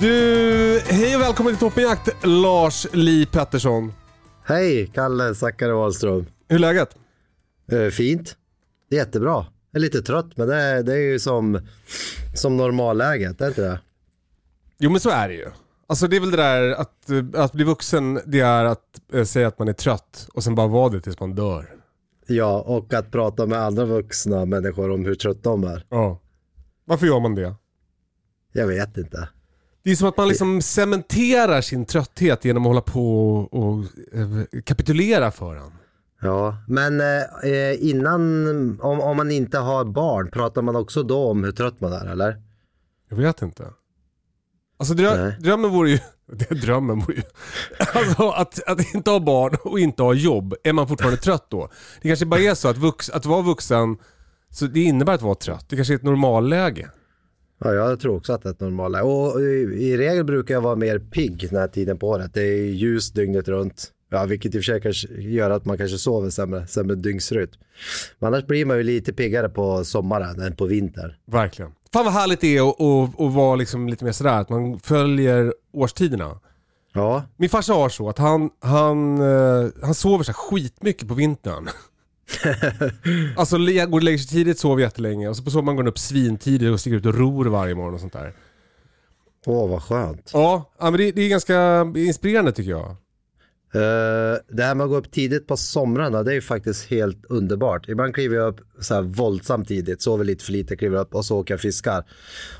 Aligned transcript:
Du, 0.00 0.80
hej 0.86 1.16
och 1.16 1.22
välkommen 1.22 1.52
till 1.52 1.60
Toppenjakt, 1.60 2.24
Lars 2.24 2.86
Li 2.92 3.26
Pettersson. 3.26 3.92
Hej, 4.44 4.90
Kalle 4.94 5.34
Zackari 5.34 5.72
Wahlström. 5.72 6.26
Hur 6.48 6.56
är 6.56 6.60
läget? 6.60 6.96
Eh, 7.72 7.88
fint. 7.90 8.36
Jättebra. 8.90 9.46
Jag 9.70 9.78
är 9.78 9.80
lite 9.80 10.02
trött, 10.02 10.36
men 10.36 10.48
det 10.48 10.56
är, 10.56 10.82
det 10.82 10.92
är 10.92 10.96
ju 10.96 11.18
som, 11.18 11.60
som 12.34 12.56
normalläget, 12.56 13.40
är 13.40 13.48
inte 13.48 13.62
det? 13.62 13.80
Jo 14.78 14.90
men 14.90 15.00
så 15.00 15.10
är 15.10 15.28
det 15.28 15.34
ju. 15.34 15.46
Alltså 15.86 16.06
det 16.08 16.16
är 16.16 16.20
väl 16.20 16.30
det 16.30 16.36
där 16.36 16.70
att, 16.70 17.10
eh, 17.10 17.42
att 17.42 17.52
bli 17.52 17.64
vuxen, 17.64 18.20
det 18.26 18.40
är 18.40 18.64
att 18.64 19.00
eh, 19.12 19.24
säga 19.24 19.48
att 19.48 19.58
man 19.58 19.68
är 19.68 19.72
trött 19.72 20.28
och 20.34 20.44
sen 20.44 20.54
bara 20.54 20.66
vara 20.66 20.88
det 20.88 21.00
tills 21.00 21.20
man 21.20 21.34
dör. 21.34 21.74
Ja, 22.26 22.60
och 22.60 22.94
att 22.94 23.10
prata 23.10 23.46
med 23.46 23.58
andra 23.58 23.84
vuxna 23.84 24.44
människor 24.44 24.90
om 24.90 25.04
hur 25.04 25.14
trött 25.14 25.42
de 25.42 25.64
är. 25.64 25.86
Ja. 25.88 26.20
Varför 26.84 27.06
gör 27.06 27.20
man 27.20 27.34
det? 27.34 27.54
Jag 28.52 28.66
vet 28.66 28.96
inte. 28.96 29.28
Det 29.86 29.92
är 29.92 29.96
som 29.96 30.08
att 30.08 30.16
man 30.16 30.28
liksom 30.28 30.62
cementerar 30.62 31.60
sin 31.60 31.84
trötthet 31.84 32.44
genom 32.44 32.62
att 32.62 32.66
hålla 32.66 32.80
på 32.80 33.36
och, 33.36 33.54
och 33.54 33.84
eh, 34.12 34.62
kapitulera 34.64 35.30
för 35.30 35.54
den. 35.54 35.72
Ja, 36.22 36.56
men 36.68 37.00
eh, 37.00 37.90
innan, 37.90 38.80
om, 38.80 39.00
om 39.00 39.16
man 39.16 39.30
inte 39.30 39.58
har 39.58 39.84
barn, 39.84 40.30
pratar 40.30 40.62
man 40.62 40.76
också 40.76 41.02
då 41.02 41.30
om 41.30 41.44
hur 41.44 41.52
trött 41.52 41.80
man 41.80 41.92
är, 41.92 42.06
eller? 42.06 42.42
Jag 43.08 43.16
vet 43.16 43.42
inte. 43.42 43.64
Alltså 44.78 44.94
drö 44.94 45.24
Nej. 45.24 45.36
drömmen 45.40 45.70
vore 45.70 45.90
ju, 45.90 45.98
det 46.32 46.54
drömmen 46.54 46.98
vore 46.98 47.16
ju, 47.16 47.22
alltså 47.94 48.28
att, 48.28 48.68
att 48.68 48.94
inte 48.94 49.10
ha 49.10 49.20
barn 49.20 49.56
och 49.64 49.78
inte 49.78 50.02
ha 50.02 50.14
jobb, 50.14 50.54
är 50.64 50.72
man 50.72 50.88
fortfarande 50.88 51.20
trött 51.20 51.46
då? 51.50 51.68
Det 52.02 52.08
kanske 52.08 52.26
bara 52.26 52.40
är 52.40 52.54
så 52.54 52.68
att, 52.68 52.78
vux, 52.78 53.10
att 53.10 53.26
vara 53.26 53.42
vuxen, 53.42 53.96
så 54.50 54.66
det 54.66 54.80
innebär 54.80 55.14
att 55.14 55.22
vara 55.22 55.34
trött. 55.34 55.66
Det 55.68 55.76
kanske 55.76 55.94
är 55.94 55.96
ett 55.96 56.02
normalläge. 56.02 56.90
Ja, 57.58 57.74
jag 57.74 58.00
tror 58.00 58.16
också 58.16 58.32
att 58.32 58.42
det 58.42 58.48
är 58.48 58.52
ett 58.52 58.60
normalläge. 58.60 59.04
Och 59.04 59.40
i, 59.40 59.96
regel 59.96 60.24
brukar 60.24 60.54
jag 60.54 60.60
vara 60.60 60.76
mer 60.76 60.98
pigg 60.98 61.46
den 61.50 61.58
här 61.58 61.68
tiden 61.68 61.98
på 61.98 62.08
året. 62.08 62.34
Det 62.34 62.42
är 62.42 62.64
ljust 62.64 63.14
dygnet 63.14 63.48
runt. 63.48 63.92
Ja, 64.10 64.24
vilket 64.24 64.54
i 64.54 64.58
och 64.58 64.62
för 64.62 64.72
sig 64.72 64.80
kanske 64.80 65.08
gör 65.08 65.50
att 65.50 65.64
man 65.64 65.78
kanske 65.78 65.98
sover 65.98 66.30
sämre, 66.30 66.66
sämre 66.66 66.96
dygnsrytm. 66.96 67.50
Men 68.18 68.26
annars 68.26 68.46
blir 68.46 68.64
man 68.64 68.76
ju 68.76 68.82
lite 68.82 69.12
piggare 69.12 69.48
på 69.48 69.84
sommaren 69.84 70.40
än 70.40 70.56
på 70.56 70.64
vintern. 70.64 71.12
Verkligen. 71.26 71.70
Fan 71.92 72.04
vad 72.04 72.14
härligt 72.14 72.40
det 72.40 72.56
är 72.56 72.68
att, 72.68 72.80
att, 72.80 73.20
att 73.20 73.32
vara 73.32 73.56
liksom 73.56 73.88
lite 73.88 74.04
mer 74.04 74.12
sådär, 74.12 74.40
att 74.40 74.48
man 74.48 74.80
följer 74.80 75.54
årstiderna. 75.72 76.40
Ja, 76.92 77.22
Min 77.36 77.50
farsa 77.50 77.72
har 77.72 77.88
så 77.88 78.08
att 78.08 78.18
han, 78.18 78.50
han, 78.60 79.20
eh, 79.20 79.68
han 79.82 79.94
sover 79.94 80.24
så 80.24 80.32
skitmycket 80.32 81.08
på 81.08 81.14
vintern. 81.14 81.68
alltså 83.36 83.58
går 83.58 83.92
och 83.92 84.02
lägger 84.02 84.18
sig 84.18 84.28
tidigt, 84.28 84.58
sover 84.58 84.82
jättelänge 84.82 85.28
och 85.28 85.36
så 85.36 85.42
på 85.42 85.50
sommaren 85.50 85.76
går 85.76 85.82
han 85.82 85.88
upp 85.88 85.98
svintidigt 85.98 86.72
och 86.72 86.80
stiger 86.80 86.96
ut 86.96 87.06
och 87.06 87.14
ror 87.14 87.44
varje 87.44 87.74
morgon 87.74 87.94
och 87.94 88.00
sånt 88.00 88.12
där. 88.12 88.32
åh 89.46 89.70
vad 89.70 89.82
skönt. 89.82 90.30
Ja, 90.32 90.70
men 90.78 90.92
det, 90.92 91.12
det 91.12 91.22
är 91.22 91.28
ganska 91.28 91.82
inspirerande 91.96 92.52
tycker 92.52 92.70
jag. 92.70 92.96
Eh, 93.76 94.38
det 94.48 94.62
här 94.62 94.74
med 94.74 94.84
att 94.84 94.90
gå 94.90 94.96
upp 94.96 95.10
tidigt 95.10 95.46
på 95.46 95.56
somrarna, 95.56 96.22
det 96.22 96.30
är 96.30 96.34
ju 96.34 96.40
faktiskt 96.40 96.90
helt 96.90 97.24
underbart. 97.28 97.88
Ibland 97.88 98.14
kliver 98.14 98.36
jag 98.36 98.48
upp 98.48 98.60
så 98.80 98.94
här 98.94 99.02
våldsamt 99.02 99.68
tidigt, 99.68 100.02
sover 100.02 100.24
lite 100.24 100.44
för 100.44 100.52
lite, 100.52 100.76
kliver 100.76 100.98
upp 100.98 101.14
och 101.14 101.24
så 101.24 101.38
åker 101.38 101.54
jag 101.54 101.60
fiskar. 101.60 102.04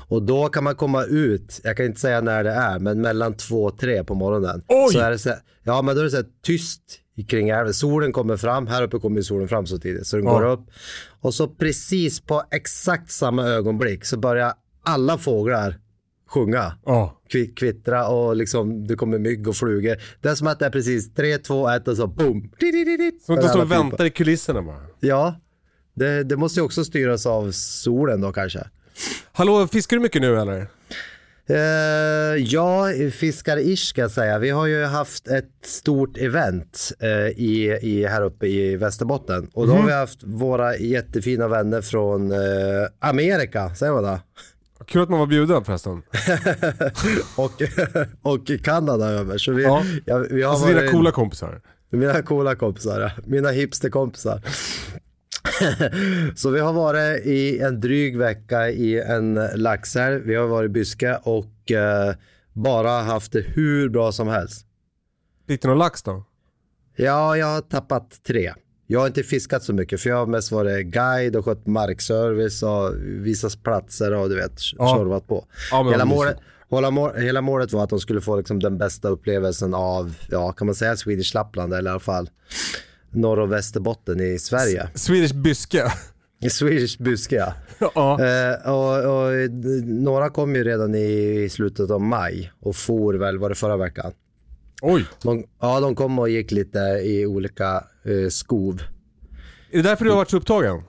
Och 0.07 0.23
då 0.23 0.49
kan 0.49 0.63
man 0.63 0.75
komma 0.75 1.03
ut, 1.03 1.61
jag 1.63 1.77
kan 1.77 1.85
inte 1.85 1.99
säga 1.99 2.21
när 2.21 2.43
det 2.43 2.51
är, 2.51 2.79
men 2.79 3.01
mellan 3.01 3.33
två 3.33 3.63
och 3.63 3.77
tre 3.79 4.03
på 4.03 4.15
morgonen. 4.15 4.63
Oj! 4.67 4.93
Så 4.93 4.99
är 4.99 5.11
det 5.11 5.19
så 5.19 5.29
här, 5.29 5.39
ja, 5.63 5.81
men 5.81 5.95
då 5.95 6.01
är 6.01 6.05
det 6.05 6.11
så 6.11 6.17
här 6.17 6.25
tyst 6.43 6.81
kring 7.23 7.49
älven. 7.49 7.73
Solen 7.73 8.11
kommer 8.11 8.37
fram, 8.37 8.67
här 8.67 8.83
uppe 8.83 8.99
kommer 8.99 9.21
solen 9.21 9.47
fram 9.47 9.65
så 9.65 9.77
tidigt, 9.77 10.07
så 10.07 10.15
den 10.17 10.25
Ja. 10.25 10.33
går 10.39 10.45
upp. 10.51 10.65
Och 11.21 11.33
så 11.33 11.47
precis 11.47 12.19
på 12.21 12.43
exakt 12.51 13.11
samma 13.11 13.43
ögonblick 13.43 14.05
så 14.05 14.17
börjar 14.17 14.53
alla 14.83 15.17
fåglar 15.17 15.75
sjunga 16.29 16.73
Ja. 16.85 17.21
kvi- 17.33 17.55
kvittra 17.55 18.07
och 18.07 18.35
liksom 18.35 18.87
det 18.87 18.95
kommer 18.95 19.19
mygg 19.19 19.47
och 19.47 19.55
flugor. 19.55 19.97
Det 20.21 20.29
är 20.29 20.35
som 20.35 20.47
att 20.47 20.59
det 20.59 20.65
är 20.65 20.69
precis 20.69 21.13
3, 21.13 21.37
2, 21.37 21.67
1 21.69 21.87
och 21.87 21.97
så 21.97 22.07
boom. 22.07 22.51
Att 23.27 23.41
de 23.41 23.47
står 23.49 23.61
och 23.61 23.71
väntar 23.71 24.05
i 24.05 24.09
kulisserna 24.09 24.61
bara. 24.61 24.81
Ja, 24.99 25.35
det, 25.93 26.23
det 26.23 26.37
måste 26.37 26.59
ju 26.59 26.63
också 26.65 26.83
styras 26.85 27.25
av 27.25 27.51
solen 27.51 28.21
då 28.21 28.31
kanske. 28.31 28.67
Hallå, 29.31 29.67
fiskar 29.67 29.97
du 29.97 30.03
mycket 30.03 30.21
nu 30.21 30.39
eller? 30.39 30.67
Eh, 31.49 31.55
ja, 32.37 32.87
fiskar-ish 33.11 33.89
ska 33.89 34.01
jag 34.01 34.11
säga. 34.11 34.39
Vi 34.39 34.49
har 34.49 34.65
ju 34.67 34.83
haft 34.83 35.27
ett 35.27 35.51
stort 35.63 36.17
event 36.17 36.91
eh, 36.99 37.09
i, 37.27 37.79
i, 37.81 38.05
här 38.05 38.21
uppe 38.21 38.47
i 38.47 38.75
Västerbotten. 38.75 39.49
Och 39.53 39.67
då 39.67 39.73
har 39.73 39.85
vi 39.85 39.93
haft 39.93 40.23
våra 40.23 40.77
jättefina 40.77 41.47
vänner 41.47 41.81
från 41.81 42.31
eh, 42.31 42.37
Amerika, 42.99 43.75
säger 43.75 43.93
man 43.93 44.03
det? 44.03 44.19
Kul 44.85 45.01
att 45.01 45.09
man 45.09 45.19
var 45.19 45.27
bjuden 45.27 45.65
förresten. 45.65 46.01
Och, 47.35 47.51
och 48.21 48.47
Kanada 48.63 49.05
över. 49.09 49.37
Så 49.37 49.51
vi, 49.51 49.63
Ja. 49.63 49.83
ja, 50.05 50.17
vi 50.17 50.43
har 50.43 50.51
Alltså 50.51 50.67
dina 50.67 50.87
coola 50.87 51.11
kompisar. 51.11 51.61
Mina 51.89 52.21
coola 52.21 52.55
kompisar, 52.55 53.11
mina 53.25 53.49
hipsterkompisar. 53.49 54.41
så 56.35 56.49
vi 56.49 56.59
har 56.59 56.73
varit 56.73 57.25
i 57.25 57.59
en 57.59 57.79
dryg 57.79 58.17
vecka 58.17 58.69
i 58.69 58.99
en 59.01 59.33
laxälv. 59.55 60.21
Vi 60.25 60.35
har 60.35 60.47
varit 60.47 60.69
i 60.69 60.69
Byske 60.69 61.19
och 61.23 61.71
eh, 61.71 62.13
bara 62.53 62.89
haft 62.89 63.31
det 63.31 63.41
hur 63.41 63.89
bra 63.89 64.11
som 64.11 64.27
helst. 64.27 64.65
Fick 65.47 65.61
du 65.61 65.67
någon 65.67 65.77
lax 65.77 66.03
då? 66.03 66.23
Ja, 66.95 67.37
jag 67.37 67.47
har 67.47 67.61
tappat 67.61 68.23
tre. 68.27 68.53
Jag 68.87 68.99
har 68.99 69.07
inte 69.07 69.23
fiskat 69.23 69.63
så 69.63 69.73
mycket 69.73 70.01
för 70.01 70.09
jag 70.09 70.17
har 70.17 70.25
mest 70.25 70.51
varit 70.51 70.85
guide 70.85 71.35
och 71.35 71.45
skött 71.45 71.67
markservice 71.67 72.63
och 72.63 72.93
visat 73.03 73.63
platser 73.63 74.13
och 74.13 74.29
du 74.29 74.35
vet, 74.35 74.59
Ja. 74.77 74.95
tjorvat 74.97 75.27
på. 75.27 75.45
Ja, 75.71 75.89
hela, 75.91 76.05
målet, 76.05 76.37
mål, 76.91 77.11
hela 77.17 77.41
målet 77.41 77.73
var 77.73 77.83
att 77.83 77.89
de 77.89 77.99
skulle 77.99 78.21
få 78.21 78.35
liksom 78.37 78.59
den 78.59 78.77
bästa 78.77 79.07
upplevelsen 79.09 79.73
av, 79.73 80.15
ja 80.29 80.51
kan 80.51 80.65
man 80.67 80.75
säga 80.75 80.95
Swedish 80.95 81.35
Lappland 81.35 81.73
eller 81.73 81.89
i 81.89 81.91
alla 81.91 81.99
fall 81.99 82.29
norr 83.11 83.39
och 83.39 83.51
Västerbotten 83.51 84.19
i 84.19 84.39
Sverige. 84.39 84.89
Swedish 84.95 85.33
byske. 85.33 85.83
I 86.41 86.49
Swedish 86.49 86.97
Byske 86.99 87.35
ja. 87.35 87.53
ja. 87.95 88.25
Eh, 88.25 88.71
och, 88.73 89.15
och, 89.23 89.33
eh, 89.33 89.49
några 89.85 90.29
kom 90.29 90.55
ju 90.55 90.63
redan 90.63 90.95
i 90.95 91.47
slutet 91.51 91.91
av 91.91 92.01
maj 92.01 92.51
och 92.59 92.75
for 92.75 93.13
väl, 93.13 93.37
var 93.37 93.49
det 93.49 93.55
förra 93.55 93.77
veckan? 93.77 94.11
Oj. 94.81 95.05
De, 95.21 95.43
ja, 95.61 95.79
de 95.79 95.95
kom 95.95 96.19
och 96.19 96.29
gick 96.29 96.51
lite 96.51 96.79
i 97.03 97.25
olika 97.25 97.83
eh, 98.03 98.29
skov. 98.29 98.81
Är 99.71 99.77
det 99.77 99.89
därför 99.89 100.05
du 100.05 100.11
har 100.11 100.17
varit 100.17 100.29
så 100.29 100.37
upptagen? 100.37 100.81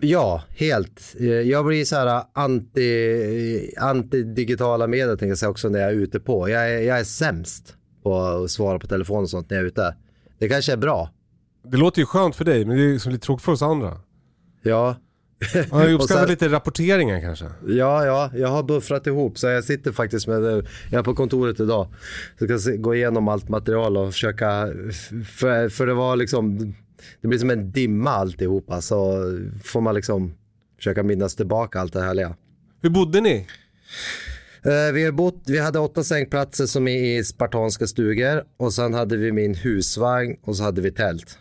Ja, 0.00 0.42
helt. 0.48 1.14
Eh, 1.20 1.26
Jag 1.26 1.66
blir 1.66 1.84
så 1.84 1.96
här 1.96 2.22
anti, 2.32 3.74
anti-digitala 3.78 4.86
medier 4.86 5.06
tänkte 5.08 5.26
jag 5.26 5.38
säga 5.38 5.50
också 5.50 5.68
när 5.68 5.78
jag 5.78 5.90
är 5.90 5.94
ute 5.94 6.20
på. 6.20 6.48
Jag 6.48 6.70
är, 6.70 6.80
jag 6.80 6.98
är 6.98 7.04
sämst 7.04 7.74
på 8.02 8.18
att 8.20 8.50
svara 8.50 8.78
på 8.78 8.86
telefon 8.86 9.22
och 9.22 9.30
sånt 9.30 9.50
när 9.50 9.56
jag 9.56 9.64
är 9.64 9.68
ute. 9.68 9.94
Det 10.38 10.48
kanske 10.48 10.72
är 10.72 10.76
bra. 10.76 11.10
Det 11.70 11.76
låter 11.76 12.00
ju 12.00 12.06
skönt 12.06 12.36
för 12.36 12.44
dig, 12.44 12.64
men 12.64 12.76
det 12.76 12.82
är 12.82 12.92
liksom 12.92 13.12
lite 13.12 13.24
tråkigt 13.26 13.44
för 13.44 13.52
oss 13.52 13.62
andra. 13.62 14.00
Ja, 14.62 14.96
ju 15.54 15.60
Och 15.70 15.94
uppskattat 15.94 16.08
sen- 16.22 16.28
lite 16.28 16.48
rapporteringar 16.48 17.20
kanske. 17.20 17.44
ja, 17.66 18.06
ja, 18.06 18.30
jag 18.34 18.48
har 18.48 18.62
buffrat 18.62 19.06
ihop 19.06 19.38
så 19.38 19.46
jag 19.46 19.64
sitter 19.64 19.92
faktiskt 19.92 20.26
med, 20.26 20.42
jag 20.90 20.98
är 20.98 21.02
på 21.02 21.14
kontoret 21.14 21.60
idag. 21.60 21.88
Så 22.38 22.44
jag 22.48 22.60
ska 22.60 22.72
gå 22.76 22.94
igenom 22.94 23.28
allt 23.28 23.48
material 23.48 23.96
och 23.96 24.12
försöka, 24.12 24.68
för, 25.28 25.68
för 25.68 25.86
det 25.86 25.94
var 25.94 26.16
liksom, 26.16 26.58
det 27.20 27.28
blir 27.28 27.38
som 27.38 27.50
en 27.50 27.70
dimma 27.72 28.10
alltihopa. 28.10 28.80
Så 28.80 29.22
får 29.64 29.80
man 29.80 29.94
liksom 29.94 30.34
försöka 30.78 31.02
minnas 31.02 31.36
tillbaka 31.36 31.80
allt 31.80 31.92
det 31.92 32.02
härliga. 32.02 32.36
Hur 32.82 32.90
bodde 32.90 33.20
ni? 33.20 33.46
Eh, 34.62 34.92
vi, 34.92 35.04
har 35.04 35.12
bott, 35.12 35.42
vi 35.46 35.58
hade 35.58 35.78
åtta 35.78 36.04
sängplatser 36.04 36.66
som 36.66 36.88
är 36.88 37.18
i 37.18 37.24
spartanska 37.24 37.86
stugor 37.86 38.42
och 38.56 38.72
sen 38.72 38.94
hade 38.94 39.16
vi 39.16 39.32
min 39.32 39.54
husvagn 39.54 40.36
och 40.42 40.56
så 40.56 40.62
hade 40.62 40.80
vi 40.80 40.90
tält. 40.92 41.38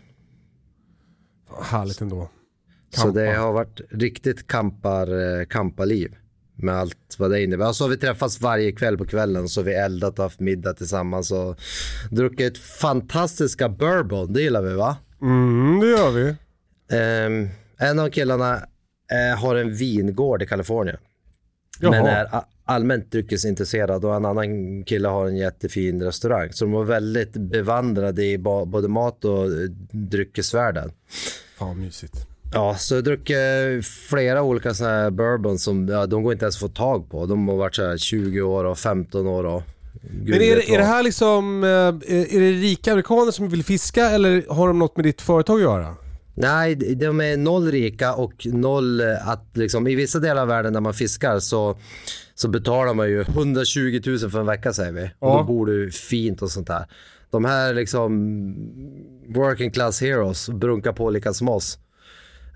Härligt 1.61 2.01
ändå. 2.01 2.29
Så 2.95 3.09
det 3.09 3.35
har 3.35 3.53
varit 3.53 3.81
riktigt 3.89 4.47
kampar, 4.47 5.39
eh, 5.39 5.45
kamparliv 5.45 6.15
med 6.55 6.75
allt 6.75 7.15
vad 7.17 7.31
det 7.31 7.43
innebär. 7.43 7.67
Och 7.67 7.75
så 7.75 7.83
har 7.83 7.89
vi 7.89 7.97
träffats 7.97 8.41
varje 8.41 8.71
kväll 8.71 8.97
på 8.97 9.05
kvällen 9.05 9.49
så 9.49 9.59
har 9.59 9.65
vi 9.65 9.73
eldat 9.73 10.19
och 10.19 10.23
haft 10.23 10.39
middag 10.39 10.73
tillsammans 10.73 11.31
och 11.31 11.59
druckit 12.11 12.57
fantastiska 12.57 13.69
bourbon. 13.69 14.33
Det 14.33 14.41
gillar 14.41 14.61
vi 14.61 14.73
va? 14.73 14.97
Mm, 15.21 15.79
det 15.79 15.87
gör 15.87 16.11
vi. 16.11 16.29
Um, 17.27 17.49
en 17.77 17.99
av 17.99 18.09
killarna 18.09 18.55
uh, 18.55 19.41
har 19.41 19.55
en 19.55 19.75
vingård 19.75 20.41
i 20.41 20.45
Kalifornien. 20.45 20.97
Jaha. 21.79 21.91
Men 21.91 22.05
är 22.05 22.29
allmänt 22.65 23.11
dryckesintresserad 23.11 24.05
och 24.05 24.15
en 24.15 24.25
annan 24.25 24.83
kille 24.83 25.07
har 25.07 25.27
en 25.27 25.37
jättefin 25.37 26.03
restaurang. 26.03 26.51
Så 26.51 26.65
de 26.65 26.71
var 26.71 26.83
väldigt 26.83 27.33
bevandrade 27.33 28.25
i 28.25 28.37
både 28.37 28.87
mat 28.87 29.25
och 29.25 29.45
eh, 29.45 29.69
dryckesvärlden. 29.91 30.91
Fan 31.57 31.79
mysigt. 31.79 32.27
Ja, 32.53 32.75
så 32.77 32.93
jag 32.93 32.97
har 32.97 33.03
druckit 33.03 33.85
flera 33.87 34.43
olika 34.43 34.73
sådana 34.73 34.95
här 34.95 35.09
bourbon 35.09 35.59
som 35.59 35.87
ja, 35.87 36.05
de 36.05 36.23
går 36.23 36.33
inte 36.33 36.45
ens 36.45 36.55
att 36.55 36.59
få 36.59 36.67
tag 36.67 37.09
på. 37.09 37.25
De 37.25 37.47
har 37.47 37.55
varit 37.55 37.75
så 37.75 37.83
här 37.87 37.97
20 37.97 38.41
år 38.41 38.63
och 38.63 38.77
15 38.77 39.27
år 39.27 39.43
och 39.43 39.63
Men 40.25 40.33
är 40.33 40.39
det, 40.39 40.69
är 40.73 40.77
det 40.77 40.83
här 40.83 41.03
liksom, 41.03 41.63
eh, 41.63 41.69
är 41.69 42.39
det 42.39 42.51
rika 42.51 42.91
amerikaner 42.91 43.31
som 43.31 43.49
vill 43.49 43.63
fiska 43.63 44.09
eller 44.09 44.45
har 44.49 44.67
de 44.67 44.79
något 44.79 44.95
med 44.97 45.05
ditt 45.05 45.21
företag 45.21 45.55
att 45.55 45.61
göra? 45.61 45.95
Nej, 46.33 46.75
de 46.75 47.21
är 47.21 47.37
noll 47.37 47.71
rika 47.71 48.13
och 48.13 48.45
noll 48.45 49.01
eh, 49.01 49.27
att 49.29 49.45
liksom, 49.53 49.87
i 49.87 49.95
vissa 49.95 50.19
delar 50.19 50.41
av 50.41 50.47
världen 50.47 50.73
där 50.73 50.81
man 50.81 50.93
fiskar 50.93 51.39
så, 51.39 51.77
så 52.35 52.47
betalar 52.47 52.93
man 52.93 53.07
ju 53.09 53.21
120 53.21 54.01
000 54.05 54.19
för 54.31 54.39
en 54.39 54.45
vecka 54.45 54.73
säger 54.73 54.91
vi. 54.91 55.03
Och 55.19 55.29
Ja. 55.29 55.37
då 55.37 55.43
bor 55.43 55.65
du 55.65 55.91
fint 55.91 56.41
och 56.41 56.51
sånt 56.51 56.67
där. 56.67 56.85
De 57.31 57.45
här 57.45 57.73
liksom 57.73 58.01
working 59.27 59.71
class 59.71 60.01
heroes 60.01 60.49
brunkar 60.49 60.93
på 60.93 61.09
lika 61.09 61.33
som 61.33 61.49
oss. 61.49 61.79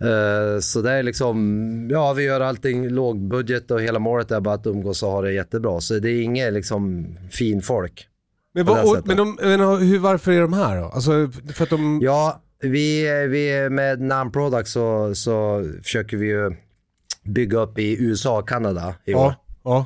Eh, 0.02 0.60
så 0.60 0.82
det 0.82 0.92
är 0.92 1.04
liksom, 1.04 1.88
ja 1.92 2.14
vi 2.14 2.24
gör 2.24 2.42
allting 2.42 2.90
lågbudget 2.90 3.72
och 3.72 3.82
hela 3.82 4.00
målet 4.00 4.32
är 4.32 4.40
bara 4.40 4.56
att 4.56 4.68
umgås 4.68 5.04
och 5.04 5.10
ha 5.10 5.22
det 5.22 5.34
jättebra. 5.34 5.82
Så 5.82 6.00
det 6.00 6.10
är 6.10 6.22
inget 6.22 6.54
liksom 6.54 7.08
fin 7.32 7.62
folk. 7.62 8.08
Men, 8.54 8.66
vad, 8.66 8.98
och, 8.98 9.08
men, 9.08 9.18
de, 9.18 9.38
men 9.42 9.60
hur, 9.60 10.00
varför 10.00 10.32
är 10.32 10.42
de 10.42 10.54
här 10.54 10.82
då? 10.82 10.86
Alltså 10.86 11.32
för 11.54 11.64
att 11.64 11.70
de... 11.70 12.00
Ja, 12.04 12.42
vi, 12.60 13.04
vi 13.28 13.70
med 13.70 14.02
Nam 14.02 14.32
Products 14.32 14.72
så, 14.72 15.16
så 15.16 15.66
försöker 15.84 16.18
vi 16.18 16.28
ju 16.28 16.56
bygga 17.24 17.60
upp 17.60 17.80
i 17.80 18.04
USA 18.04 18.40
och 18.40 18.50
Kanada 18.50 18.96
i 19.06 19.14
år. 19.14 19.22
ja, 19.22 19.36
ja. 19.64 19.86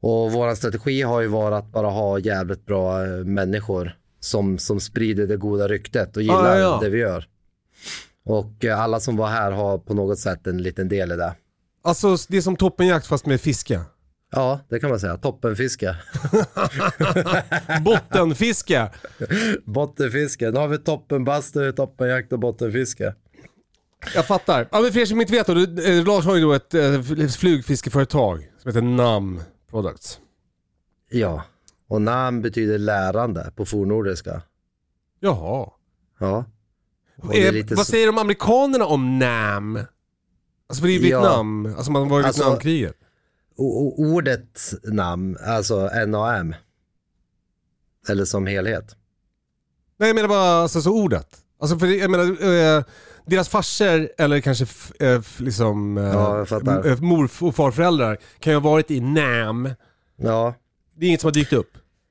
Och 0.00 0.32
vår 0.32 0.54
strategi 0.54 1.02
har 1.02 1.20
ju 1.20 1.26
varit 1.26 1.58
att 1.58 1.72
bara 1.72 1.90
ha 1.90 2.18
jävligt 2.18 2.66
bra 2.66 3.04
eh, 3.04 3.24
människor 3.24 3.96
som, 4.26 4.58
som 4.58 4.80
sprider 4.80 5.26
det 5.26 5.36
goda 5.36 5.68
ryktet 5.68 6.16
och 6.16 6.22
gillar 6.22 6.56
Ja, 6.56 6.58
ja, 6.58 6.60
ja. 6.60 6.78
det 6.82 6.88
vi 6.88 6.98
gör. 6.98 7.28
Och 8.24 8.64
eh, 8.64 8.80
alla 8.80 9.00
som 9.00 9.16
var 9.16 9.26
här 9.26 9.50
har 9.50 9.78
på 9.78 9.94
något 9.94 10.18
sätt 10.18 10.46
en 10.46 10.62
liten 10.62 10.88
del 10.88 11.12
i 11.12 11.16
det. 11.16 11.34
Alltså 11.82 12.16
det 12.28 12.36
är 12.36 12.40
som 12.40 12.56
toppenjakt 12.56 13.06
fast 13.06 13.26
med 13.26 13.40
fiske. 13.40 13.80
Ja, 14.32 14.60
det 14.68 14.80
kan 14.80 14.90
man 14.90 15.00
säga. 15.00 15.16
Toppenfiske. 15.16 15.96
Bottenfiske. 17.84 18.90
Bottenfiske. 19.64 20.50
Nu 20.50 20.58
har 20.58 20.68
vi 20.68 20.78
toppenbastu, 20.78 21.72
toppenjakt 21.72 22.32
och 22.32 22.38
bottenfiske. 22.38 23.14
Jag 24.14 24.26
fattar. 24.26 24.68
Ja, 24.72 24.80
men 24.80 24.92
för 24.92 25.00
er 25.00 25.06
som 25.06 25.20
inte 25.20 25.32
vet 25.32 25.46
då, 25.46 25.82
eh, 25.82 26.04
Lars 26.04 26.24
har 26.24 26.36
ju 26.36 26.42
då 26.42 26.52
ett 26.52 26.74
eh, 26.74 27.28
flugfiskeföretag 27.28 28.50
som 28.62 28.68
heter 28.68 28.82
NAM 28.82 29.40
Products. 29.70 30.18
Ja, 31.10 31.42
och 31.88 32.02
namn 32.02 32.42
betyder 32.42 32.78
lärande 32.78 33.52
på 33.56 33.64
fornnordiska. 33.64 34.42
Jaha. 35.20 35.70
Ja. 36.18 36.44
Eh, 37.34 37.64
vad 37.68 37.78
så- 37.78 37.84
säger 37.84 38.06
de 38.06 38.18
amerikanerna 38.18 38.84
om 38.86 39.18
NAM? 39.18 39.76
Alltså 40.68 40.80
för 40.80 40.88
det 40.88 40.94
är 40.94 40.98
ju 41.00 41.08
Ja. 41.08 41.20
Vietnam, 41.20 41.66
alltså 41.76 41.90
man 41.90 42.08
var 42.08 42.20
i 42.20 42.24
Alltså- 42.24 42.42
Vietnamkriget. 42.42 42.94
Ordet 43.58 44.60
namn, 44.84 45.36
alltså 45.46 45.90
NAM. 46.06 46.54
Eller 48.08 48.24
som 48.24 48.46
helhet. 48.46 48.96
Nej 49.98 50.08
jag 50.08 50.14
menar 50.14 50.28
bara 50.28 50.62
alltså, 50.62 50.82
så 50.82 50.90
ordet. 51.02 51.36
Alltså 51.60 51.78
för 51.78 51.86
jag 51.86 52.10
menar, 52.10 52.24
eh, 52.78 52.84
deras 53.26 53.48
farsor 53.48 54.08
eller 54.18 54.40
kanske 54.40 54.66
eh, 55.00 55.20
liksom 55.38 55.98
eh, 55.98 56.04
Ja, 56.04 56.46
eh, 56.84 57.00
mor 57.00 57.30
och 57.40 57.54
farföräldrar 57.54 58.18
kan 58.38 58.52
ju 58.52 58.58
ha 58.58 58.70
varit 58.70 58.90
i 58.90 59.00
NAM. 59.00 59.68
Ja. 60.16 60.54
Det 60.96 61.06
är 61.06 61.08
inget 61.08 61.20
som 61.20 61.28
har 61.28 61.32
dykt 61.32 61.52
upp. 61.52 61.70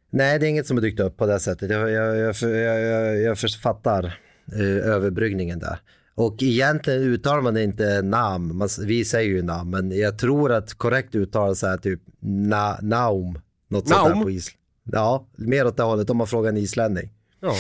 Nej, 0.10 0.40
det 0.40 0.46
är 0.46 0.50
inget 0.50 0.68
som 0.68 0.78
är 0.78 0.82
dykt 0.82 1.00
upp 1.00 1.18
på 1.18 1.26
det 1.26 1.40
sättet. 1.40 1.70
Jag, 1.70 1.92
jag, 1.92 2.18
jag, 2.18 2.36
jag, 2.42 3.22
jag, 3.22 3.38
författar 3.40 4.20
eh, 4.54 4.92
överbryggningen 4.94 5.60
där. 5.60 5.80
Och 6.16 6.44
egentligen 6.44 7.02
uttalar 7.02 7.42
man 7.42 7.58
inte 7.58 8.02
namn. 8.02 8.56
Man, 8.56 8.70
vi 8.86 9.06
säger 9.06 9.30
ju 9.30 9.42
namn, 9.42 9.70
men 9.70 9.92
jag 9.92 10.20
tror 10.20 10.52
att 10.52 10.74
korrekt 10.74 11.16
uttal 11.16 11.52
är 11.52 11.78
typ 11.78 12.02
na, 12.20 12.78
naum. 12.82 13.40
Något 13.68 13.88
sånt 13.88 14.02
Naum? 14.04 14.18
där 14.18 14.24
på 14.24 14.32
Island. 14.32 14.60
Ja, 14.92 15.28
mer 15.36 15.68
åt 15.68 15.78
det 15.78 15.84
hållet 15.84 16.10
om 16.10 16.18
man 16.18 16.28
frågar 16.28 16.50
en 16.50 16.58
islänning. 16.58 17.10
Ja. 17.40 17.54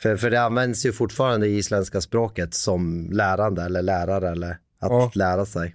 För, 0.00 0.16
för 0.16 0.30
det 0.30 0.40
används 0.42 0.86
ju 0.86 0.92
fortfarande 0.92 1.46
i 1.48 1.56
isländska 1.56 2.00
språket 2.00 2.54
som 2.54 3.10
lärande 3.12 3.62
eller 3.62 3.82
lärare 3.82 4.30
eller 4.30 4.50
att 4.50 4.58
Ja. 4.90 5.10
lära 5.14 5.46
sig. 5.46 5.74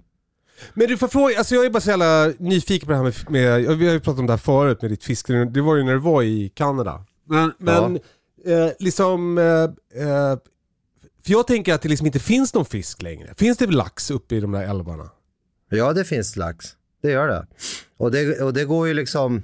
Men 0.74 0.88
du 0.88 0.96
får 0.96 1.08
fråga, 1.08 1.38
alltså 1.38 1.54
jag 1.54 1.64
är 1.64 1.70
bara 1.70 1.80
så 1.80 1.90
jävla 1.90 2.32
nyfiken 2.38 2.86
på 2.86 2.92
det 2.92 2.96
här 2.96 3.04
med, 3.04 3.30
med 3.30 3.78
vi 3.78 3.86
har 3.86 3.92
ju 3.92 4.00
pratat 4.00 4.20
om 4.20 4.26
det 4.26 4.32
här 4.32 4.38
förut 4.38 4.82
med 4.82 4.90
ditt 4.90 5.04
fiske, 5.04 5.44
det 5.44 5.60
var 5.60 5.76
ju 5.76 5.82
när 5.82 5.92
du 5.92 5.98
var 5.98 6.22
i 6.22 6.52
Kanada. 6.54 7.04
Men, 7.28 7.52
men 7.58 7.96
eh, 8.46 8.72
liksom, 8.78 9.38
eh, 9.38 9.62
eh, 10.02 10.38
för 11.24 11.32
jag 11.32 11.46
tänker 11.46 11.74
att 11.74 11.82
det 11.82 11.88
liksom 11.88 12.06
inte 12.06 12.18
finns 12.18 12.54
någon 12.54 12.64
fisk 12.64 13.02
längre. 13.02 13.34
Finns 13.36 13.58
det 13.58 13.66
lax 13.66 14.10
uppe 14.10 14.36
i 14.36 14.40
de 14.40 14.52
där 14.52 14.62
älvarna? 14.62 15.10
Ja, 15.70 15.92
det 15.92 16.04
finns 16.04 16.36
lax. 16.36 16.66
Det 17.02 17.10
gör 17.10 17.28
det. 17.28 17.46
Och 17.96 18.10
det, 18.10 18.42
och 18.42 18.52
det 18.52 18.64
går 18.64 18.88
ju 18.88 18.94
liksom, 18.94 19.42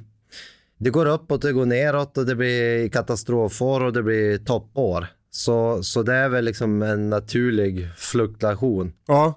det 0.79 0.91
går 0.91 1.07
uppåt, 1.07 1.43
det 1.43 1.53
går 1.53 1.67
neråt 1.67 2.19
och 2.19 2.27
det 2.27 2.35
blir 2.35 2.89
katastrofår 2.89 3.85
och 3.85 3.93
det 3.93 4.03
blir 4.03 4.39
toppår. 4.39 5.07
Så, 5.31 5.83
så 5.83 6.03
det 6.03 6.15
är 6.15 6.29
väl 6.29 6.45
liksom 6.45 6.83
en 6.83 7.11
naturlig 7.11 7.89
fluktuation. 7.97 8.93
Ja. 9.07 9.35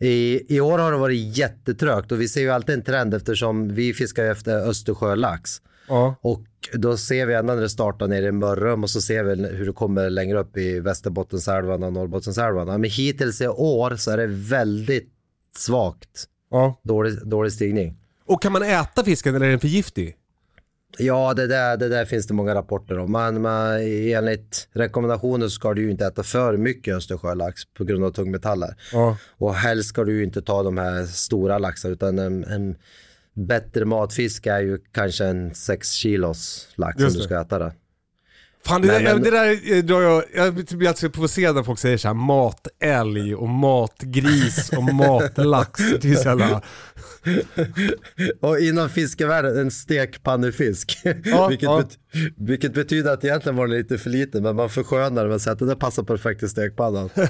I, 0.00 0.42
I 0.56 0.60
år 0.60 0.78
har 0.78 0.92
det 0.92 0.98
varit 0.98 1.36
jättetrögt 1.36 2.12
och 2.12 2.20
vi 2.20 2.28
ser 2.28 2.40
ju 2.40 2.50
alltid 2.50 2.74
en 2.74 2.84
trend 2.84 3.14
eftersom 3.14 3.74
vi 3.74 3.94
fiskar 3.94 4.24
efter 4.24 4.68
Östersjölax. 4.68 5.50
Ja. 5.88 6.14
Och 6.20 6.44
då 6.72 6.96
ser 6.96 7.26
vi 7.26 7.34
ända 7.34 7.54
när 7.54 7.62
det 7.62 7.68
startar 7.68 8.08
nere 8.08 8.26
i 8.26 8.32
Mörrum 8.32 8.82
och 8.82 8.90
så 8.90 9.00
ser 9.00 9.24
vi 9.24 9.48
hur 9.48 9.66
det 9.66 9.72
kommer 9.72 10.10
längre 10.10 10.38
upp 10.38 10.56
i 10.56 10.80
Västerbottensälvarna 10.80 11.86
och 11.86 11.92
Norrbottensälvarna. 11.92 12.78
Men 12.78 12.90
hittills 12.90 13.40
i 13.40 13.48
år 13.48 13.96
så 13.96 14.10
är 14.10 14.16
det 14.16 14.26
väldigt 14.26 15.08
svagt. 15.56 16.24
ja. 16.50 16.80
Dålig, 16.84 17.26
dålig 17.26 17.52
stigning. 17.52 17.96
Och 18.26 18.42
kan 18.42 18.52
man 18.52 18.62
äta 18.62 19.04
fisken 19.04 19.34
eller 19.34 19.46
är 19.46 19.50
den 19.50 19.60
för 19.60 19.68
giftig? 19.68 20.16
Ja, 20.98 21.34
det 21.34 21.46
där, 21.46 21.76
det 21.76 21.88
där 21.88 22.04
finns 22.04 22.26
det 22.26 22.34
många 22.34 22.54
rapporter 22.54 22.98
om. 22.98 23.12
Man, 23.12 23.42
man, 23.42 23.80
enligt 23.80 24.68
rekommendationer 24.72 25.46
så 25.46 25.50
ska 25.50 25.74
du 25.74 25.82
ju 25.82 25.90
inte 25.90 26.06
äta 26.06 26.22
för 26.22 26.56
mycket 26.56 26.96
Östersjölax 26.96 27.60
på 27.78 27.84
grund 27.84 28.04
av 28.04 28.10
tungmetaller. 28.10 28.74
Ja. 28.92 29.16
Och 29.38 29.54
helst 29.54 29.88
ska 29.88 30.04
du 30.04 30.16
ju 30.16 30.24
inte 30.24 30.42
ta 30.42 30.62
de 30.62 30.78
här 30.78 31.04
stora 31.04 31.58
laxarna 31.58 31.92
utan 31.94 32.18
en, 32.18 32.44
en 32.44 32.76
bättre 33.34 33.84
matfisk 33.84 34.46
är 34.46 34.60
ju 34.60 34.78
kanske 34.92 35.24
en 35.24 35.54
6 35.54 35.90
kilos 35.92 36.68
lax 36.74 37.00
Just 37.00 37.14
du 37.14 37.18
det. 37.18 37.24
ska 37.24 37.40
äta 37.40 37.58
det. 37.58 37.72
Fan 38.66 38.82
det, 38.82 38.86
Men- 38.88 39.04
där, 39.04 39.14
men- 39.14 39.22
det 39.22 39.30
där 39.30 39.72
eh, 39.76 39.82
drar 39.84 40.00
jag, 40.00 40.24
jag 40.34 40.54
blir 40.54 40.88
alltid 40.88 41.12
provocerad 41.12 41.54
när 41.56 41.62
folk 41.62 41.78
säger 41.78 41.96
så 41.96 42.08
här 42.08 42.14
matälg 42.14 43.34
och 43.34 43.48
matgris 43.48 44.70
och 44.76 44.82
matlax. 44.94 45.80
Det 46.00 46.10
är 46.10 46.14
så 46.14 46.28
jävla... 46.28 46.62
Och 48.40 48.58
inom 48.60 48.88
fiskevärlden 48.88 49.58
en 49.58 49.70
stekpannefisk. 49.70 50.98
Ja, 51.24 51.48
vilket, 51.48 51.62
ja. 51.66 51.78
bet, 51.82 51.98
vilket 52.36 52.74
betyder 52.74 53.12
att 53.12 53.24
egentligen 53.24 53.56
var 53.56 53.66
det 53.66 53.76
lite 53.76 53.98
för 53.98 54.10
lite 54.10 54.40
men 54.40 54.56
man 54.56 54.70
förskönar 54.70 55.22
det 55.22 55.28
med 55.28 55.36
att 55.36 55.42
säga 55.42 55.52
att 55.52 55.58
det 55.58 55.66
där 55.66 55.74
passar 55.74 56.02
perfekt 56.02 56.42
i 56.42 56.48
stekpannan. 56.48 57.10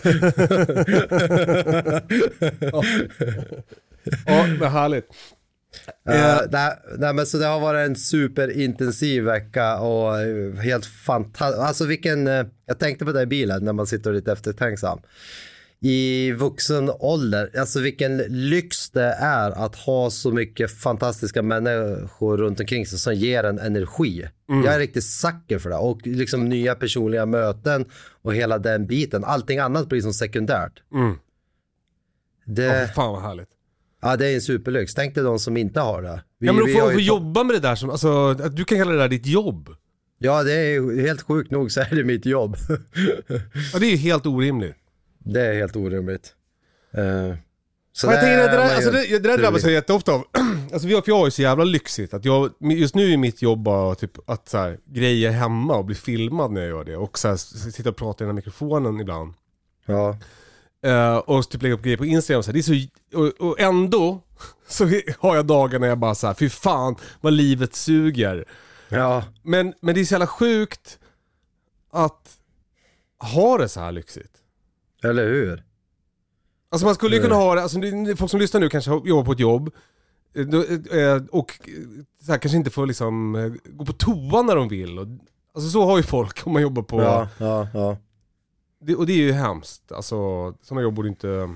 Ja, 4.26 4.46
men 4.60 4.70
härligt. 4.72 5.04
Uh, 6.08 6.40
nej, 6.50 6.78
nej, 6.98 7.14
men 7.14 7.26
så 7.26 7.38
det 7.38 7.46
har 7.46 7.60
varit 7.60 7.88
en 7.88 7.96
superintensiv 7.96 9.24
vecka 9.24 9.78
och 9.78 10.20
eh, 10.20 10.54
helt 10.54 10.86
fantastiskt. 10.86 11.62
Alltså 11.62 11.84
vilken, 11.86 12.26
jag 12.66 12.78
tänkte 12.78 13.04
på 13.04 13.12
det 13.12 13.22
i 13.22 13.26
bilen 13.26 13.64
när 13.64 13.72
man 13.72 13.86
sitter 13.86 14.12
lite 14.12 14.32
eftertänksam. 14.32 15.00
i 15.82 16.32
vuxen 16.32 16.90
ålder, 16.98 17.50
alltså 17.58 17.80
vilken 17.80 18.16
lyx 18.16 18.90
det 18.90 19.12
är 19.20 19.50
att 19.50 19.76
ha 19.76 20.10
så 20.10 20.30
mycket 20.32 20.70
fantastiska 20.70 21.42
människor 21.42 22.36
runt 22.36 22.60
omkring 22.60 22.86
sig 22.86 22.98
som 22.98 23.14
ger 23.14 23.44
en 23.44 23.58
energi. 23.58 24.28
Mm. 24.48 24.64
Jag 24.64 24.74
är 24.74 24.78
riktigt 24.78 25.04
sucker 25.04 25.58
för 25.58 25.70
det 25.70 25.76
och 25.76 26.06
liksom 26.06 26.48
nya 26.48 26.74
personliga 26.74 27.26
möten 27.26 27.84
och 28.22 28.34
hela 28.34 28.58
den 28.58 28.86
biten. 28.86 29.24
Allting 29.24 29.58
annat 29.58 29.88
blir 29.88 30.00
som 30.00 30.12
sekundärt. 30.12 30.82
Mm. 30.94 31.18
Det, 32.44 32.82
Åh, 32.82 32.94
fan 32.94 33.12
vad 33.12 33.22
härligt. 33.22 33.48
Ja, 34.00 34.16
det 34.16 34.26
är 34.28 34.34
en 34.34 34.40
superlyx. 34.40 34.94
Tänk 34.94 35.14
dig 35.14 35.24
de 35.24 35.38
som 35.38 35.56
inte 35.56 35.80
har 35.80 36.02
det. 36.02 36.22
Vi- 36.38 36.46
ja 36.46 36.52
men 36.52 36.64
vi 36.64 36.72
att 36.72 36.78
få, 36.78 36.84
har 36.84 36.90
ju 36.90 36.96
få 36.96 37.00
jobba 37.00 37.44
med 37.44 37.56
det 37.56 37.60
där 37.60 37.74
som, 37.74 37.90
alltså 37.90 38.28
att 38.28 38.56
du 38.56 38.64
kan 38.64 38.78
kalla 38.78 38.92
det 38.92 38.98
där 38.98 39.08
ditt 39.08 39.26
jobb. 39.26 39.68
Ja, 40.18 40.42
det 40.42 40.52
är 40.52 41.02
helt 41.02 41.22
sjukt 41.22 41.50
nog 41.50 41.72
så 41.72 41.80
är 41.80 41.94
det 41.94 42.04
mitt 42.04 42.26
jobb. 42.26 42.56
Ja 43.72 43.78
det 43.78 43.86
är 43.86 43.90
ju 43.90 43.96
helt 43.96 44.26
orimligt. 44.26 44.76
det 45.18 45.40
är 45.40 45.54
helt 45.54 45.76
orimligt. 45.76 46.34
Uh, 46.98 47.34
så 47.92 48.06
Ja, 48.06 48.12
jag 48.12 48.20
tänker, 48.20 48.36
det, 48.36 48.42
det, 48.42 48.48
är 48.48 48.50
där, 48.50 48.58
man 48.58 48.74
alltså, 48.74 48.90
det, 48.90 49.06
det 49.08 49.28
där 49.28 49.38
drabbas 49.38 49.62
jag 49.62 49.72
jätteofta 49.72 50.12
av. 50.12 50.24
alltså 50.72 50.88
för 50.88 51.02
jag 51.06 51.16
har 51.16 51.24
ju 51.24 51.30
så 51.30 51.42
jävla 51.42 51.64
lyxigt 51.64 52.14
att 52.14 52.24
jag, 52.24 52.50
just 52.60 52.94
nu 52.94 53.12
är 53.12 53.16
mitt 53.16 53.42
jobb 53.42 53.62
bara 53.62 53.94
typ 53.94 54.30
att 54.30 54.48
så 54.48 54.58
här, 54.58 54.78
greja 54.84 55.30
hemma 55.30 55.76
och 55.76 55.84
bli 55.84 55.94
filmad 55.94 56.52
när 56.52 56.60
jag 56.60 56.70
gör 56.70 56.84
det. 56.84 56.96
Och 56.96 57.18
så 57.18 57.28
här, 57.28 57.36
sitta 57.70 57.88
och 57.88 57.96
prata 57.96 58.24
i 58.24 58.26
den 58.26 58.30
här 58.30 58.36
mikrofonen 58.36 59.00
ibland. 59.00 59.34
Ja, 59.86 60.18
Eh, 60.82 61.16
och 61.16 61.48
typ 61.50 61.62
lägga 61.62 61.74
upp 61.74 61.82
grejer 61.82 61.96
på 61.96 62.04
Instagram. 62.06 62.42
Så 62.42 62.46
här, 62.46 62.52
det 62.52 62.58
är 62.58 62.62
så, 62.62 63.18
och, 63.18 63.48
och 63.50 63.60
ändå 63.60 64.20
så 64.68 64.84
har 65.18 65.36
jag 65.36 65.46
dagar 65.46 65.78
när 65.78 65.88
jag 65.88 65.98
bara 65.98 66.14
så 66.14 66.26
här, 66.26 66.34
fy 66.34 66.48
fan 66.48 66.96
vad 67.20 67.32
livet 67.32 67.74
suger. 67.74 68.44
ja, 68.88 69.24
Men, 69.42 69.74
men 69.80 69.94
det 69.94 70.00
är 70.00 70.04
så 70.04 70.14
jävla 70.14 70.26
sjukt 70.26 70.98
att 71.92 72.38
ha 73.32 73.58
det 73.58 73.68
så 73.68 73.80
här 73.80 73.92
lyxigt. 73.92 74.32
eller 75.02 75.26
hur? 75.26 75.64
Alltså 76.72 76.86
man 76.86 76.94
skulle 76.94 77.16
ju 77.16 77.22
kunna 77.22 77.34
ha 77.34 77.54
det, 77.54 77.62
alltså 77.62 77.78
folk 78.16 78.30
som 78.30 78.40
lyssnar 78.40 78.60
nu 78.60 78.68
kanske 78.68 78.90
jobbar 78.90 79.24
på 79.24 79.32
ett 79.32 79.40
jobb 79.40 79.70
eh, 80.34 80.42
eh, 81.00 81.22
och 81.30 81.60
eh, 81.64 81.74
så 82.26 82.32
här, 82.32 82.38
kanske 82.38 82.56
inte 82.56 82.70
får 82.70 82.86
liksom 82.86 83.34
eh, 83.34 83.52
gå 83.64 83.84
på 83.84 83.92
toa 83.92 84.42
när 84.42 84.56
de 84.56 84.68
vill. 84.68 84.98
Alltså 85.54 85.70
så 85.70 85.84
har 85.84 85.96
ju 85.96 86.02
folk 86.02 86.46
om 86.46 86.52
man 86.52 86.62
jobbar 86.62 86.82
på, 86.82 87.02
Ja, 87.02 87.28
ja, 87.38 87.68
ja. 87.74 87.96
Det, 88.80 88.94
och 88.94 89.06
det 89.06 89.12
är 89.12 89.16
ju 89.16 89.32
hemskt. 89.32 89.92
Alltså 89.92 90.16
sådana 90.62 90.82
jobb 90.82 90.94
borde 90.94 91.08
inte, 91.08 91.48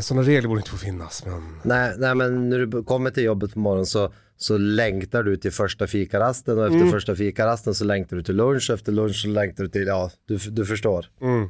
sådana 0.00 0.26
regler 0.26 0.48
borde 0.48 0.58
inte 0.60 0.70
få 0.70 0.76
finnas 0.76 1.24
men... 1.26 1.60
Nej, 1.62 1.94
nej, 1.98 2.14
men 2.14 2.48
när 2.50 2.58
du 2.58 2.82
kommer 2.82 3.10
till 3.10 3.22
jobbet 3.24 3.52
på 3.52 3.58
morgonen 3.58 3.86
så, 3.86 4.12
så 4.36 4.58
längtar 4.58 5.22
du 5.22 5.36
till 5.36 5.52
första 5.52 5.86
fikarasten 5.86 6.58
och 6.58 6.64
efter 6.64 6.76
Mm. 6.78 6.90
första 6.90 7.14
fikarasten 7.16 7.74
så 7.74 7.84
längtar 7.84 8.16
du 8.16 8.22
till 8.22 8.36
lunch 8.36 8.70
och 8.70 8.74
efter 8.74 8.92
lunch 8.92 9.16
så 9.22 9.28
längtar 9.28 9.64
du 9.64 9.70
till, 9.70 9.86
ja, 9.86 10.10
du, 10.26 10.36
du 10.36 10.66
förstår. 10.66 11.06
Mm. 11.20 11.48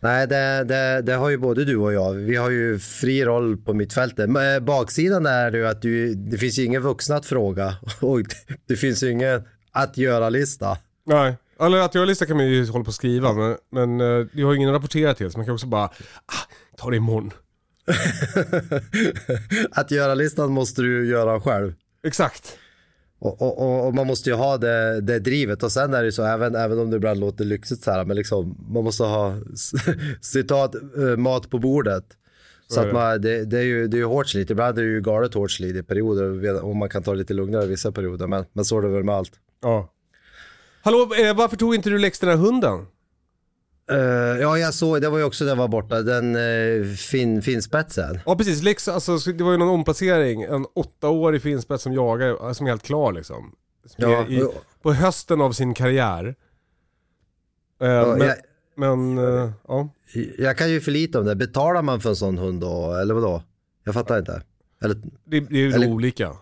Nej, 0.00 0.26
det, 0.26 0.64
det, 0.64 1.02
det 1.02 1.14
har 1.14 1.28
ju 1.30 1.36
både 1.38 1.64
du 1.64 1.76
och 1.76 1.92
jag. 1.92 2.12
Vi 2.14 2.36
har 2.36 2.50
ju 2.50 2.78
fri 2.78 3.24
roll 3.24 3.56
på 3.56 3.74
mittfältet. 3.74 4.30
Men, 4.30 4.54
eh, 4.56 4.60
Baksidan 4.60 5.26
är 5.26 5.52
ju 5.52 5.66
att 5.66 5.82
du, 5.82 6.14
det 6.14 6.38
finns 6.38 6.58
ju 6.58 6.64
ingen 6.64 6.82
vuxna 6.82 7.16
att 7.16 7.26
fråga 7.26 7.76
och 8.00 8.20
det 8.66 8.76
finns 8.76 9.02
ju 9.02 9.10
ingen 9.10 9.42
att 9.72 9.96
göra-lista. 9.96 10.78
Nej, 11.06 11.36
eller 11.60 11.78
att 11.78 11.94
jag 11.94 12.08
lista 12.08 12.26
kan 12.26 12.36
man 12.36 12.46
ju 12.46 12.66
hålla 12.66 12.84
på 12.84 12.88
och 12.88 12.94
skriva 12.94 13.32
men, 13.32 13.56
men 13.70 14.00
eh, 14.00 14.26
jag 14.32 14.46
har 14.46 14.52
ju 14.52 14.56
ingen 14.56 14.68
att 14.68 14.74
rapportera 14.76 15.14
till 15.14 15.30
så 15.30 15.38
man 15.38 15.46
kan 15.46 15.54
också 15.54 15.66
bara, 15.66 15.84
ah, 15.84 16.46
ta 16.76 16.90
det 16.90 16.96
imorgon. 16.96 17.30
att 19.70 19.90
göra-listan 19.90 20.52
måste 20.52 20.82
du 20.82 21.08
göra 21.08 21.40
själv. 21.40 21.74
Exakt. 22.04 22.58
Och, 23.18 23.42
och, 23.42 23.86
och, 23.86 23.94
man 23.94 24.06
måste 24.06 24.30
ju 24.30 24.36
ha 24.36 24.58
det, 24.58 25.00
det 25.00 25.18
drivet 25.18 25.62
och 25.62 25.72
sen 25.72 25.94
är 25.94 25.98
det 25.98 26.04
ju 26.04 26.12
så 26.12 26.24
även, 26.24 26.54
även 26.54 26.78
om 26.78 26.90
det 26.90 26.96
ibland 26.96 27.20
låter 27.20 27.44
lyxigt 27.44 27.82
så 27.82 27.90
här 27.90 28.04
men 28.04 28.16
liksom 28.16 28.66
man 28.68 28.84
måste 28.84 29.02
ha 29.02 29.34
citat 30.20 30.74
eh, 30.74 31.16
mat 31.16 31.50
på 31.50 31.58
bordet. 31.58 32.04
Så, 32.68 32.80
att 32.80 32.92
man, 32.92 33.20
det, 33.20 33.44
det 33.44 33.58
är 33.58 33.62
ju 33.62 33.88
det 33.88 33.96
är 33.96 33.98
ju 33.98 34.04
hårt 34.04 34.28
slit, 34.28 34.50
ibland 34.50 34.78
är 34.78 34.82
det 34.82 34.88
ju 34.88 35.00
galet 35.00 35.34
hårt 35.34 35.50
slit 35.50 35.76
i 35.76 35.82
perioder 35.82 36.64
och 36.64 36.76
man 36.76 36.88
kan 36.88 37.02
ta 37.02 37.10
det 37.10 37.18
lite 37.18 37.34
lugnare 37.34 37.64
i 37.64 37.68
vissa 37.68 37.92
perioder 37.92 38.26
men, 38.26 38.44
men 38.52 38.64
så 38.64 38.78
är 38.78 38.82
det 38.82 38.88
väl 38.88 39.04
med 39.04 39.14
allt. 39.14 39.32
Ja. 39.62 39.92
Hallå, 40.86 41.10
eh, 41.14 41.36
varför 41.36 41.56
tog 41.56 41.74
inte 41.74 41.90
du 41.90 41.98
Lex 41.98 42.18
den 42.18 42.30
här 42.30 42.36
hunden? 42.36 42.86
Eh, 43.90 43.96
ja 44.40 44.58
jag 44.58 44.74
såg, 44.74 45.00
det 45.00 45.08
var 45.08 45.18
ju 45.18 45.24
också 45.24 45.44
jag 45.44 45.56
var 45.56 45.68
borta, 45.68 46.02
den 46.02 46.36
uh, 46.36 46.94
fin, 46.94 47.42
finspetsen. 47.42 48.18
Ja 48.26 48.36
precis, 48.36 48.62
Lex, 48.62 48.88
alltså, 48.88 49.16
det 49.16 49.44
var 49.44 49.52
ju 49.52 49.58
någon 49.58 49.68
omplacering, 49.68 50.42
en 50.42 50.66
åttaårig 50.74 51.42
finspets 51.42 51.82
som 51.82 51.92
jagar, 51.92 52.52
som 52.52 52.66
är 52.66 52.70
helt 52.70 52.82
klar 52.82 53.12
liksom. 53.12 53.54
Som 53.86 54.10
Ja, 54.10 54.22
är 54.22 54.30
i, 54.32 54.48
på 54.82 54.92
hösten 54.92 55.40
av 55.40 55.52
sin 55.52 55.74
karriär. 55.74 56.34
Eh, 57.80 57.88
Ja, 57.88 58.16
men, 58.18 58.28
jag, 58.28 58.36
men 58.76 59.18
eh, 59.18 59.50
ja. 59.68 59.88
jag 60.38 60.58
kan 60.58 60.70
ju 60.70 60.80
för 60.80 60.90
lite 60.90 61.18
om 61.18 61.24
det, 61.24 61.34
betalar 61.36 61.82
man 61.82 62.00
för 62.00 62.10
en 62.10 62.16
sån 62.16 62.38
hund 62.38 62.60
då, 62.60 62.92
eller 62.94 63.14
vadå? 63.14 63.42
Jag 63.84 63.94
fattar 63.94 64.18
inte. 64.18 64.42
Eller, 64.82 64.94
Det, 65.24 65.40
det 65.40 65.56
är 65.56 65.60
ju 65.60 65.72
Eller- 65.72 65.88
olika. 65.90 66.36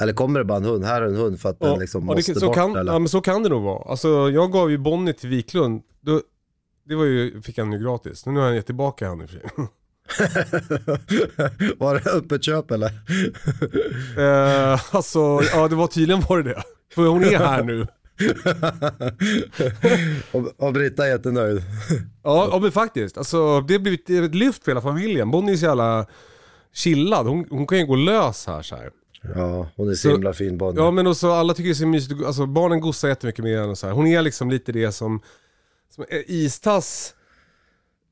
Eller 0.00 0.12
kommer 0.12 0.38
det 0.38 0.44
bara 0.44 0.58
en 0.58 0.64
hund, 0.64 0.84
här 0.84 1.02
är 1.02 1.06
en 1.06 1.16
hund 1.16 1.40
för 1.40 1.48
att 1.48 1.60
den 1.60 1.70
Ja, 1.70 1.76
liksom 1.76 2.02
ja, 2.02 2.10
det, 2.10 2.16
måste 2.16 2.34
så 2.34 2.46
bort 2.46 2.54
kan, 2.54 2.76
eller? 2.76 2.92
Ja 2.92 2.98
men 2.98 3.08
så 3.08 3.20
kan 3.20 3.42
det 3.42 3.48
nog 3.48 3.62
vara. 3.62 3.90
Alltså 3.90 4.08
jag 4.08 4.52
gav 4.52 4.70
ju 4.70 4.78
Bonnie 4.78 5.12
till 5.12 5.28
Wiklund, 5.28 5.82
då, 6.00 6.20
det 6.88 6.94
var 6.94 7.04
ju, 7.04 7.42
fick 7.42 7.58
han 7.58 7.72
ju 7.72 7.78
gratis. 7.78 8.26
Nu 8.26 8.40
har 8.40 8.46
han 8.46 8.54
gett 8.54 8.66
tillbaka 8.66 9.08
han 9.08 9.20
i 9.20 9.24
och 9.24 9.30
för 9.30 9.38
sig. 9.38 9.48
var 11.78 11.94
det 11.94 12.10
öppet 12.10 12.44
köp 12.44 12.70
eller? 12.70 12.90
eh, 14.18 14.94
alltså, 14.94 15.40
ja 15.52 15.68
det 15.68 15.76
var 15.76 15.86
tydligen 15.86 16.22
var 16.28 16.42
det 16.42 16.50
det. 16.50 16.62
För 16.94 17.06
hon 17.06 17.24
är 17.24 17.38
här 17.38 17.62
nu. 17.62 17.86
och, 20.32 20.66
och 20.66 20.72
Britta 20.72 21.06
är 21.06 21.10
jättenöjd. 21.10 21.62
Ja, 22.22 22.48
ja 22.52 22.58
men 22.58 22.72
faktiskt. 22.72 23.18
Alltså, 23.18 23.60
det 23.60 23.74
har 23.74 23.78
blivit 23.78 24.10
ett 24.10 24.34
lyft 24.34 24.64
för 24.64 24.70
hela 24.70 24.80
familjen. 24.80 25.30
Bonnie 25.30 25.52
är 25.52 25.56
så 25.56 25.66
jävla 25.66 26.06
chillad. 26.72 27.26
Hon, 27.26 27.46
hon 27.50 27.66
kan 27.66 27.78
ju 27.78 27.86
gå 27.86 27.96
lös 27.96 28.46
här 28.46 28.62
så 28.62 28.76
här. 28.76 28.90
Ja, 29.34 29.68
hon 29.76 29.88
är 29.88 29.92
så 29.94 29.96
Så- 29.96 30.10
himla 30.10 30.32
fin 30.32 30.58
Bonnie. 30.58 30.78
Ja 30.80 30.90
men 30.90 31.06
också 31.06 31.32
alla 31.32 31.54
tycker 31.54 31.68
det 31.68 31.72
är 31.72 31.74
så 31.74 31.86
mysigt. 31.86 32.24
Alltså 32.26 32.46
barnen 32.46 32.80
gossar 32.80 33.08
jättemycket 33.08 33.44
med 33.44 33.58
henne 33.58 33.70
och 33.70 33.78
så 33.78 33.86
här. 33.86 33.94
Hon 33.94 34.06
är 34.06 34.22
liksom 34.22 34.50
lite 34.50 34.72
det 34.72 34.92
som, 34.92 35.20
som 35.94 36.04
Istass, 36.26 37.14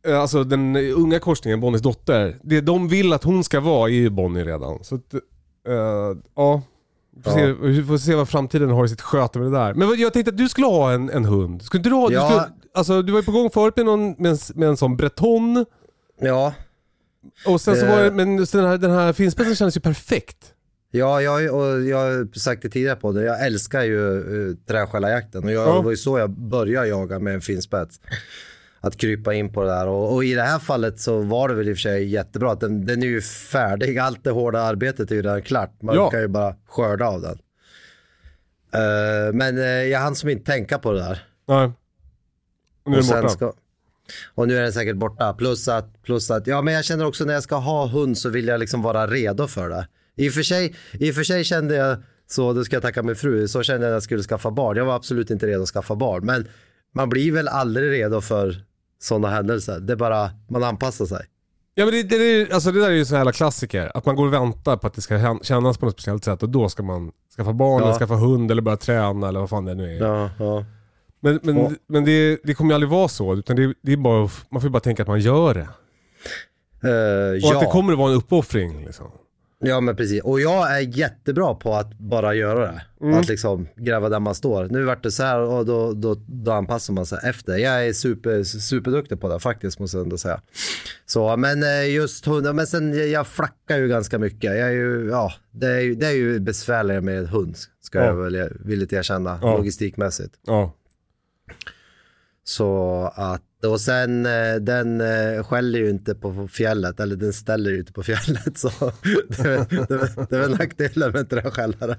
eh, 0.06 0.20
alltså 0.20 0.44
den 0.44 0.76
unga 0.76 1.18
korsningen, 1.18 1.60
Bonnies 1.60 1.82
dotter. 1.82 2.36
Det 2.42 2.60
de 2.60 2.88
vill 2.88 3.12
att 3.12 3.24
hon 3.24 3.44
ska 3.44 3.60
vara 3.60 3.88
är 3.90 3.94
ju 3.94 4.10
Bonnie 4.10 4.44
redan. 4.44 4.84
Så 4.84 4.94
att, 4.94 5.14
eh, 5.14 5.22
ja. 6.34 6.62
Vi 7.16 7.22
får, 7.22 7.32
Ja. 7.32 7.38
Se, 7.38 7.52
vi 7.52 7.82
får 7.84 7.98
se 7.98 8.14
vad 8.14 8.28
framtiden 8.28 8.70
har 8.70 8.84
i 8.84 8.88
sitt 8.88 9.00
sköte 9.00 9.38
med 9.38 9.52
det 9.52 9.58
där. 9.58 9.74
Men 9.74 9.98
jag 9.98 10.12
tänkte 10.12 10.30
att 10.30 10.36
du 10.38 10.48
skulle 10.48 10.66
ha 10.66 10.92
en, 10.92 11.10
en 11.10 11.24
hund. 11.24 11.62
Skulle 11.62 11.78
inte 11.78 11.90
du 11.90 11.94
ha, 11.94 12.12
Ja. 12.12 12.20
du, 12.22 12.34
skulle, 12.34 12.52
alltså, 12.74 13.02
du 13.02 13.12
var 13.12 13.20
ju 13.20 13.24
på 13.24 13.32
gång 13.32 13.50
förut 13.50 13.76
med, 13.76 13.86
någon, 13.86 14.10
med, 14.10 14.30
en, 14.32 14.38
med 14.54 14.68
en 14.68 14.76
sån 14.76 14.96
breton. 14.96 15.64
Ja, 16.20 16.54
Och 17.46 17.60
sen 17.60 17.76
så 17.76 17.86
var 17.86 18.02
det, 18.02 18.10
men 18.10 18.36
den 18.36 18.64
här, 18.66 18.78
den 18.78 18.90
här 18.90 19.12
finspetsen 19.12 19.56
kändes 19.56 19.76
ju 19.76 19.80
perfekt. 19.80 20.53
Ja 20.98 21.22
jag, 21.22 21.54
och 21.54 21.82
jag 21.82 21.96
har 21.98 22.38
sagt 22.38 22.62
det 22.62 22.68
tidigare 22.68 22.96
på 22.96 23.12
det, 23.12 23.22
jag 23.22 23.46
älskar 23.46 23.82
ju 23.82 23.98
uh, 23.98 24.56
träskällarjakten 24.68 25.44
och 25.44 25.52
jag, 25.52 25.68
Ja. 25.68 25.76
det 25.76 25.82
var 25.84 25.90
ju 25.90 25.96
så 25.96 26.18
jag 26.18 26.30
började 26.30 26.88
jaga 26.88 27.18
med 27.18 27.34
en 27.34 27.40
finspets. 27.40 28.00
Att 28.80 28.96
krypa 28.96 29.34
in 29.34 29.52
på 29.52 29.62
det 29.62 29.68
där 29.68 29.86
och, 29.86 30.14
och 30.14 30.24
i 30.24 30.34
det 30.34 30.42
här 30.42 30.58
fallet 30.58 31.00
så 31.00 31.18
var 31.20 31.48
det 31.48 31.54
väl 31.54 31.68
i 31.68 31.72
och 31.72 31.76
för 31.76 31.80
sig 31.80 32.04
jättebra 32.08 32.52
att 32.52 32.60
den, 32.60 32.86
den 32.86 33.02
är 33.02 33.06
ju 33.06 33.20
färdig, 33.22 33.98
allt 33.98 34.24
det 34.24 34.30
hårda 34.30 34.60
arbetet 34.60 35.10
är 35.10 35.14
ju 35.14 35.22
redan 35.22 35.42
klart. 35.42 35.82
Man 35.82 35.94
Ja. 35.94 36.10
kan 36.10 36.20
ju 36.20 36.28
bara 36.28 36.54
skörda 36.68 37.06
av 37.06 37.20
den. 37.20 37.38
Eh, 38.74 39.32
men 39.32 39.58
uh, 39.58 39.64
jag 39.64 40.00
hann 40.00 40.14
som 40.14 40.28
inte 40.28 40.52
tänka 40.52 40.78
på 40.78 40.92
det 40.92 40.98
där. 40.98 41.24
Nej. 41.48 41.70
Och 42.84 42.90
nu 42.90 42.98
är 42.98 43.02
den 43.02 43.22
borta. 43.22 43.28
ska, 43.28 43.52
och 44.34 44.48
nu 44.48 44.56
är 44.58 44.62
den 44.62 44.72
säkert 44.72 44.96
borta. 44.96 45.32
Plus 45.34 45.68
att, 45.68 46.02
plus 46.02 46.30
att, 46.30 46.46
ja 46.46 46.62
men 46.62 46.74
jag 46.74 46.84
känner 46.84 47.06
också 47.06 47.24
när 47.24 47.34
jag 47.34 47.42
ska 47.42 47.56
ha 47.56 47.86
hund 47.86 48.18
så 48.18 48.28
vill 48.28 48.46
jag 48.48 48.60
liksom 48.60 48.82
vara 48.82 49.06
redo 49.06 49.46
för 49.46 49.68
det. 49.68 49.88
I 50.16 50.28
och 50.28 50.32
för 50.32 50.42
sig, 50.42 50.74
i 50.92 51.10
och 51.10 51.14
för 51.14 51.22
sig 51.24 51.44
kände 51.44 51.74
jag 51.74 51.96
så, 52.26 52.52
då 52.52 52.64
ska 52.64 52.76
jag 52.76 52.82
tacka 52.82 53.02
min 53.02 53.16
fru, 53.16 53.48
så 53.48 53.62
kände 53.62 53.82
jag 53.86 53.90
när 53.90 53.94
jag 53.94 54.02
skulle 54.02 54.22
skaffa 54.22 54.50
barn. 54.50 54.76
Jag 54.76 54.84
var 54.84 54.94
absolut 54.96 55.30
inte 55.30 55.46
redo 55.46 55.62
att 55.62 55.68
skaffa 55.68 55.94
barn. 55.96 56.24
Men 56.26 56.48
man 56.94 57.08
blir 57.08 57.32
väl 57.32 57.48
aldrig 57.48 57.90
redo 57.92 58.20
för 58.20 58.56
sådana 59.02 59.28
händelser. 59.28 59.80
Det 59.80 59.92
är 59.92 59.96
bara, 59.96 60.30
man 60.50 60.62
anpassar 60.64 61.06
sig. 61.06 61.26
Ja 61.74 61.84
men 61.84 61.94
det, 61.94 62.02
det, 62.02 62.16
är- 62.16 62.54
alltså 62.54 62.72
det 62.72 62.80
där 62.80 62.86
är 62.90 62.94
ju 62.94 63.04
sån 63.04 63.16
jävla 63.16 63.32
klassiker. 63.32 63.90
Att 63.94 64.06
man 64.06 64.16
går 64.16 64.26
och 64.26 64.32
väntar 64.32 64.76
på 64.76 64.86
att 64.86 64.94
det 64.94 65.00
ska 65.00 65.38
kännas 65.42 65.78
på 65.78 65.86
något 65.86 65.94
speciellt 66.00 66.24
sätt 66.24 66.42
och 66.42 66.48
då 66.48 66.68
ska 66.68 66.82
man 66.82 67.12
skaffa 67.36 67.52
barn 67.52 67.82
Ja. 67.82 67.88
eller 67.88 67.98
skaffa 67.98 68.14
hund 68.14 68.50
eller 68.50 68.62
börja 68.62 68.76
träna 68.76 69.28
eller 69.28 69.40
vad 69.40 69.50
fan 69.50 69.64
det 69.64 69.74
nu 69.74 69.96
är. 69.96 70.00
Ja, 70.06 70.30
ja. 70.38 70.64
Men, 71.20 71.40
men, 71.42 71.56
Ja. 71.58 71.70
men 71.86 72.04
det, 72.04 72.38
det 72.44 72.54
kommer 72.54 72.70
ju 72.70 72.74
aldrig 72.74 72.90
vara 72.90 73.08
så. 73.08 73.34
Utan 73.34 73.56
det, 73.56 73.74
det 73.82 73.92
är 73.92 73.96
bara, 73.96 74.18
man 74.20 74.60
får 74.60 74.62
ju 74.62 74.68
bara 74.70 74.80
tänka 74.80 75.02
att 75.02 75.08
man 75.08 75.20
gör 75.20 75.54
det. 75.54 75.68
Eh, 76.88 77.32
Och 77.32 77.38
ja. 77.40 77.54
att 77.54 77.60
det 77.60 77.66
kommer 77.72 77.92
att 77.92 77.98
vara 77.98 78.10
en 78.10 78.16
uppoffring. 78.16 78.84
Liksom. 78.84 79.06
Ja 79.66 79.80
men 79.80 79.96
precis, 79.96 80.22
och 80.22 80.40
jag 80.40 80.76
är 80.76 80.80
jättebra 80.98 81.54
på 81.54 81.74
att 81.74 81.98
bara 81.98 82.34
göra 82.34 82.60
det. 82.72 82.82
Mm. 83.00 83.18
Att 83.18 83.28
liksom 83.28 83.68
gräva 83.76 84.08
där 84.08 84.20
man 84.20 84.34
står. 84.34 84.64
Nu 84.68 84.84
vart 84.84 85.02
det 85.02 85.10
så 85.10 85.22
här 85.22 85.38
och 85.40 85.66
då, 85.66 85.92
då, 85.92 86.14
då 86.26 86.52
anpassar 86.52 86.92
man 86.94 87.06
sig 87.06 87.18
efter. 87.22 87.56
Jag 87.56 87.86
är 87.86 87.92
super, 87.92 88.42
superduktig 88.44 89.20
på 89.20 89.28
det 89.28 89.40
faktiskt 89.40 89.78
måste 89.78 89.96
jag 89.96 90.04
ändå 90.04 90.18
säga. 90.18 90.40
Så 91.06 91.36
men 91.36 91.62
eh, 91.62 91.90
just 91.94 92.26
hund, 92.26 92.54
men 92.54 92.66
sen 92.66 93.10
jag 93.10 93.26
flackar 93.26 93.78
ju 93.78 93.88
ganska 93.88 94.18
mycket. 94.18 94.50
Jag 94.50 94.68
är 94.68 94.72
ju, 94.72 95.08
ja, 95.10 95.32
det 95.50 95.66
är 95.66 95.80
ju, 95.80 95.94
det 95.94 96.06
är 96.06 96.12
ju 96.12 96.40
besvärligare 96.40 97.00
med 97.00 97.28
hund 97.28 97.56
ska 97.80 97.98
Ja. 97.98 98.04
jag 98.04 98.14
väl 98.14 98.48
villigt 98.64 98.92
erkänna 98.92 99.38
Ja. 99.42 99.56
logistikmässigt. 99.56 100.34
Ja. 100.46 100.74
Så 102.44 103.00
att, 103.14 103.42
och 103.64 103.80
sen 103.80 104.26
eh, 104.26 104.54
den 104.60 105.00
eh, 105.00 105.44
skäller 105.44 105.78
ju 105.78 105.90
inte 105.90 106.14
på 106.14 106.48
fjället, 106.48 107.00
eller 107.00 107.16
den 107.16 107.32
ställer 107.32 107.70
ju 107.70 107.78
inte 107.78 107.92
på 107.92 108.02
fjället. 108.02 108.58
Så 108.58 108.70
det, 109.28 109.38
är- 109.48 109.86
det, 109.88 109.94
är- 109.94 110.26
det 110.30 110.36
är 110.36 110.40
väl 110.40 110.50
nackdelen 110.50 111.12
med 111.12 111.30
träskällare. 111.30 111.96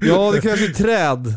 Ja, 0.00 0.32
det 0.32 0.40
krävs 0.40 0.60
ju 0.60 0.68
träd 0.72 1.34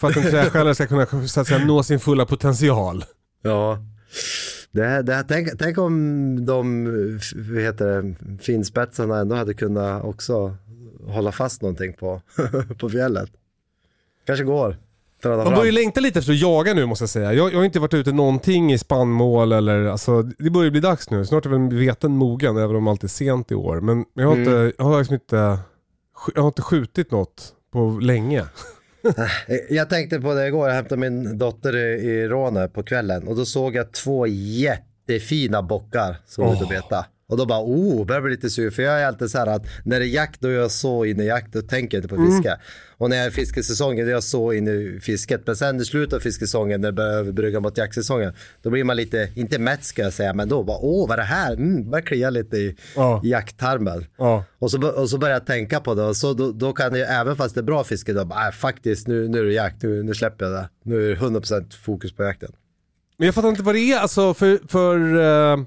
för 0.00 0.08
att 0.08 0.16
en 0.16 0.22
träskällare 0.22 0.74
ska 0.74 0.86
kunna 0.86 1.06
så 1.28 1.40
att 1.40 1.46
säga, 1.48 1.64
nå 1.66 1.82
sin 1.82 2.00
fulla 2.00 2.26
potential. 2.26 3.04
Ja. 3.42 3.78
Det, 4.70 5.02
det, 5.02 5.24
tänk, 5.28 5.48
tänk 5.58 5.78
om 5.78 6.46
de 6.46 6.84
vad 7.34 7.62
heter 7.62 8.02
det, 8.02 8.14
finspetsarna 8.42 9.18
ändå 9.18 9.36
hade 9.36 9.54
kunnat 9.54 10.04
också 10.04 10.56
hålla 11.06 11.32
fast 11.32 11.62
någonting 11.62 11.92
på, 11.92 12.22
på 12.78 12.88
fjället. 12.90 13.30
Kanske 14.26 14.44
går. 14.44 14.76
Man 15.28 15.44
börjar 15.44 15.64
ju 15.64 15.72
längta 15.72 16.00
lite 16.00 16.18
efter 16.18 16.32
att 16.32 16.38
jaga 16.38 16.74
nu 16.74 16.86
måste 16.86 17.02
jag 17.02 17.10
säga. 17.10 17.32
Jag, 17.32 17.52
jag 17.52 17.58
har 17.58 17.64
inte 17.64 17.80
varit 17.80 17.94
ute 17.94 18.12
någonting 18.12 18.72
i 18.72 18.78
spannmål 18.78 19.52
eller, 19.52 19.84
alltså 19.84 20.22
det 20.22 20.50
börjar 20.50 20.70
bli 20.70 20.80
dags 20.80 21.10
nu. 21.10 21.24
Snart 21.26 21.46
är 21.46 21.50
väl 21.50 21.78
veten 21.78 22.16
mogen 22.16 22.56
även 22.56 22.76
om 22.76 22.88
allt 22.88 23.04
är 23.04 23.08
sent 23.08 23.50
i 23.50 23.54
år. 23.54 23.80
Men 23.80 24.04
jag 24.14 24.28
har, 24.28 24.36
inte, 24.36 24.72
jag 24.78 24.84
har 24.84 24.98
liksom 24.98 25.14
inte, 25.14 25.58
jag 26.34 26.42
har 26.42 26.48
inte 26.48 26.62
skjutit 26.62 27.10
något 27.10 27.52
på 27.72 27.98
länge. 28.02 28.44
Jag 29.70 29.90
tänkte 29.90 30.20
på 30.20 30.34
det 30.34 30.46
igår, 30.46 30.68
jag 30.68 30.74
hämtade 30.74 31.00
min 31.00 31.38
dotter 31.38 31.76
i, 31.76 32.28
Råne 32.28 32.68
på 32.68 32.82
kvällen 32.82 33.28
och 33.28 33.36
då 33.36 33.44
såg 33.44 33.74
jag 33.74 33.92
två 33.92 34.26
jättefina 34.26 35.62
bockar 35.62 36.16
som 36.26 36.44
var 36.44 36.54
ute 36.54 36.64
och 36.64 36.70
beta. 36.70 37.06
Och 37.26 37.36
då 37.36 37.46
bara, 37.46 37.60
oh, 37.60 38.06
börjar 38.06 38.20
bli 38.22 38.30
lite 38.30 38.50
sur. 38.50 38.70
För 38.70 38.82
jag 38.82 39.00
är 39.00 39.06
alltid 39.06 39.30
så 39.30 39.38
här 39.38 39.46
att 39.46 39.66
när 39.84 40.00
det 40.00 40.06
är 40.06 40.08
jakt, 40.08 40.40
då 40.40 40.48
är 40.48 40.52
jag 40.52 40.70
så 40.70 41.04
inne 41.04 41.22
i 41.22 41.26
jakt, 41.26 41.52
då 41.52 41.62
tänker 41.62 41.96
jag 41.96 42.04
inte 42.04 42.14
på 42.16 42.26
fiske. 42.26 42.56
Och 42.96 43.10
när 43.10 43.16
jag 43.16 43.26
är 43.26 43.30
fiskesäsongen, 43.30 44.04
då 44.06 44.10
är 44.10 44.14
jag 44.14 44.22
så 44.24 44.52
inne 44.52 44.70
i 44.70 45.00
fisket. 45.02 45.42
Men 45.46 45.56
sen 45.56 45.80
i 45.80 45.84
slutet 45.84 46.12
av 46.14 46.20
fiskesäsongen, 46.20 46.80
när 46.80 46.88
det 46.88 46.92
börjar 46.92 47.12
överbrygga 47.12 47.60
mot 47.60 47.78
jaktsäsongen, 47.78 48.32
då 48.62 48.70
blir 48.70 48.84
man 48.84 48.96
lite, 48.96 49.28
inte 49.34 49.58
mätt 49.58 49.84
ska 49.84 50.02
jag 50.02 50.12
säga, 50.12 50.34
men 50.34 50.48
då 50.48 50.62
bara, 50.62 50.78
åh, 50.78 51.08
vad 51.08 51.12
är 51.18 51.22
det 51.22 51.28
här? 51.28 51.52
Mm, 51.52 51.90
börjar 51.90 52.06
klia 52.06 52.30
lite 52.30 52.56
i, 52.56 52.76
Ja. 52.96 53.20
i 53.24 53.28
jakttarmen. 53.28 54.06
Ja. 54.18 54.44
Och 54.58 54.70
så, 54.70 54.88
och 54.88 55.10
så 55.10 55.18
börjar 55.18 55.34
jag 55.34 55.46
tänka 55.46 55.80
på 55.80 55.94
det 55.94 56.02
och 56.02 56.16
så 56.16 56.32
då, 56.34 56.52
då 56.52 56.72
kan 56.72 56.92
det 56.92 57.04
även 57.04 57.36
fast 57.36 57.54
det 57.54 57.60
är 57.60 57.62
bra 57.62 57.84
fiske, 57.84 58.12
då 58.12 58.24
bara, 58.24 58.46
äh, 58.48 58.52
faktiskt 58.52 59.06
nu, 59.08 59.28
nu 59.28 59.38
är 59.40 59.44
det 59.44 59.52
jakt, 59.52 59.82
nu, 59.82 60.02
nu 60.02 60.14
släpper 60.14 60.44
jag 60.44 60.54
det. 60.54 60.68
Nu 60.82 61.04
är 61.04 61.08
det 61.08 61.16
100% 61.16 61.74
fokus 61.74 62.12
på 62.12 62.22
jakten. 62.22 62.52
Men 63.16 63.26
jag 63.26 63.34
fattar 63.34 63.48
inte 63.48 63.62
vad 63.62 63.74
det 63.74 63.92
är, 63.92 63.98
alltså 63.98 64.34
för, 64.34 64.60
för 64.68 64.96
eh, 65.18 65.58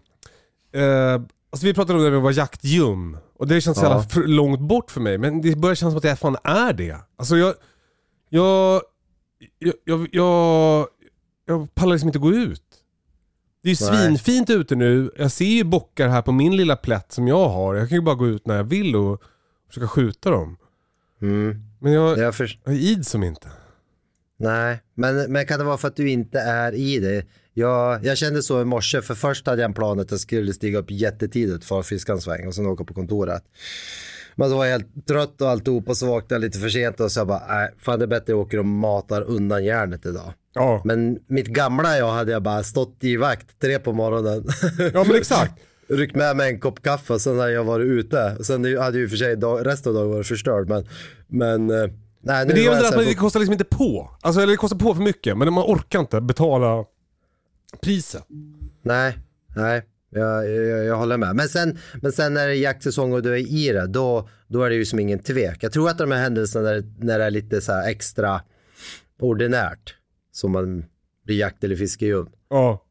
eh, 0.83 1.21
alltså 1.49 1.65
vi 1.67 1.73
pratade 1.73 1.99
om 1.99 2.05
det 2.05 2.09
med 2.11 2.17
att 2.17 2.23
vara 2.23 2.33
jaktljum. 2.33 3.17
Och 3.35 3.47
det 3.47 3.61
känns 3.61 3.77
så 3.77 3.83
jävla 3.83 4.03
för, 4.03 4.23
långt 4.27 4.59
bort 4.59 4.91
för 4.91 5.01
mig. 5.01 5.17
Men 5.17 5.41
det 5.41 5.55
börjar 5.55 5.75
kännas 5.75 5.91
som 5.93 5.97
att 5.97 6.03
jag 6.03 6.19
fan 6.19 6.37
är 6.43 6.73
det. 6.73 6.97
Alltså 7.15 7.37
jag, 7.37 7.55
jag, 8.29 8.81
jag, 9.59 9.73
jag, 9.83 10.07
jag, 10.11 10.87
jag 11.45 11.75
pallar 11.75 11.93
liksom 11.93 12.09
inte 12.09 12.19
gå 12.19 12.31
ut. 12.33 12.63
Det 13.63 13.69
är 13.69 13.71
ju 13.71 13.75
svinfint 13.75 14.49
ute 14.49 14.75
nu. 14.75 15.11
Jag 15.17 15.31
ser 15.31 15.45
ju 15.45 15.63
bockar 15.63 16.07
här 16.07 16.21
på 16.21 16.31
min 16.31 16.55
lilla 16.57 16.75
plätt 16.75 17.11
som 17.11 17.27
jag 17.27 17.49
har. 17.49 17.75
Jag 17.75 17.89
kan 17.89 17.97
ju 17.97 18.01
bara 18.01 18.15
gå 18.15 18.27
ut 18.27 18.47
när 18.47 18.55
jag 18.55 18.63
vill 18.63 18.95
och 18.95 19.21
försöka 19.67 19.87
skjuta 19.87 20.29
dem. 20.29 20.57
Mm. 21.21 21.63
Men 21.79 21.91
jag, 21.91 22.17
Jag 22.17 22.35
för, 22.35 22.59
jag 22.63 22.73
är 22.73 22.79
id 22.79 23.07
som 23.07 23.23
inte. 23.23 23.47
nej, 24.37 24.79
men, 24.93 25.31
men 25.31 25.45
kan 25.45 25.59
det 25.59 25.65
vara 25.65 25.77
för 25.77 25.87
att 25.87 25.95
du 25.95 26.09
inte 26.09 26.39
är 26.39 26.73
i 26.75 26.99
det? 26.99 27.25
Jag, 27.59 28.05
jag 28.05 28.17
kände 28.17 28.43
så 28.43 28.61
i 28.61 28.65
morse, 28.65 29.01
för 29.01 29.15
först 29.15 29.47
hade 29.47 29.61
jag 29.61 29.69
en 29.69 29.73
plan 29.73 29.99
att 29.99 30.11
jag 30.11 30.19
skulle 30.19 30.53
stiga 30.53 30.79
upp 30.79 30.91
jättetidigt 30.91 31.65
för 31.65 31.79
att 31.79 31.85
fiska 31.85 32.11
en 32.11 32.21
sväng 32.21 32.47
och 32.47 32.55
sen 32.55 32.65
åka 32.65 32.83
på 32.83 32.93
kontoret. 32.93 33.43
Men 34.35 34.49
så 34.49 34.57
var 34.57 34.65
jag 34.65 34.71
helt 34.71 35.07
trött 35.07 35.41
och 35.41 35.49
alltihop 35.49 35.89
och 35.89 35.97
så 35.97 36.05
vaknade 36.05 36.35
jag 36.35 36.41
lite 36.41 36.59
för 36.59 36.69
sent 36.69 36.99
och 36.99 37.11
så 37.11 37.19
jag 37.19 37.27
bara, 37.27 37.43
nej, 37.47 37.69
fan 37.79 37.99
det 37.99 38.05
är 38.05 38.07
bättre 38.07 38.23
att 38.23 38.29
jag 38.29 38.39
åker 38.39 38.59
och 38.59 38.65
matar 38.65 39.21
undan 39.21 39.65
järnet 39.65 40.05
idag. 40.05 40.33
Ja, 40.53 40.81
Men 40.85 41.19
mitt 41.27 41.47
gamla 41.47 41.97
jag 41.97 42.11
hade 42.11 42.31
jag 42.31 42.43
bara 42.43 42.63
stått 42.63 42.97
i 42.99 43.17
vakt 43.17 43.59
tre 43.61 43.79
på 43.79 43.93
morgonen. 43.93 44.45
ja 44.93 45.03
men 45.03 45.15
exakt. 45.15 45.53
ryckt 45.89 46.15
med 46.15 46.37
mig 46.37 46.49
en 46.49 46.59
kopp 46.59 46.81
kaffe 46.81 47.13
och 47.13 47.21
sen 47.21 47.39
hade 47.39 47.51
jag 47.51 47.63
varit 47.63 47.85
ute. 47.85 48.43
Sen 48.43 48.77
hade 48.77 48.97
ju 48.97 49.03
i 49.03 49.07
och 49.07 49.09
för 49.09 49.17
sig 49.17 49.35
dag, 49.35 49.65
resten 49.65 49.89
av 49.89 49.95
dagen 49.95 50.11
varit 50.11 50.27
förstörd. 50.27 50.69
Men, 50.69 50.87
men, 51.27 51.69
eh, 51.69 51.75
nej, 51.77 51.91
Men 52.21 52.47
det 52.47 52.53
är 52.53 52.55
väl 52.55 52.55
det 52.55 52.61
jag 52.63 52.85
att 52.85 52.95
man, 52.95 53.05
det 53.05 53.13
kostar 53.13 53.39
liksom 53.39 53.53
inte 53.53 53.65
på. 53.65 54.09
Alltså, 54.21 54.41
eller 54.41 54.51
det 54.51 54.57
kostar 54.57 54.77
på 54.77 54.95
för 54.95 55.01
mycket, 55.01 55.37
men 55.37 55.53
man 55.53 55.63
orkar 55.63 55.99
inte 55.99 56.21
betala 56.21 56.85
priset. 57.81 58.23
Nej, 58.81 59.17
nej. 59.55 59.83
Jag, 60.09 60.51
jag, 60.51 60.85
jag 60.85 60.97
håller 60.97 61.17
med. 61.17 61.35
Men 61.35 61.49
sen, 61.49 61.77
men 62.01 62.11
sen 62.11 62.33
när 62.33 62.47
det 62.47 62.53
är 62.53 62.61
jaktsäsong 62.61 63.13
och 63.13 63.23
du 63.23 63.33
är 63.33 63.53
i 63.53 63.71
det, 63.71 63.87
då, 63.87 64.29
då 64.47 64.63
är 64.63 64.69
det 64.69 64.75
ju 64.75 64.85
som 64.85 64.99
ingen 64.99 65.19
tvek. 65.19 65.63
Jag 65.63 65.71
tror 65.71 65.89
att 65.89 65.97
de 65.97 66.11
här 66.11 66.21
händelserna 66.21 66.69
när, 66.69 66.83
när 66.99 67.19
det 67.19 67.25
är 67.25 67.31
lite 67.31 67.61
så 67.61 67.81
extra 67.81 68.41
ordinärt, 69.19 69.95
som 70.31 70.51
man 70.51 70.85
blir 71.25 71.37
jakt 71.39 71.63
eller 71.63 71.75
fiskeljum. 71.75 72.29
Ja. 72.49 72.83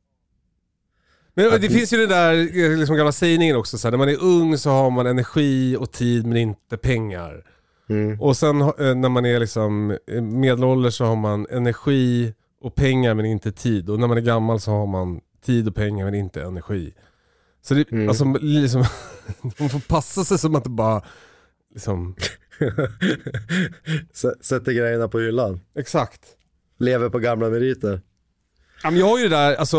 Men 1.35 1.61
det 1.61 1.69
finns 1.69 1.93
ju 1.93 1.97
den 1.99 2.09
där 2.09 2.33
eh, 2.35 2.79
liksom 2.79 2.97
gamla 2.97 3.13
sägningen 3.13 3.57
också, 3.57 3.79
så 3.79 3.87
här, 3.87 3.91
när 3.91 3.99
man 3.99 4.09
är 4.09 4.23
ung 4.23 4.59
så 4.59 4.71
har 4.71 4.91
man 4.91 5.07
energi 5.07 5.77
och 5.77 5.93
tid 5.93 6.27
men 6.27 6.37
inte 6.37 6.77
pengar. 6.77 7.45
Mm. 7.89 8.21
Och 8.21 8.37
sen 8.37 8.61
eh, 8.61 8.95
när 8.95 9.09
man 9.09 9.27
är 9.27 9.41
liksom 9.41 9.99
eh, 10.11 10.23
medelålders 10.23 10.95
så 10.95 11.05
har 11.05 11.17
man 11.17 11.47
energi 11.51 12.35
och 12.67 12.75
pengar 12.75 13.15
men 13.15 13.27
inte 13.27 13.53
tid. 13.53 13.91
Och 13.91 14.01
när 14.01 14.07
man 14.07 14.17
är 14.17 14.21
gammal 14.23 14.61
så 14.61 14.71
har 14.71 14.87
man 14.87 15.21
tid 15.45 15.69
och 15.69 15.75
pengar 15.75 16.05
men 16.05 16.15
inte 16.15 16.43
energi. 16.43 16.95
Så 17.63 17.75
det, 17.75 17.93
Mm. 17.93 18.09
alltså, 18.09 18.25
liksom, 18.41 18.85
man 19.59 19.69
får 19.69 19.89
passa 19.89 20.25
sig 20.25 20.39
som 20.39 20.55
att 20.55 20.65
det 20.65 20.71
bara, 20.71 21.03
liksom, 21.75 22.17
Sätter 24.41 24.73
grejerna 24.73 25.09
på 25.09 25.19
hyllan. 25.21 25.61
exakt. 25.79 26.21
Lever 26.79 27.09
på 27.09 27.19
gamla 27.19 27.49
meriter. 27.49 28.01
Ja, 28.83 28.91
men 28.91 29.01
jag 29.01 29.07
har 29.07 29.19
ju 29.19 29.25
det 29.29 29.37
där, 29.37 29.55
alltså, 29.55 29.77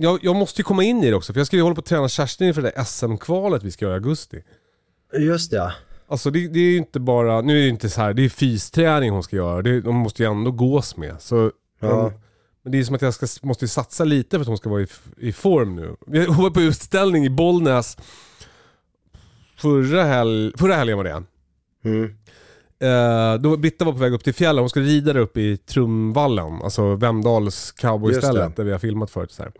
jag, 0.00 0.18
jag 0.22 0.36
måste 0.36 0.60
ju 0.60 0.64
komma 0.64 0.82
in 0.84 1.04
i 1.04 1.10
det 1.10 1.16
också 1.16 1.32
för 1.32 1.40
jag 1.40 1.46
ska 1.46 1.56
ju 1.56 1.62
hålla 1.62 1.74
på 1.74 1.78
att 1.78 1.86
träna 1.86 2.08
Kerstin 2.08 2.48
inför 2.48 2.62
det 2.62 2.72
där 2.76 2.84
SM-kvalet 2.84 3.62
vi 3.62 3.70
ska 3.70 3.84
göra 3.84 3.94
i 3.94 3.98
augusti. 3.98 4.42
Just 5.18 5.52
ja. 5.52 5.72
Alltså 6.08 6.30
det, 6.30 6.48
det 6.48 6.58
är 6.58 6.70
ju 6.70 6.76
inte 6.76 7.00
bara, 7.00 7.40
nu 7.40 7.52
är 7.52 7.56
det 7.56 7.62
ju 7.62 7.68
inte 7.68 7.88
så 7.90 8.00
här, 8.00 8.12
det 8.14 8.24
är 8.24 8.28
fysträning 8.28 9.10
hon 9.10 9.22
ska 9.22 9.36
göra. 9.36 9.62
Det, 9.62 9.80
de 9.80 9.94
måste 9.96 10.22
ju 10.22 10.30
ändå 10.30 10.50
gås 10.50 10.96
med. 10.96 11.16
Så, 11.20 11.52
Ja. 11.80 12.12
men, 12.62 12.72
det 12.72 12.78
är 12.78 12.84
som 12.84 12.94
att 12.94 13.02
jag 13.02 13.14
ska, 13.14 13.26
måste 13.42 13.68
satsa 13.68 14.04
lite 14.04 14.36
för 14.36 14.40
att 14.40 14.48
hon 14.48 14.58
ska 14.58 14.70
vara 14.70 14.82
i, 14.82 14.86
i 15.16 15.32
form 15.32 15.76
nu. 15.76 15.96
Hon 16.26 16.42
var 16.42 16.50
på 16.50 16.60
utställning 16.60 17.24
i 17.24 17.30
Bollnäs 17.30 17.96
förra, 19.56 20.04
hel, 20.04 20.54
förra 20.58 20.74
helgen 20.74 20.96
var 20.96 21.04
det. 21.04 21.22
Mm. 21.84 22.14
Eh, 22.80 23.40
då 23.40 23.56
Britta 23.56 23.84
var 23.84 23.92
på 23.92 23.98
väg 23.98 24.12
upp 24.12 24.24
till 24.24 24.34
fjällen, 24.34 24.62
hon 24.62 24.70
skulle 24.70 24.86
rida 24.86 25.12
där 25.12 25.20
uppe 25.20 25.40
i 25.40 25.56
Trumvallen, 25.56 26.62
alltså 26.62 26.94
Vemdals 26.94 27.72
cowboystället 27.72 28.56
där 28.56 28.64
vi 28.64 28.72
har 28.72 28.78
filmat 28.78 29.10
förut. 29.10 29.32
Så 29.32 29.42
här. 29.42 29.52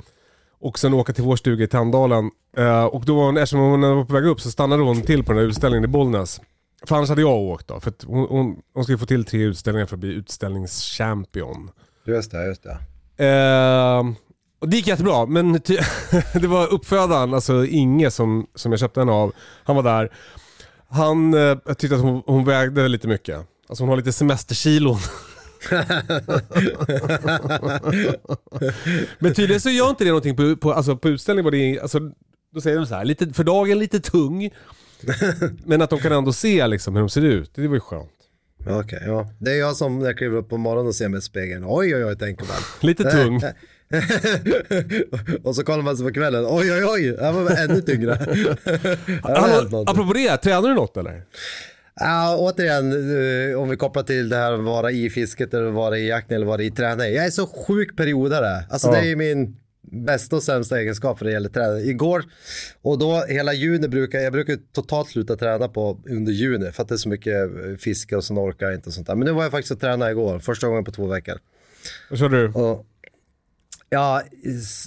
Och 0.61 0.79
sen 0.79 0.95
åka 0.95 1.13
till 1.13 1.25
vår 1.25 1.37
stuga 1.37 1.65
i 1.65 1.69
Tänndalen. 1.69 2.31
Eh, 2.57 2.85
och 2.85 3.05
då 3.05 3.17
var 3.17 3.25
hon, 3.25 3.37
eftersom 3.37 3.61
hon 3.61 3.81
var 3.81 4.05
på 4.05 4.15
väg 4.15 4.27
upp 4.27 4.41
så 4.41 4.51
stannade 4.51 4.83
hon 4.83 5.03
till 5.03 5.25
på 5.25 5.33
den 5.33 5.43
här 5.43 5.49
utställningen 5.49 5.85
i 5.85 5.89
Bollnäs. 5.89 6.41
För 6.87 6.97
annars 6.97 7.09
hade 7.09 7.21
jag 7.21 7.37
åkt 7.37 7.69
då, 7.69 7.81
för 7.81 7.93
hon, 8.07 8.27
hon, 8.29 8.63
hon 8.75 8.85
ska 8.85 8.93
ju 8.93 8.99
få 8.99 9.07
till 9.07 9.25
tre 9.25 9.43
utställningar 9.43 9.87
för 9.87 9.97
att 9.97 10.01
bli 10.01 10.13
utställningschampion. 10.13 11.71
Just 12.09 12.31
det, 12.31 12.47
just 12.47 12.63
det. 12.63 12.79
Eh, 13.27 14.05
och 14.59 14.69
det 14.69 14.77
gick 14.77 14.87
jättebra, 14.87 15.27
men 15.27 15.61
ty- 15.61 15.79
det 16.35 16.47
var 16.47 16.73
uppfödaren, 16.73 17.35
alltså 17.35 17.67
Inge 17.67 18.11
som, 18.11 18.47
som 18.55 18.73
jag 18.73 18.79
köpte 18.81 19.01
den 19.01 19.09
av, 19.09 19.33
han 19.65 19.77
var 19.77 19.83
där. 19.83 20.13
Han 20.89 21.35
eh, 21.35 21.59
tyckte 21.79 21.97
att 21.97 22.03
hon, 22.03 22.23
hon 22.27 22.45
vägde 22.45 22.89
lite 22.89 23.09
mycket. 23.09 23.47
Alltså 23.69 23.83
hon 23.83 23.89
har 23.89 23.97
lite 23.97 24.13
semesterkilon. 24.13 24.99
men 29.19 29.35
tydligen 29.35 29.61
så 29.61 29.71
gör 29.71 29.91
inte 29.91 30.05
det 30.05 30.09
någonting 30.11 30.37
på, 30.37 30.57
på, 30.57 30.73
alltså 30.73 30.97
på 30.97 31.09
utställningen. 31.09 31.45
Var 31.45 31.51
det, 31.51 31.81
alltså, 31.81 32.01
då 32.55 32.61
säger 32.61 32.77
de 32.77 32.87
så 32.87 32.95
här, 32.95 33.05
lite, 33.05 33.33
för 33.33 33.45
dagen 33.45 33.79
lite 33.79 34.01
tung. 34.01 34.51
men 35.65 35.83
att 35.83 35.91
de 35.91 35.99
kan 35.99 36.13
ändå 36.13 36.33
se 36.33 36.67
liksom 36.67 36.95
hur 36.95 37.01
de 37.01 37.09
ser 37.09 37.23
ut. 37.23 37.51
Det 37.55 37.69
var 37.69 37.75
ju 37.75 37.81
skönt. 37.81 38.18
Okej, 38.67 39.03
ja. 39.07 39.31
Det 39.39 39.51
är 39.51 39.59
jag 39.59 39.77
som 39.77 39.99
när 39.99 40.07
jag 40.07 40.19
kliver 40.19 40.37
upp 40.37 40.49
på 40.49 40.57
morgonen 40.57 40.87
och 40.89 40.95
ser 40.95 41.09
mig 41.09 41.19
i 41.19 41.23
spegeln. 41.23 41.65
Oj, 41.67 41.97
oj, 41.97 42.05
oj, 42.05 42.17
tänker 42.17 42.47
man. 42.47 42.57
Lite 42.81 43.11
tung. 43.11 43.41
och 45.45 45.55
så 45.57 45.65
kollar 45.65 45.83
man 45.83 45.97
sig 45.97 46.07
på 46.07 46.13
kvällen. 46.13 46.45
Oj, 46.49 46.73
oj, 46.73 46.85
oj, 46.85 47.05
jag 47.21 47.33
var 47.33 47.51
ännu 47.65 47.81
tyngre. 47.81 48.11
Hallå, 49.23 49.85
apropå 49.87 50.13
det, 50.13 50.37
tränar 50.37 50.69
du 50.69 50.75
något 50.75 50.97
eller? 50.97 51.23
Ja, 52.01 52.37
återigen, 52.39 52.93
eh, 53.53 53.61
om 53.61 53.69
vi 53.69 53.77
kopplar 53.77 54.03
till 54.03 54.29
det 54.29 54.37
här 54.37 54.53
att 54.53 54.65
vara 54.65 54.91
i 54.91 55.11
fisket 55.11 55.55
eller 55.55 55.71
vara 55.71 55.99
i 55.99 56.09
jakten 56.09 56.37
eller 56.37 56.47
vara 56.47 56.63
i 56.63 56.71
träning. 56.71 57.15
Jag 57.15 57.27
är 57.27 57.31
så 57.31 57.47
sjuk 57.47 57.97
periodare. 57.97 58.65
Alltså 58.71 58.89
Ja. 58.89 58.93
det 58.93 58.99
är 58.99 59.05
ju 59.05 59.17
min 59.17 59.57
bästa 59.93 60.37
och 60.37 60.43
sämsta 60.43 60.81
egenskap 60.81 61.21
när 61.21 61.27
det 61.27 61.33
gäller 61.33 61.49
träning. 61.49 61.91
Igår, 61.91 62.25
och 62.83 62.99
då 62.99 63.25
hela 63.29 63.53
juni 63.53 63.89
brukar 63.89 64.19
jag 64.19 64.33
brukar 64.33 64.59
totalt 64.73 65.09
sluta 65.09 65.37
träna 65.37 65.69
på 65.69 66.01
under 66.09 66.33
juni 66.33 66.73
för 66.73 66.83
att 66.83 66.89
det 66.89 66.95
är 66.95 66.97
så 66.97 67.09
mycket 67.09 67.35
eh, 67.35 67.77
fiske 67.79 68.17
och 68.17 68.25
så 68.25 68.35
orkar 68.35 68.67
jag 68.67 68.75
inte 68.75 68.89
och 68.89 68.93
sånt 68.93 69.07
där. 69.07 69.15
Men 69.15 69.27
nu 69.27 69.33
var 69.33 69.43
jag 69.43 69.53
faktiskt 69.53 69.73
och 69.73 69.81
tränade 69.81 70.11
igår, 70.11 70.39
första 70.39 70.69
gången 70.69 70.85
på 70.85 70.93
två 70.93 71.07
veckor. 71.07 71.39
Vad 72.11 72.19
kör 72.19 72.29
du? 72.29 72.49
Och, 72.49 72.87
ja, 73.91 74.23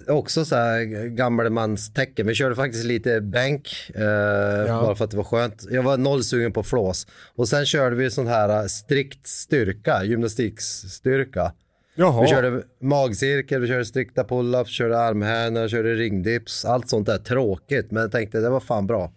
också 0.08 0.46
så 0.46 0.56
här 0.56 1.08
gammelmanstecken. 1.08 2.28
Vi 2.28 2.36
körde 2.36 2.56
faktiskt 2.56 2.84
lite 2.84 3.22
bänk, 3.22 3.92
eh, 3.96 4.82
bara 4.82 4.96
för 4.96 5.06
att 5.06 5.12
det 5.12 5.18
var 5.18 5.24
skönt. 5.24 5.66
Jag 5.72 5.84
var 5.84 5.98
noll 5.98 6.24
sugen 6.24 6.54
på 6.54 6.64
flås. 6.64 7.08
Och 7.36 7.48
sen 7.48 7.66
körde 7.66 7.96
vi 7.96 8.12
sån 8.12 8.28
här 8.28 8.62
eh, 8.62 8.66
strikt 8.66 9.28
styrka, 9.28 10.04
gymnastikstyrka. 10.04 11.54
Jaha. 11.96 12.22
Vi 12.22 12.28
körde 12.28 12.64
magcirkel, 12.82 13.62
vi 13.62 13.68
körde 13.68 13.86
strikta 13.86 14.24
pull-ups, 14.24 14.66
körde 14.66 15.00
armhävningar, 15.00 15.68
körde 15.68 15.96
ringdips. 15.96 16.66
Allt 16.66 16.90
sånt 16.90 17.06
där 17.06 17.18
tråkigt, 17.18 17.92
men 17.92 18.02
jag 18.02 18.12
tänkte 18.12 18.40
det 18.40 18.50
var 18.50 18.60
fan 18.60 18.88
bra. 18.88 19.12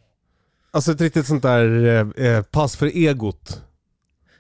Alltså 0.71 0.93
ett 0.93 1.01
riktigt 1.01 1.27
sånt 1.27 1.43
där 1.43 1.87
eh, 1.87 2.27
eh, 2.27 2.43
pass 2.43 2.77
för 2.77 2.87
egot. 2.87 3.61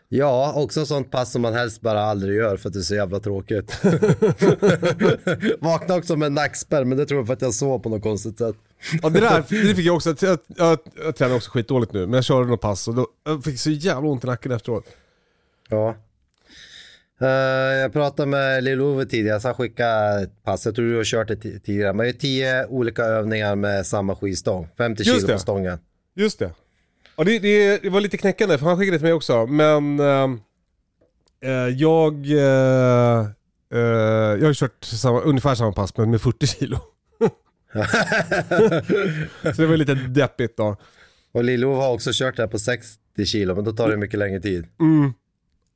Ja, 0.08 0.52
också 0.56 0.86
sånt 0.86 1.10
pass 1.10 1.32
som 1.32 1.42
man 1.42 1.54
helst 1.54 1.80
bara 1.80 2.02
aldrig 2.02 2.36
gör 2.36 2.56
för 2.56 2.68
att 2.68 2.72
det 2.72 2.80
är 2.80 2.82
så 2.82 2.94
jävla 2.94 3.20
tråkigt. 3.20 3.82
Vaknade 5.60 6.00
också 6.00 6.16
med 6.16 6.32
nackspärr, 6.32 6.84
men 6.84 6.98
det 6.98 7.06
tror 7.06 7.20
jag 7.20 7.26
för 7.26 7.34
att 7.34 7.42
jag 7.42 7.54
sov 7.54 7.78
på 7.78 7.88
något 7.88 8.02
konstigt 8.02 8.38
sätt. 8.38 8.56
Ja 9.02 9.08
det 9.08 9.20
där 9.20 9.44
det 9.48 9.74
fick 9.74 9.86
jag 9.86 9.96
också, 9.96 10.14
jag, 10.20 10.38
jag, 10.56 10.78
jag 11.04 11.16
tränar 11.16 11.36
också 11.36 11.50
skitdåligt 11.50 11.92
nu, 11.92 12.00
men 12.06 12.14
jag 12.14 12.24
körde 12.24 12.48
något 12.48 12.60
pass 12.60 12.88
och 12.88 12.94
då, 12.94 13.06
jag 13.24 13.44
fick 13.44 13.58
så 13.58 13.70
jävla 13.70 14.08
ont 14.08 14.24
i 14.24 14.26
nacken 14.26 14.52
efteråt. 14.52 14.84
Ja. 15.68 15.94
Eh, 17.20 17.28
jag 17.80 17.92
pratade 17.92 18.28
med 18.30 18.64
Lill-Ove 18.64 19.04
tidigare, 19.06 19.40
så 19.40 19.48
han 19.48 19.54
skickade 19.54 20.22
ett 20.22 20.42
pass. 20.44 20.66
Jag 20.66 20.74
tror 20.74 20.86
du 20.90 20.96
har 20.96 21.04
kört 21.04 21.28
det 21.28 21.34
ti- 21.34 21.60
tidigare. 21.60 21.92
Det 21.92 22.08
är 22.08 22.12
tio 22.12 22.66
olika 22.66 23.04
övningar 23.04 23.56
med 23.56 23.86
samma 23.86 24.16
skivstång. 24.16 24.68
50 24.76 25.02
Just 25.02 25.14
kilo 25.16 25.26
det. 25.26 25.32
på 25.32 25.38
stången. 25.38 25.78
Just 26.16 26.38
det. 26.38 26.50
Ja, 27.16 27.24
det, 27.24 27.38
det, 27.38 27.82
det 27.82 27.90
var 27.90 28.00
lite 28.00 28.16
knäckande 28.16 28.58
för 28.58 28.66
han 28.66 28.78
skickade 28.78 28.94
det 28.94 28.98
till 28.98 29.06
mig 29.06 29.12
också. 29.12 29.46
Men 29.46 30.00
eh, 30.00 30.28
jag, 31.76 32.26
eh, 32.26 33.28
jag 34.40 34.46
har 34.46 34.54
kört 34.54 34.84
samma, 34.84 35.20
ungefär 35.20 35.54
samma 35.54 35.72
pass 35.72 35.96
men 35.96 36.10
med 36.10 36.20
40 36.20 36.46
kilo. 36.46 36.78
Så 39.54 39.62
det 39.62 39.66
var 39.66 39.76
lite 39.76 39.94
deppigt 39.94 40.56
då. 40.56 40.76
Och 41.32 41.44
Lill-Ove 41.44 41.76
har 41.76 41.92
också 41.92 42.10
kört 42.12 42.36
det 42.36 42.42
här 42.42 42.48
på 42.48 42.58
60 42.58 42.98
kilo, 43.26 43.54
men 43.54 43.64
då 43.64 43.72
tar 43.72 43.88
det 43.88 43.96
mycket 43.96 44.18
längre 44.18 44.40
tid. 44.40 44.66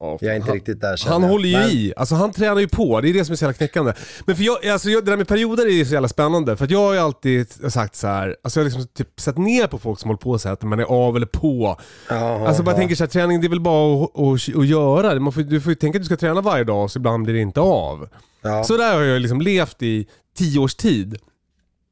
Ja, 0.00 0.18
Jag 0.20 0.32
är 0.32 0.37
inte 0.37 0.48
han, 0.48 0.54
riktigt 0.54 0.80
där 0.80 1.00
han 1.08 1.22
jag. 1.22 1.28
håller 1.28 1.48
ju 1.48 1.56
Men- 1.56 1.68
i, 1.70 1.92
alltså 1.96 2.14
han 2.14 2.32
tränar 2.32 2.61
ju 2.61 2.68
på, 2.68 3.00
det 3.00 3.08
är 3.08 3.12
det 3.12 3.24
som 3.24 3.32
är 3.32 3.37
så 3.37 3.44
jävla 3.44 3.54
knäckande. 3.54 3.92
Men 4.26 4.37
för 4.37 4.42
jag, 4.44 4.66
alltså 4.66 4.90
jag, 4.90 5.04
det 5.04 5.11
där 5.11 5.16
med 5.16 5.28
perioder 5.28 5.66
är 5.66 5.70
ju 5.70 5.84
så 5.84 5.92
jävla 5.92 6.08
spännande, 6.08 6.56
för 6.56 6.64
att 6.64 6.70
jag 6.70 6.78
har 6.78 6.92
ju 6.92 6.98
alltid 6.98 7.72
sagt 7.72 7.96
så 7.96 8.06
här, 8.06 8.37
alltså 8.42 8.61
jag 8.61 8.64
har 8.64 8.70
liksom 8.70 8.87
typ 8.94 9.20
sett 9.20 9.38
ner 9.38 9.66
på 9.66 9.78
folk 9.78 10.00
som 10.00 10.08
håller 10.08 10.18
på 10.18 10.38
så 10.38 10.48
här, 10.48 10.52
att 10.52 10.62
man 10.62 10.80
är 10.80 10.84
av 10.84 11.16
eller 11.16 11.26
på. 11.26 11.76
Jaha, 12.08 12.48
Alltså 12.48 12.62
bara 12.62 12.70
ja. 12.72 12.76
tänker 12.78 12.94
så 12.94 13.04
här, 13.04 13.08
träning 13.08 13.40
det 13.40 13.46
är 13.46 13.48
väl 13.48 13.61
bara 13.61 14.04
att, 14.04 14.18
att, 14.18 14.56
att 14.56 14.66
göra. 14.66 15.20
Man 15.20 15.32
får, 15.32 15.40
du 15.42 15.61
får 15.61 15.70
ju 15.70 15.76
tänka 15.76 15.96
att 15.98 16.02
du 16.02 16.06
ska 16.06 16.16
träna 16.16 16.40
varje 16.40 16.64
dag, 16.64 16.90
så 16.90 16.98
ibland 16.98 17.24
blir 17.24 17.34
det 17.34 17.40
inte 17.40 17.61
av. 17.61 18.08
Ja. 18.42 18.64
Så 18.64 18.76
där 18.76 18.94
har 18.94 19.02
jag 19.02 19.20
liksom 19.22 19.40
levt 19.40 19.82
i 19.82 20.06
tio 20.38 20.58
års 20.61 20.74
tid. 20.74 21.16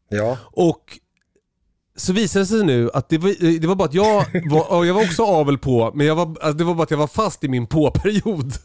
Ja. 0.08 0.38
Och 0.44 0.82
så 1.96 2.12
visade 2.12 2.42
det 2.42 2.46
sig 2.46 2.64
nu 2.64 2.90
att 2.94 3.08
det 3.08 3.18
var, 3.18 3.58
det 3.60 3.66
var 3.66 3.74
bara 3.74 3.88
att 3.88 3.94
jag 3.94 4.26
var, 4.50 4.84
jag 4.84 4.94
var 4.94 5.02
också 5.02 5.22
avel 5.22 5.58
på, 5.58 5.92
men 5.94 6.06
jag 6.06 6.14
var, 6.14 6.24
alltså 6.24 6.52
det 6.52 6.64
var 6.64 6.74
bara 6.74 6.82
att 6.82 6.90
jag 6.90 6.98
var 6.98 7.06
fast 7.06 7.44
i 7.44 7.48
min 7.48 7.66
på-period. 7.66 8.52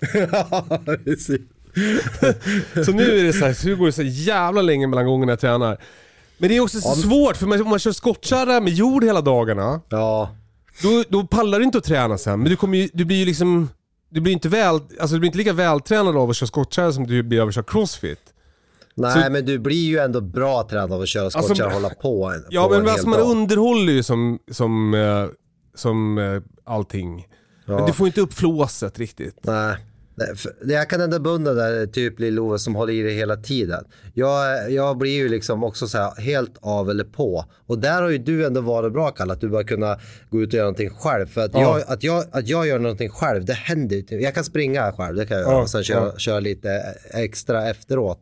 Så 2.85 2.91
nu 2.91 3.19
är 3.19 3.23
det 3.23 3.33
så 3.33 3.45
här, 3.45 3.53
så 3.53 3.75
går 3.75 3.85
det 3.85 3.91
så 3.91 4.03
jävla 4.03 4.61
länge 4.61 4.87
mellan 4.87 5.05
gångerna 5.05 5.31
jag 5.31 5.39
tränar. 5.39 5.77
Men 6.37 6.49
det 6.49 6.57
är 6.57 6.61
också 6.61 6.81
så 6.81 6.95
svårt, 6.95 7.37
för 7.37 7.47
man, 7.47 7.61
om 7.61 7.69
man 7.69 7.79
kör 7.79 7.91
skottkärra 7.91 8.59
med 8.59 8.73
jord 8.73 9.03
hela 9.03 9.21
dagarna, 9.21 9.81
ja. 9.89 10.35
då, 10.81 11.03
då 11.09 11.23
pallar 11.23 11.59
du 11.59 11.65
inte 11.65 11.77
att 11.77 11.83
träna 11.83 12.17
sen. 12.17 12.39
Men 12.39 12.49
du, 12.49 12.55
kommer 12.55 12.77
ju, 12.77 12.89
du 12.93 13.05
blir 13.05 13.17
ju 13.17 13.25
liksom, 13.25 13.69
du 14.09 14.21
blir 14.21 14.33
inte 14.33 14.49
väl, 14.49 14.75
alltså 14.75 15.15
du 15.15 15.19
blir 15.19 15.27
inte 15.27 15.37
lika 15.37 15.53
vältränad 15.53 16.17
av 16.17 16.29
att 16.29 16.35
köra 16.35 16.47
skottkärra 16.47 16.91
som 16.91 17.07
du 17.07 17.23
blir 17.23 17.41
av 17.41 17.47
att 17.47 17.55
köra 17.55 17.63
crossfit. 17.63 18.33
Nej, 18.95 19.23
Så- 19.25 19.31
men 19.31 19.45
du 19.45 19.59
blir 19.59 19.85
ju 19.87 19.97
ändå 19.99 20.21
bra 20.21 20.67
tränad 20.69 20.93
av 20.93 21.01
att 21.01 21.07
köra 21.07 21.29
skottkärra 21.29 21.67
och 21.67 21.73
hålla 21.73 21.89
på 21.89 22.33
Ja 22.49 22.63
på 22.67 22.69
men 22.73 22.87
alltså 22.89 23.09
man 23.09 23.19
dag. 23.19 23.31
underhåller 23.31 23.93
ju 23.93 24.03
som, 24.03 24.39
som, 24.51 24.93
eh, 24.93 25.25
som 25.75 26.17
eh, 26.17 26.41
allting. 26.65 27.27
Men 27.65 27.85
du 27.85 27.93
får 27.93 28.07
inte 28.07 28.21
upp 28.21 28.33
flåset 28.33 28.99
riktigt. 28.99 29.37
Nej. 29.41 29.75
Jag 30.65 30.89
kan 30.89 31.01
ändå 31.01 31.19
beundra 31.19 31.53
där 31.53 31.85
typ 31.85 32.19
Lill-Ove 32.19 32.57
som 32.57 32.75
håller 32.75 32.93
i 32.93 33.01
det 33.01 33.11
hela 33.11 33.35
tiden. 33.35 33.85
Jag, 34.13 34.71
jag 34.71 34.97
blir 34.97 35.11
ju 35.11 35.29
liksom 35.29 35.63
också 35.63 35.87
så 35.87 35.97
här 35.97 36.21
helt 36.21 36.53
av 36.61 36.89
eller 36.89 37.03
på. 37.03 37.45
Och 37.67 37.79
där 37.79 38.01
har 38.01 38.09
ju 38.09 38.17
du 38.17 38.45
ändå 38.45 38.61
varit 38.61 38.93
bra 38.93 39.11
Kalle, 39.11 39.33
att 39.33 39.41
du 39.41 39.49
bara 39.49 39.63
kunna 39.63 39.99
gå 40.29 40.41
ut 40.41 40.47
och 40.47 40.53
göra 40.53 40.63
någonting 40.63 40.89
själv. 40.89 41.25
För 41.27 41.41
att, 41.41 41.51
Ja. 41.53 41.59
jag, 41.79 41.83
att, 41.93 42.03
jag, 42.03 42.25
att 42.31 42.47
jag 42.47 42.67
gör 42.67 42.79
någonting 42.79 43.09
själv, 43.09 43.45
det 43.45 43.53
händer 43.53 43.95
ju 43.95 44.01
inte. 44.01 44.15
Jag 44.15 44.35
kan 44.35 44.43
springa 44.43 44.91
själv, 44.91 45.15
det 45.15 45.25
kan 45.25 45.37
jag 45.37 45.45
göra. 45.45 45.53
Ja, 45.55 45.61
Och 45.61 45.69
sen 45.69 45.83
köra, 45.83 46.05
ja. 46.05 46.17
köra 46.17 46.39
lite 46.39 46.69
extra 47.13 47.69
efteråt. 47.69 48.21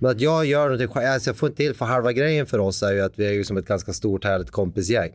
Men 0.00 0.10
att 0.10 0.20
jag 0.20 0.44
gör 0.46 0.62
någonting 0.64 0.88
själv, 0.88 1.06
alltså 1.06 1.30
jag 1.30 1.36
får 1.36 1.48
inte 1.48 1.56
till, 1.56 1.74
för 1.74 1.84
halva 1.84 2.12
grejen 2.12 2.46
för 2.46 2.58
oss 2.58 2.82
är 2.82 2.92
ju 2.92 3.00
att 3.00 3.18
vi 3.18 3.26
är 3.26 3.32
ju 3.32 3.44
som 3.44 3.56
ett 3.56 3.66
ganska 3.66 3.92
stort 3.92 4.24
härligt 4.24 4.50
kompisgäng. 4.50 5.10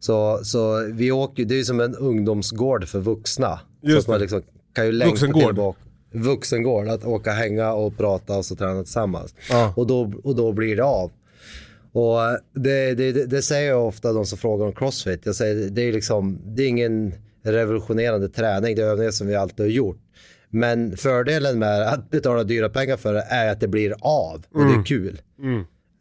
Så, 0.00 0.40
så 0.44 0.86
vi 0.92 1.12
åker, 1.12 1.44
det 1.44 1.54
är 1.54 1.58
ju 1.58 1.64
som 1.64 1.80
en 1.80 1.94
ungdomsgård 1.94 2.88
för 2.88 2.98
vuxna. 3.00 3.60
Just 3.82 3.94
så 3.94 4.00
att 4.00 4.08
man 4.08 4.20
liksom 4.20 4.42
kan 4.72 4.86
ju 4.86 4.92
längta 4.92 5.10
Vuxengård. 5.10 5.44
tillbaka. 5.46 5.78
Vuxengård, 6.12 6.88
att 6.88 7.04
åka, 7.04 7.30
hänga 7.32 7.72
och 7.72 7.96
prata 7.96 8.36
och 8.36 8.44
så 8.44 8.56
träna 8.56 8.82
tillsammans. 8.82 9.34
Ja. 9.50 9.72
Och, 9.76 9.86
då, 9.86 10.12
och 10.24 10.36
då 10.36 10.52
blir 10.52 10.76
det 10.76 10.84
av. 10.84 11.10
Och 11.92 12.18
det, 12.54 12.94
det, 12.94 13.12
det, 13.12 13.26
det 13.26 13.42
säger 13.42 13.68
jag 13.70 13.86
ofta 13.88 14.12
de 14.12 14.26
som 14.26 14.38
frågar 14.38 14.66
om 14.66 14.72
crossfit. 14.72 15.20
Jag 15.26 15.34
säger 15.34 15.70
det 15.70 15.82
är 15.82 15.92
liksom, 15.92 16.38
det 16.44 16.62
är 16.62 16.68
ingen 16.68 17.14
revolutionerande 17.44 18.28
träning, 18.28 18.76
det 18.76 18.82
är 18.82 18.86
övningar 18.86 19.10
som 19.10 19.26
vi 19.26 19.34
alltid 19.34 19.66
har 19.66 19.70
gjort. 19.70 19.98
Men 20.50 20.96
fördelen 20.96 21.58
med 21.58 21.82
att 21.88 22.10
betala 22.10 22.44
dyra 22.44 22.68
pengar 22.68 22.96
för 22.96 23.14
det 23.14 23.22
är 23.22 23.52
att 23.52 23.60
det 23.60 23.68
blir 23.68 23.94
av 24.00 24.44
och 24.54 24.60
Mm. 24.60 24.72
det 24.72 24.78
är 24.80 24.84
kul. 24.84 25.20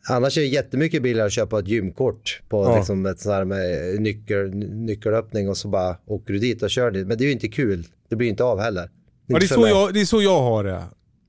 Annars 0.09 0.37
är 0.37 0.41
det 0.41 0.47
jättemycket 0.47 1.03
billigare 1.03 1.27
att 1.27 1.33
köpa 1.33 1.59
ett 1.59 1.67
gymkort 1.67 2.41
på 2.49 2.63
Ja. 2.63 2.77
liksom 2.77 3.05
ett 3.05 3.19
sånt 3.19 3.33
här 3.33 3.45
med 3.45 3.95
nyckel, 4.01 4.49
nyckelöppning 4.55 5.49
och 5.49 5.57
så 5.57 5.67
bara 5.67 5.95
åker 6.05 6.33
du 6.33 6.39
dit 6.39 6.63
och 6.63 6.69
kör 6.69 6.91
dit. 6.91 7.07
Men 7.07 7.17
det 7.17 7.23
är 7.23 7.25
ju 7.25 7.31
inte 7.31 7.47
kul. 7.47 7.85
Det 8.09 8.15
blir 8.15 8.27
inte 8.29 8.43
av 8.43 8.59
heller. 8.59 8.81
Ja, 8.81 8.89
det, 9.27 9.33
är 9.33 9.41
Inte 9.43 9.53
så 9.53 9.59
mig. 9.61 9.69
jag, 9.69 9.93
det 9.93 10.01
är 10.01 10.05
så 10.05 10.21
jag 10.21 10.39
har 10.41 10.63
det. 10.63 10.83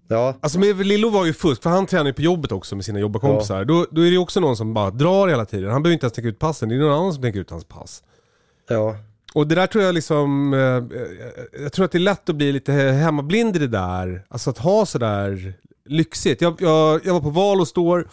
Ja, 0.08 0.36
Alltså 0.40 0.58
med 0.58 0.86
Lillo 0.86 1.10
var 1.10 1.26
ju 1.26 1.32
fusk, 1.32 1.62
för 1.62 1.70
han 1.70 1.86
tränar 1.86 2.06
ju 2.06 2.12
på 2.12 2.22
jobbet 2.22 2.52
också 2.52 2.76
med 2.76 2.84
sina 2.84 2.98
jobbarkompisar. 2.98 3.64
Då, 3.64 3.86
då 3.90 4.00
är 4.00 4.04
det 4.04 4.10
ju 4.10 4.18
också 4.18 4.40
någon 4.40 4.56
som 4.56 4.74
bara 4.74 4.90
drar 4.90 5.28
hela 5.28 5.44
tiden. 5.44 5.70
Han 5.70 5.82
behöver 5.82 5.92
inte 5.94 6.04
ens 6.04 6.12
tänka 6.14 6.28
ut 6.28 6.38
passen, 6.38 6.68
det 6.68 6.74
är 6.74 6.78
någon 6.78 6.92
annan 6.98 7.12
som 7.12 7.22
tänker 7.22 7.40
ut 7.40 7.50
hans 7.50 7.64
pass. 7.64 8.02
ja, 8.68 8.96
Och 9.34 9.46
det 9.46 9.54
där 9.54 9.66
tror 9.66 9.84
jag 9.84 9.94
liksom, 9.94 10.54
eh, 10.54 10.98
jag 11.62 11.72
tror 11.72 11.84
att 11.84 11.92
det 11.92 11.98
är 11.98 12.00
lätt 12.00 12.28
att 12.28 12.36
bli 12.36 12.52
lite 12.52 12.72
hemmablind 12.72 13.56
i 13.56 13.58
det 13.58 13.66
där. 13.66 14.24
Alltså 14.28 14.50
att 14.50 14.58
ha 14.58 14.86
sådär 14.86 15.54
lyxigt. 15.86 16.40
Jag, 16.42 16.56
jag, 16.62 17.00
jag 17.04 17.12
var 17.14 17.20
på 17.20 17.30
val 17.30 17.60
och 17.60 17.68
står 17.68 18.08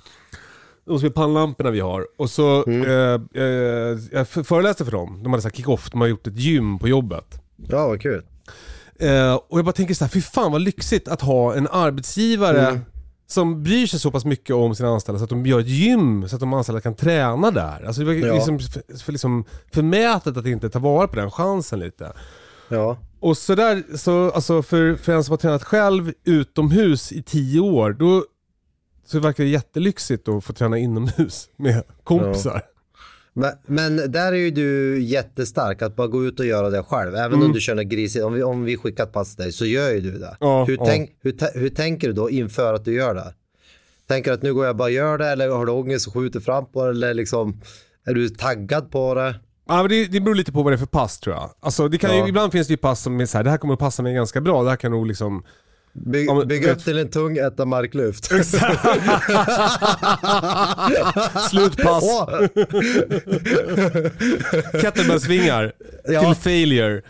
de 0.85 1.09
pannlamporna 1.09 1.71
vi 1.71 1.79
har. 1.79 2.05
Och 2.17 2.29
så, 2.29 2.63
eh, 2.69 3.21
eh, 3.43 3.97
jag 4.11 4.27
föreläste 4.27 4.85
för 4.85 4.91
dem. 4.91 5.23
De 5.23 5.33
hade 5.33 5.49
kick-off, 5.49 5.89
de 5.91 6.01
har 6.01 6.07
gjort 6.07 6.27
ett 6.27 6.39
gym 6.39 6.79
på 6.79 6.87
jobbet. 6.87 7.41
ja 7.67 7.87
vad 7.87 8.01
kul. 8.01 8.23
Eh, 8.99 9.33
och 9.33 9.57
jag 9.59 9.65
bara 9.65 9.71
tänker 9.71 9.93
så 9.93 10.03
här, 10.05 10.09
fy 10.09 10.21
fan 10.21 10.51
vad 10.51 10.61
lyxigt 10.61 11.07
att 11.07 11.21
ha 11.21 11.55
en 11.55 11.67
arbetsgivare 11.71 12.79
som 13.27 13.63
bryr 13.63 13.87
sig 13.87 13.99
så 13.99 14.11
pass 14.11 14.25
mycket 14.25 14.55
om 14.55 14.75
sina 14.75 14.89
anställda 14.89 15.19
så 15.19 15.23
att 15.23 15.29
de 15.29 15.45
gör 15.45 15.59
ett 15.59 15.67
gym 15.67 16.27
så 16.29 16.35
att 16.35 16.39
de 16.39 16.53
anställda 16.53 16.81
kan 16.81 16.95
träna 16.95 17.51
där. 17.51 17.83
Alltså 17.87 18.01
det 18.01 18.07
var 18.07 18.13
Ja. 18.13 18.33
liksom, 18.33 18.59
för, 19.05 19.11
liksom 19.11 19.45
förmätet 19.73 20.37
att 20.37 20.45
inte 20.45 20.69
ta 20.69 20.79
vara 20.79 21.07
på 21.07 21.15
den 21.15 21.31
chansen 21.31 21.79
lite. 21.79 22.13
Ja, 22.69 22.97
Och 23.19 23.37
så 23.37 23.55
där, 23.55 23.97
så, 23.97 24.31
alltså 24.31 24.61
för, 24.61 24.95
för 24.95 25.11
en 25.13 25.23
som 25.23 25.31
har 25.33 25.37
tränat 25.37 25.63
själv 25.63 26.13
utomhus 26.25 27.11
i 27.11 27.23
tio 27.23 27.59
år, 27.59 27.93
då 27.99 28.23
så 29.11 29.19
verkar 29.19 29.43
det 29.43 29.49
jättelyxigt 29.49 30.27
att 30.27 30.43
få 30.43 30.53
träna 30.53 30.77
inomhus 30.77 31.49
med 31.57 31.83
kompisar. 32.03 32.61
men, 33.33 33.51
men 33.65 34.11
där 34.11 34.31
är 34.31 34.37
ju 34.37 34.51
du 34.51 35.01
jättestark 35.01 35.81
att 35.81 35.95
bara 35.95 36.07
gå 36.07 36.25
ut 36.25 36.39
och 36.39 36.45
göra 36.45 36.69
det 36.69 36.83
själv. 36.83 37.15
Även 37.15 37.43
om 37.43 37.53
du 37.53 37.73
något 37.75 37.85
grisigt, 37.85 38.25
om 38.25 38.33
vi, 38.33 38.43
om 38.43 38.63
vi 38.63 38.77
skickar 38.77 39.03
ett 39.03 39.13
pass 39.13 39.35
till 39.35 39.43
dig 39.43 39.51
så 39.51 39.65
gör 39.65 39.91
ju 39.91 40.01
du 40.01 40.17
det. 40.17 40.37
Ja, 40.39 40.63
hur, 40.63 40.77
ja. 40.77 40.85
tänk, 40.85 41.11
hur, 41.21 41.59
hur 41.59 41.69
tänker 41.69 42.07
du 42.07 42.13
då 42.13 42.29
inför 42.29 42.73
att 42.73 42.85
du 42.85 42.93
gör 42.93 43.15
det? 43.15 43.33
Tänker 44.07 44.31
du 44.31 44.35
att 44.35 44.43
nu 44.43 44.53
går 44.53 44.65
jag 44.65 44.75
bara 44.75 44.83
och 44.83 44.91
gör 44.91 45.17
det 45.17 45.27
eller 45.27 45.49
har 45.49 45.65
du 45.65 45.71
ångest 45.71 46.07
och 46.07 46.13
skjuter 46.13 46.39
fram 46.39 46.65
på 46.65 46.83
det 46.85 46.89
eller 46.89 47.13
liksom 47.13 47.61
är 48.05 48.13
du 48.13 48.29
taggad 48.29 48.91
på 48.91 49.13
det? 49.13 49.35
Ja, 49.67 49.75
men 49.77 49.89
det, 49.89 50.05
det 50.05 50.19
beror 50.19 50.35
lite 50.35 50.51
på 50.51 50.63
vad 50.63 50.73
det 50.73 50.75
är 50.75 50.77
för 50.77 50.85
pass 50.85 51.19
tror 51.19 51.35
jag. 51.35 51.49
Alltså, 51.59 51.87
det 51.87 51.97
kan 51.97 52.17
Ja. 52.17 52.27
ibland 52.27 52.51
finns 52.51 52.67
det 52.67 52.73
ju 52.73 52.77
pass 52.77 53.01
som 53.01 53.19
är 53.19 53.25
så 53.25 53.37
här, 53.37 53.43
det 53.43 53.49
här 53.49 53.57
kommer 53.57 53.73
att 53.73 53.79
passa 53.79 54.03
mig 54.03 54.13
ganska 54.13 54.41
bra, 54.41 54.63
det 54.63 54.69
här 54.69 54.77
kan 54.77 54.91
nog 54.91 55.07
liksom 55.07 55.43
By, 56.05 56.25
Ja, 56.25 56.45
bygga 56.45 56.71
upp 56.71 56.83
till 56.83 56.97
en 56.97 57.09
tung 57.09 57.37
etta 57.37 57.65
marklyft. 57.65 58.25
Slutpass, 61.49 62.03
Åh, 62.03 62.29
kettlebellsvingar 64.81 65.71
Ja. 66.07 66.33
till 66.33 66.41
failure. 66.43 67.01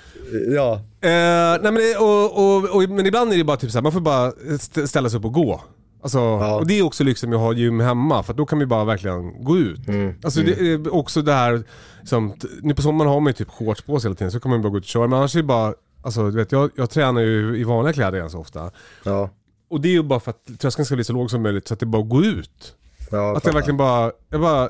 ja, 0.56 0.82
Eh, 1.02 1.10
nej 1.12 1.60
men, 1.62 1.76
det, 1.76 1.98
och, 1.98 2.56
och, 2.58 2.70
och, 2.76 2.90
men 2.90 3.06
ibland 3.06 3.34
är 3.34 3.38
det 3.38 3.44
bara 3.44 3.58
typ 3.58 3.72
så 3.72 3.78
här, 3.78 3.84
man 3.84 3.92
får 3.92 4.02
bara 4.02 4.32
st- 4.56 4.88
ställa 4.88 5.10
sig 5.10 5.20
upp 5.20 5.26
och 5.26 5.34
gå. 5.34 5.62
Alltså, 6.04 6.20
Och 6.22 6.68
det 6.68 6.80
är 6.80 6.84
också 6.84 7.04
lyxigt 7.04 7.30
med 7.30 7.36
att 7.36 7.42
ha 7.42 7.54
gym 7.54 7.80
hemma, 7.80 8.24
för 8.24 8.34
då 8.34 8.46
kan 8.46 8.60
vi 8.60 8.66
bara 8.66 8.86
verkligen 8.86 9.44
gå 9.44 9.58
ut. 9.58 9.80
Alltså 10.24 10.42
det 10.42 10.52
är 10.52 10.94
också 10.96 11.22
det 11.22 11.34
här, 11.34 11.64
som, 12.04 12.34
nu 12.62 12.74
på 12.76 12.82
sommaren 12.82 13.12
har 13.12 13.20
man 13.20 13.30
ju 13.30 13.34
typ 13.34 13.50
shorts 13.50 13.82
på 13.82 14.00
sig 14.00 14.10
hela 14.10 14.16
tiden, 14.16 14.32
så 14.32 14.40
kan 14.40 14.52
man 14.52 14.62
bara 14.62 14.70
gå 14.70 14.78
ut 14.78 14.84
och 14.84 14.88
köra. 14.88 15.08
Men 15.08 15.20
annars 15.20 15.36
är 15.36 15.40
det 15.40 15.44
bara, 15.44 15.74
alltså 16.02 16.32
du 16.32 16.38
vet, 16.38 16.52
jag, 16.52 16.72
jag 16.76 16.90
tränar 16.90 17.22
ju 17.22 17.58
i 17.58 17.64
vanliga 17.64 17.94
kläder 17.94 18.20
ganska 18.20 18.38
ofta. 18.40 18.72
ja, 19.06 19.30
Och 19.70 19.82
det 19.82 19.88
är 19.90 19.94
ju 19.94 20.04
bara 20.04 20.20
för 20.20 20.30
att 20.32 20.60
tröskeln 20.60 20.86
ska 20.86 20.96
bli 20.96 21.04
så 21.04 21.14
låg 21.14 21.32
som 21.32 21.42
möjligt, 21.42 21.68
så 21.68 21.74
att 21.74 21.80
det 21.80 21.86
bara 21.86 22.02
går 22.02 22.26
ut. 22.26 22.76
ja. 23.12 23.38
Att 23.38 23.46
jag 23.46 23.54
verkligen 23.54 23.78
bara, 23.78 24.12
jag 24.30 24.42
bara, 24.42 24.70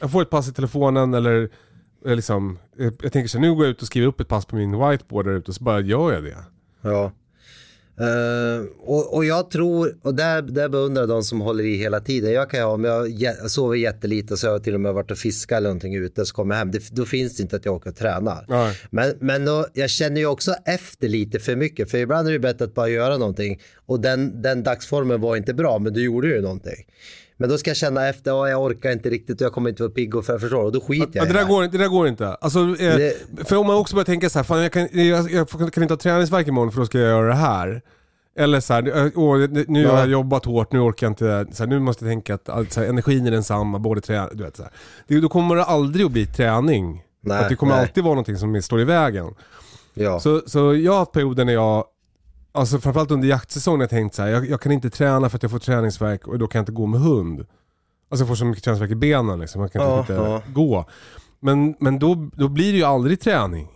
jag 0.00 0.12
får 0.12 0.22
ett 0.22 0.30
pass 0.30 0.48
i 0.48 0.52
telefonen 0.52 1.14
eller 1.14 1.48
eh, 2.04 2.14
liksom, 2.16 2.58
eh, 2.78 2.92
jag 3.02 3.12
tänker 3.12 3.28
så 3.28 3.38
här, 3.38 3.42
nu 3.42 3.54
går 3.54 3.64
jag 3.64 3.70
ut 3.70 3.80
och 3.82 3.86
skriver 3.86 4.06
upp 4.08 4.20
ett 4.20 4.28
pass 4.28 4.44
på 4.46 4.56
min 4.56 4.88
whiteboard 4.88 5.24
där 5.26 5.32
ute 5.32 5.50
och 5.50 5.54
så 5.54 5.64
bara 5.64 5.80
gör 5.80 6.12
jag 6.12 6.24
det. 6.24 6.36
Ja. 6.80 7.12
Eh, 8.00 8.64
och, 8.80 9.14
och 9.14 9.24
jag 9.24 9.50
tror, 9.50 9.96
och 10.02 10.14
där, 10.14 10.42
där 10.42 10.68
beundrar 10.68 11.06
de 11.06 11.22
som 11.22 11.40
håller 11.40 11.64
i 11.64 11.76
hela 11.76 12.00
tiden. 12.00 12.32
Jag 12.32 12.50
kan 12.50 12.60
ju 12.60 12.66
ha, 12.66 12.72
om 12.72 12.84
jag 12.84 13.50
sover 13.50 13.76
jättelite 13.76 14.36
så 14.36 14.46
har 14.46 14.52
jag 14.52 14.64
till 14.64 14.74
och 14.74 14.80
med 14.80 14.94
varit 14.94 15.10
och 15.10 15.18
fiskat 15.18 15.56
eller 15.56 15.68
någonting 15.68 15.94
ute 15.94 16.26
så 16.26 16.34
kommer 16.34 16.54
jag 16.54 16.58
hem. 16.58 16.70
Det, 16.70 16.90
då 16.90 17.04
finns 17.04 17.36
det 17.36 17.42
inte 17.42 17.56
att 17.56 17.64
jag 17.64 17.74
åker 17.74 17.90
och 17.90 17.96
tränar. 17.96 18.44
Nej. 18.48 18.76
Men, 18.90 19.14
men 19.20 19.44
då, 19.44 19.66
jag 19.72 19.90
känner 19.90 20.20
ju 20.20 20.26
också 20.26 20.54
efter 20.64 21.08
lite 21.08 21.38
för 21.38 21.56
mycket. 21.56 21.90
För 21.90 21.98
ibland 21.98 22.28
är 22.28 22.32
det 22.32 22.38
bättre 22.38 22.64
att 22.64 22.74
bara 22.74 22.88
göra 22.88 23.16
någonting. 23.16 23.60
Och 23.86 24.00
den, 24.00 24.42
den 24.42 24.62
dagsformen 24.62 25.20
var 25.20 25.36
inte 25.36 25.54
bra, 25.54 25.78
men 25.78 25.92
du 25.92 26.04
gjorde 26.04 26.28
ju 26.28 26.40
någonting. 26.40 26.86
Men 27.40 27.48
då 27.50 27.58
ska 27.58 27.70
jag 27.70 27.76
känna 27.76 28.08
efter, 28.08 28.34
"Åh, 28.34 28.48
jag 28.50 28.62
orkar 28.62 28.90
inte 28.90 29.10
riktigt 29.10 29.40
och 29.40 29.44
jag 29.44 29.52
kommer 29.52 29.70
inte 29.70 29.82
vara 29.82 29.92
pigg 29.92 30.14
och 30.14 30.24
för, 30.24 30.38
förstår 30.38 30.64
Och 30.64 30.72
då 30.72 30.80
skiter 30.80 31.06
Ja, 31.12 31.24
jag 31.24 31.28
det, 31.28 31.32
där 31.32 31.44
går, 31.44 31.62
det 31.62 31.78
där 31.78 31.88
går 31.88 32.08
inte. 32.08 32.28
Alltså, 32.34 32.58
eh, 32.58 32.74
Det- 32.78 33.14
För 33.44 33.56
om 33.56 33.66
man 33.66 33.76
också 33.76 33.94
börjar 33.96 34.04
tänka 34.04 34.30
så 34.30 34.38
här, 34.38 34.44
fan 34.44 34.62
jag 34.62 34.72
kan, 34.72 34.88
jag, 34.92 35.30
jag 35.30 35.48
kan 35.72 35.82
inte 35.82 35.94
ha 35.94 35.98
träningsvärk 35.98 36.46
imorgon 36.48 36.72
för 36.72 36.80
då 36.80 36.86
ska 36.86 36.98
jag 36.98 37.08
göra 37.08 37.28
det 37.28 37.34
här. 37.34 37.82
Eller 38.38 38.60
så 38.60 38.74
här, 38.74 39.12
åh, 39.14 39.38
nu 39.68 39.82
Ja. 39.82 39.90
har 39.90 39.98
jag 39.98 40.08
jobbat 40.08 40.44
hårt, 40.44 40.72
nu 40.72 40.78
orkar 40.80 41.06
jag 41.06 41.10
inte. 41.10 41.46
Så 41.56 41.62
här, 41.62 41.70
nu 41.70 41.78
måste 41.78 42.04
jag 42.04 42.10
tänka 42.12 42.34
att 42.34 42.48
alltså, 42.48 42.84
energin 42.84 43.26
är 43.26 43.30
densamma, 43.30 43.78
både 43.78 44.00
trä, 44.00 44.28
du 44.32 44.42
vet, 44.44 44.56
så 44.56 44.62
här. 44.62 44.72
Det, 45.08 45.20
Då 45.20 45.28
kommer 45.28 45.56
det 45.56 45.64
aldrig 45.64 46.06
att 46.06 46.12
bli 46.12 46.26
träning. 46.26 47.02
Nej, 47.20 47.38
att 47.38 47.48
det 47.48 47.56
kommer 47.56 47.72
nej. 47.72 47.82
alltid 47.82 48.04
vara 48.04 48.14
någonting 48.14 48.36
som 48.36 48.62
står 48.62 48.80
i 48.80 48.84
vägen. 48.84 49.34
Ja. 49.94 50.20
Så, 50.20 50.42
så 50.46 50.74
jag 50.74 50.92
har 50.92 50.98
haft 50.98 51.12
perioder 51.12 51.44
när 51.44 51.52
jag, 51.52 51.84
alltså 52.52 52.78
framförallt 52.78 53.10
under 53.10 53.28
jaktsäsongen, 53.28 53.80
jag 53.80 53.90
tänkt 53.90 54.14
så 54.14 54.22
här, 54.22 54.28
jag, 54.28 54.48
jag 54.48 54.60
kan 54.60 54.72
inte 54.72 54.90
träna 54.90 55.28
för 55.28 55.36
att 55.36 55.42
jag 55.42 55.50
får 55.52 55.58
träningsvärk 55.58 56.26
och 56.28 56.38
då 56.38 56.46
kan 56.46 56.58
jag 56.58 56.62
inte 56.62 56.72
gå 56.72 56.86
med 56.86 57.00
hund. 57.00 57.40
Alltså 58.10 58.22
jag 58.22 58.28
får 58.28 58.34
så 58.34 58.44
mycket 58.44 58.64
träningsvärk 58.64 58.90
i 58.90 58.94
benen 58.94 59.40
liksom, 59.40 59.60
jag 59.60 59.72
kan 59.72 59.82
Ja, 59.82 60.00
inte 60.00 60.12
ja. 60.12 60.42
gå. 60.54 60.84
Men, 61.40 61.74
men 61.80 61.98
då, 61.98 62.28
då 62.32 62.48
blir 62.48 62.72
det 62.72 62.78
ju 62.78 62.84
aldrig 62.84 63.20
träning. 63.20 63.68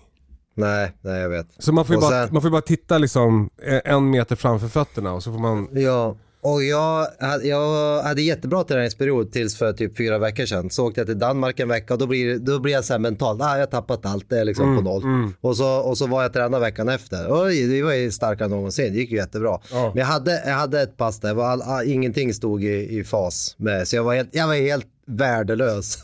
Nej, 0.55 0.93
nej 1.01 1.21
jag 1.21 1.29
vet. 1.29 1.47
Så 1.59 1.73
man 1.73 1.85
får 1.85 1.93
ju 1.95 1.97
Och 1.97 2.03
bara, 2.11 2.25
sen- 2.27 2.33
man 2.35 2.43
får 2.43 2.51
bara 2.51 2.61
titta 2.63 2.99
liksom 2.99 3.51
eh, 3.63 3.81
en 3.93 4.11
meter 4.11 4.37
framför 4.37 4.69
fötterna 4.69 5.13
och 5.13 5.23
så 5.23 5.33
får 5.33 5.39
man... 5.39 5.69
Ja, 5.73 6.17
och 6.45 6.65
jag 6.65 7.07
hade, 7.21 7.47
jag 7.47 8.03
hade 8.03 8.23
jättebra 8.23 8.65
träningsperiod 8.65 9.33
tills 9.33 9.57
för 9.57 9.73
typ 9.73 9.97
fyra 9.97 10.19
veckor 10.19 10.47
sedan. 10.47 10.71
Så 10.71 10.87
åkte 10.87 11.01
jag 11.01 11.07
till 11.09 11.19
Danmark 11.19 11.61
en 11.61 11.69
vecka 11.69 11.95
och 11.95 11.99
då 11.99 12.07
blir, 12.07 12.39
då 12.39 12.59
blir 12.59 12.73
jag 12.73 12.85
så 12.85 12.93
här 12.93 12.99
mentalt, 12.99 13.43
ah, 13.43 13.53
jag 13.53 13.59
har 13.59 13.67
tappat 13.67 14.07
allt, 14.07 14.31
det 14.31 14.39
är 14.41 14.45
liksom 14.45 14.65
Mm, 14.73 14.77
på 14.85 14.91
noll. 14.91 15.33
Och, 15.41 15.57
så, 15.57 15.77
och 15.77 15.99
så 15.99 16.07
var 16.07 16.23
jag 16.23 16.33
tränad 16.33 16.61
veckan 16.61 16.89
efter. 16.89 17.27
Oj, 17.45 17.67
det 17.67 17.83
var 17.83 17.93
ju 17.93 18.11
starkare 18.11 18.45
än 18.45 18.51
någonsin, 18.51 18.93
det 18.93 18.99
gick 18.99 19.11
ju 19.11 19.17
jättebra. 19.17 19.61
Ja. 19.73 19.91
Men 19.95 20.01
jag 20.01 20.07
hade, 20.07 20.43
jag 20.47 20.55
hade 20.55 20.83
ett 20.83 20.97
pass 20.97 21.21
där 21.21 21.29
jag 21.29 21.35
var 21.35 21.45
all, 21.45 21.63
all, 21.63 21.89
ingenting 21.89 22.35
stod 22.35 22.65
i, 22.65 22.99
i 22.99 23.05
fas 23.05 23.55
med, 23.59 23.89
så 23.89 23.97
jag 23.97 24.05
var 24.05 24.15
helt, 24.15 24.29
jag 24.33 24.47
var 24.47 24.55
helt 24.55 24.87
värdelös. 25.07 26.03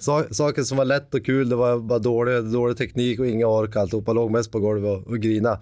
Så, 0.00 0.24
saker 0.30 0.62
som 0.62 0.78
var 0.78 0.84
lätt 0.84 1.14
och 1.14 1.24
kul, 1.24 1.48
det 1.48 1.56
var 1.56 1.78
bara 1.78 1.98
dålig, 1.98 2.44
dålig 2.44 2.76
teknik 2.76 3.20
och 3.20 3.26
inga 3.26 3.46
ork, 3.46 3.76
alltihopa 3.76 4.12
låg 4.12 4.30
mest 4.30 4.52
på 4.52 4.60
golvet 4.60 4.90
och, 4.90 5.12
och 5.12 5.18
grina. 5.18 5.50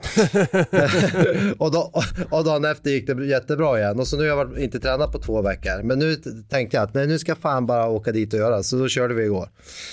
och, 1.59 1.73
då, 1.73 1.93
och 2.31 2.45
dagen 2.45 2.65
efter 2.65 2.91
gick 2.91 3.07
det 3.07 3.27
jättebra 3.27 3.79
igen. 3.79 4.01
Och 4.01 4.07
så 4.07 4.17
nu 4.17 4.23
har 4.23 4.29
jag 4.29 4.37
varit, 4.37 4.59
inte 4.59 4.81
tränat 4.81 5.13
på 5.13 5.19
två 5.19 5.43
veckor. 5.43 5.83
Men 5.83 5.99
nu 5.99 6.17
tänkte 6.49 6.77
jag 6.77 6.85
att 6.85 6.95
nej, 6.95 7.07
nu 7.07 7.19
ska 7.19 7.31
jag 7.31 7.39
fan 7.39 7.67
bara 7.67 7.89
åka 7.89 8.13
dit 8.13 8.33
och 8.33 8.39
göra. 8.39 8.63
Så 8.63 8.77
då 8.77 8.89
körde 8.89 9.15
vi 9.15 9.25
igår. 9.25 9.49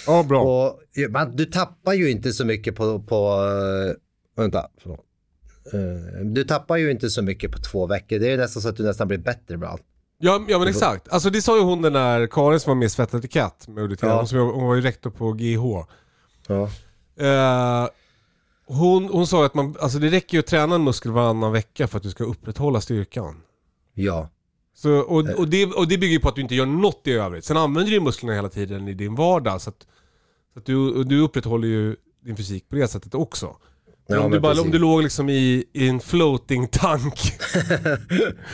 Ja, 0.07 0.23
bra. 0.23 0.41
Och 0.41 0.79
man, 1.09 1.35
du 1.35 1.45
tappar 1.45 1.93
ju 1.93 2.11
inte 2.11 2.33
så 2.33 2.45
mycket 2.45 2.75
på, 2.75 2.99
på 2.99 3.41
uh, 3.43 3.93
vänta, 4.37 4.67
förlåt. 4.81 4.99
Eh, 5.73 6.25
du 6.25 6.43
tappar 6.43 6.77
ju 6.77 6.91
inte 6.91 7.09
så 7.09 7.21
mycket 7.21 7.51
på 7.51 7.57
två 7.57 7.87
veckor. 7.87 8.19
Det 8.19 8.31
är 8.31 8.37
nästan 8.37 8.61
så 8.61 8.69
att 8.69 8.77
du 8.77 8.83
nästan 8.83 9.07
blir 9.07 9.17
bättre 9.17 9.53
ibland. 9.53 9.79
Ja, 10.25 10.41
ja 10.47 10.59
men 10.59 10.67
exakt. 10.67 11.09
Alltså 11.09 11.29
det 11.29 11.41
sa 11.41 11.57
ju 11.57 11.63
hon 11.63 11.81
den 11.81 11.93
där 11.93 12.27
Karin 12.27 12.59
som 12.59 12.69
var 12.69 12.75
med 12.75 12.85
i 12.85 12.89
Svett 12.89 13.13
etikett 13.13 13.67
med 13.67 13.83
Ulrika. 13.83 14.07
Ja. 14.07 14.17
Hon, 14.17 14.27
som, 14.27 14.39
hon 14.39 14.67
var 14.67 14.75
ju 14.75 14.81
rektor 14.81 15.09
på 15.09 15.31
GH. 15.31 15.85
Ja. 16.47 16.69
Eh, 17.25 17.89
hon, 18.65 19.09
hon 19.09 19.27
sa 19.27 19.39
ju 19.39 19.45
att 19.45 19.53
man, 19.53 19.75
alltså 19.79 19.99
det 19.99 20.09
räcker 20.09 20.37
ju 20.37 20.39
att 20.39 20.47
träna 20.47 20.75
en 20.75 20.83
muskel 20.83 21.11
varannan 21.11 21.51
vecka 21.51 21.87
för 21.87 21.97
att 21.97 22.03
du 22.03 22.09
ska 22.09 22.23
upprätthålla 22.23 22.81
styrkan. 22.81 23.41
Ja. 23.93 24.29
Så, 24.75 24.99
och, 24.99 25.29
och, 25.29 25.47
det, 25.47 25.65
och 25.65 25.87
det 25.87 25.97
bygger 25.97 26.13
ju 26.13 26.19
på 26.19 26.29
att 26.29 26.35
du 26.35 26.41
inte 26.41 26.55
gör 26.55 26.65
något 26.65 27.01
i 27.07 27.11
övrigt. 27.11 27.45
Sen 27.45 27.57
använder 27.57 27.89
du 27.89 27.95
ju 27.95 28.01
musklerna 28.01 28.35
hela 28.35 28.49
tiden 28.49 28.87
i 28.87 28.93
din 28.93 29.15
vardag. 29.15 29.61
Så 29.61 29.69
att, 29.69 29.87
så 30.53 30.59
att 30.59 30.65
du, 30.65 31.03
du 31.03 31.19
upprätthåller 31.21 31.67
ju 31.67 31.95
din 32.19 32.37
fysik 32.37 32.69
på 32.69 32.75
det 32.75 32.87
sättet 32.87 33.15
också. 33.15 33.57
Ja, 34.07 34.19
om, 34.19 34.31
du 34.31 34.39
bara, 34.39 34.61
om 34.61 34.71
du 34.71 34.79
låg 34.79 35.03
liksom 35.03 35.29
i, 35.29 35.63
i 35.73 35.89
en 35.89 35.99
floating 35.99 36.67
tank 36.67 37.19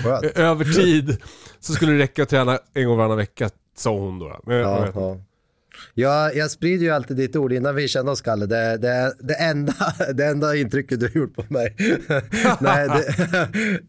över 0.35 0.73
tid 0.73 1.17
så 1.59 1.73
skulle 1.73 1.91
det 1.91 1.99
räcka 1.99 2.23
att 2.23 2.29
träna 2.29 2.59
en 2.73 2.87
gång 2.87 2.97
varannan 2.97 3.17
vecka, 3.17 3.49
sa 3.77 3.91
hon 3.97 4.19
då. 4.19 4.39
Men, 4.45 4.57
Ja, 4.57 4.87
ja. 4.95 5.17
Jag, 5.93 6.35
jag 6.35 6.51
sprider 6.51 6.85
ju 6.85 6.91
alltid 6.91 7.17
ditt 7.17 7.35
ord 7.35 7.53
innan 7.53 7.75
vi 7.75 7.87
känner 7.87 8.11
oss 8.11 8.21
Kalle. 8.21 8.45
Det, 8.45 8.77
det, 8.77 9.13
det, 9.19 9.33
enda, 9.33 9.73
det 10.13 10.25
enda 10.25 10.55
intrycket 10.55 10.99
du 10.99 11.05
har 11.05 11.21
gjort 11.21 11.35
på 11.35 11.45
mig. 11.49 11.75
Nej, 12.59 12.87
det, 12.87 13.15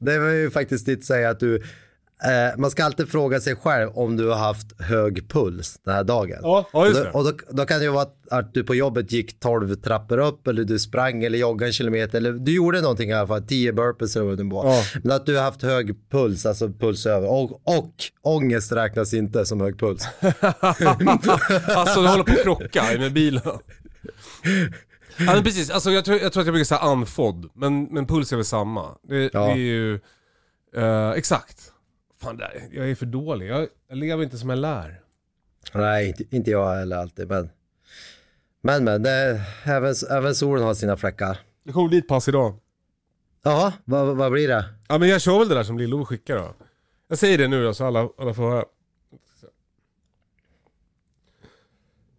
det 0.01 0.19
var 0.19 0.29
ju 0.29 0.51
faktiskt 0.51 0.87
ditt 0.87 1.05
säga 1.05 1.31
att 1.31 1.41
du, 1.41 1.63
eh, 2.25 2.59
man 2.59 2.71
ska 2.71 2.85
alltid 2.85 3.09
fråga 3.09 3.41
sig 3.41 3.57
själv 3.57 3.91
om 3.95 4.17
du 4.17 4.29
har 4.29 4.37
haft 4.37 4.81
hög 4.83 5.29
puls 5.31 5.81
den 5.85 5.95
här 5.95 6.05
dagen. 6.05 6.39
Ja, 6.43 6.69
ja, 6.73 6.87
just 6.87 6.99
och 7.01 7.05
det. 7.05 7.11
då, 7.13 7.19
och 7.19 7.25
då, 7.25 7.33
då 7.51 7.65
kan 7.67 7.79
det 7.79 7.85
ju 7.85 7.91
vara 7.91 8.03
att, 8.03 8.17
att 8.31 8.55
du 8.55 8.65
på 8.65 8.75
jobbet 8.75 9.13
gick 9.13 9.41
12 9.41 9.75
trappor 9.75 10.19
upp 10.19 10.47
eller 10.47 10.65
du 10.65 10.79
sprang 10.79 11.25
eller 11.25 11.39
joggade 11.39 11.69
en 11.69 11.73
kilometer 11.73 12.19
eller 12.19 12.33
du 12.33 12.55
gjorde 12.55 12.81
någonting 12.81 13.11
i 13.11 13.13
alla 13.13 13.27
fall, 13.27 13.43
10 13.43 13.73
burpees 13.73 14.17
eller 14.17 14.27
vad 14.27 14.37
det 14.37 14.45
var. 14.45 14.67
Ja. 14.75 14.83
Men 15.03 15.17
att 15.17 15.27
du 15.27 15.37
har 15.37 15.43
haft 15.43 15.63
hög 15.63 16.11
puls, 16.11 16.47
alltså 16.47 16.69
puls 16.69 17.07
över 17.07 17.29
och, 17.31 17.51
och 17.79 17.95
ångest 18.23 18.73
räknas 18.73 19.15
inte 19.15 19.45
som 19.47 19.61
hög 19.61 19.79
puls. 19.79 20.09
alltså 20.61 22.03
du 22.03 22.09
håller 22.09 22.25
på 22.25 22.33
att 22.33 22.43
krocka 22.43 22.85
med 22.99 23.13
bilen. 23.13 23.43
Ja, 25.19 25.35
men 25.35 25.43
precis, 25.43 25.71
alltså, 25.71 25.91
jag, 25.91 26.05
tror, 26.05 26.19
jag 26.19 26.33
tror 26.33 26.41
att 26.41 26.47
jag 26.47 26.55
brukar 26.55 26.65
säga 26.65 26.79
andfådd, 26.79 27.51
men, 27.55 27.85
men 27.85 28.07
puls 28.07 28.33
är 28.33 28.37
väl 28.37 28.45
samma. 28.45 28.89
Det, 29.09 29.31
Ja. 29.33 29.45
det 29.45 29.53
är 29.53 29.57
ju... 29.57 29.95
eh, 30.77 31.11
exakt. 31.11 31.72
Fan, 32.23 32.41
jag 32.71 32.91
är 32.91 32.95
för 32.95 33.07
dålig. 33.07 33.49
Jag, 33.49 33.69
jag 33.89 33.99
lever 33.99 34.25
inte 34.25 34.39
som 34.39 34.51
jag 34.51 34.59
lär. 34.59 35.01
Nej, 35.75 36.09
inte, 36.09 36.37
inte 36.37 36.51
jag 36.51 36.75
heller 36.75 36.97
alltid. 36.97 37.29
Men, 37.29 37.51
men, 38.63 38.85
men 38.85 39.03
det, 39.03 39.41
även, 39.65 39.95
även 40.11 40.35
solen 40.35 40.65
har 40.65 40.75
sina 40.75 40.97
fläckar. 40.97 41.39
Det 41.65 41.73
kommer 41.73 41.89
bli 41.89 41.99
ett 41.99 42.09
pass 42.09 42.29
idag. 42.29 42.57
Jaha, 43.43 43.73
vad, 43.85 44.17
vad 44.17 44.33
blir 44.33 44.49
det? 44.49 44.65
Ja 44.89 44.99
men 44.99 45.09
jag 45.09 45.21
kör 45.21 45.39
väl 45.39 45.49
det 45.49 45.55
där 45.55 45.63
som 45.63 45.79
Lillo 45.79 46.05
skickar 46.05 46.37
då. 46.37 46.55
Jag 47.09 47.19
säger 47.19 47.39
det 47.39 47.49
nu 47.49 47.65
då 47.65 47.75
så 47.75 47.85
alla, 47.87 48.09
alla 48.19 48.35
får 48.35 48.51
höra. 48.51 48.65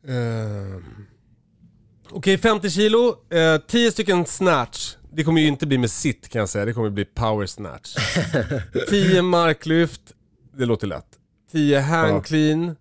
Ehm. 0.07 1.05
Okej, 2.09 2.37
50 2.37 2.69
kilo, 2.69 3.15
eh, 3.29 3.61
10 3.67 3.91
stycken 3.91 4.25
snatch. 4.25 4.95
Det 5.15 5.23
kommer 5.23 5.41
ju 5.41 5.47
inte 5.47 5.67
bli 5.67 5.77
med 5.77 5.91
sitt 5.91 6.29
kan 6.29 6.39
jag 6.39 6.49
säga, 6.49 6.65
det 6.65 6.73
kommer 6.73 6.89
bli 6.89 7.05
power 7.05 7.45
snatch. 7.45 7.95
10 8.89 9.21
marklyft, 9.21 10.01
det 10.57 10.65
låter 10.65 10.87
lätt. 10.87 11.05
10 11.51 11.79
hand 11.79 12.11
Ja. 12.15 12.21
clean, 12.21 12.75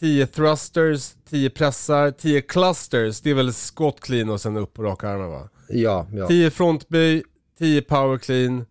10 0.00 0.26
thrusters, 0.26 1.14
10 1.30 1.50
pressar, 1.50 2.10
10 2.10 2.40
clusters, 2.42 3.20
det 3.20 3.30
är 3.30 3.34
väl 3.34 3.52
squat 3.52 4.00
clean 4.00 4.30
och 4.30 4.40
sen 4.40 4.56
upp 4.56 4.74
på 4.74 4.82
raka 4.82 5.08
armar 5.08 5.28
va? 5.28 5.48
Ja, 5.68 6.06
ja. 6.12 6.26
10 6.28 6.50
frontböj, 6.50 7.22
10 7.58 7.82
power 7.82 8.18
clean, 8.18 8.66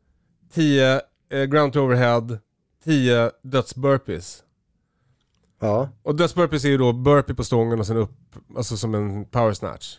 10 0.53 1.01
eh, 1.31 1.43
ground 1.43 1.73
to 1.73 1.79
overhead, 1.79 2.37
10 2.83 3.31
dödsburpees. 3.43 4.41
Ja, 5.61 5.89
Och 6.03 6.15
dödsburpees 6.15 6.65
är 6.65 6.69
ju 6.69 6.77
då 6.77 6.93
burpee 6.93 7.35
på 7.35 7.43
stången 7.43 7.79
och 7.79 7.87
sen 7.87 7.97
upp, 7.97 8.11
alltså 8.57 8.77
som 8.77 8.95
en 8.95 9.25
power 9.25 9.53
snatch. 9.53 9.97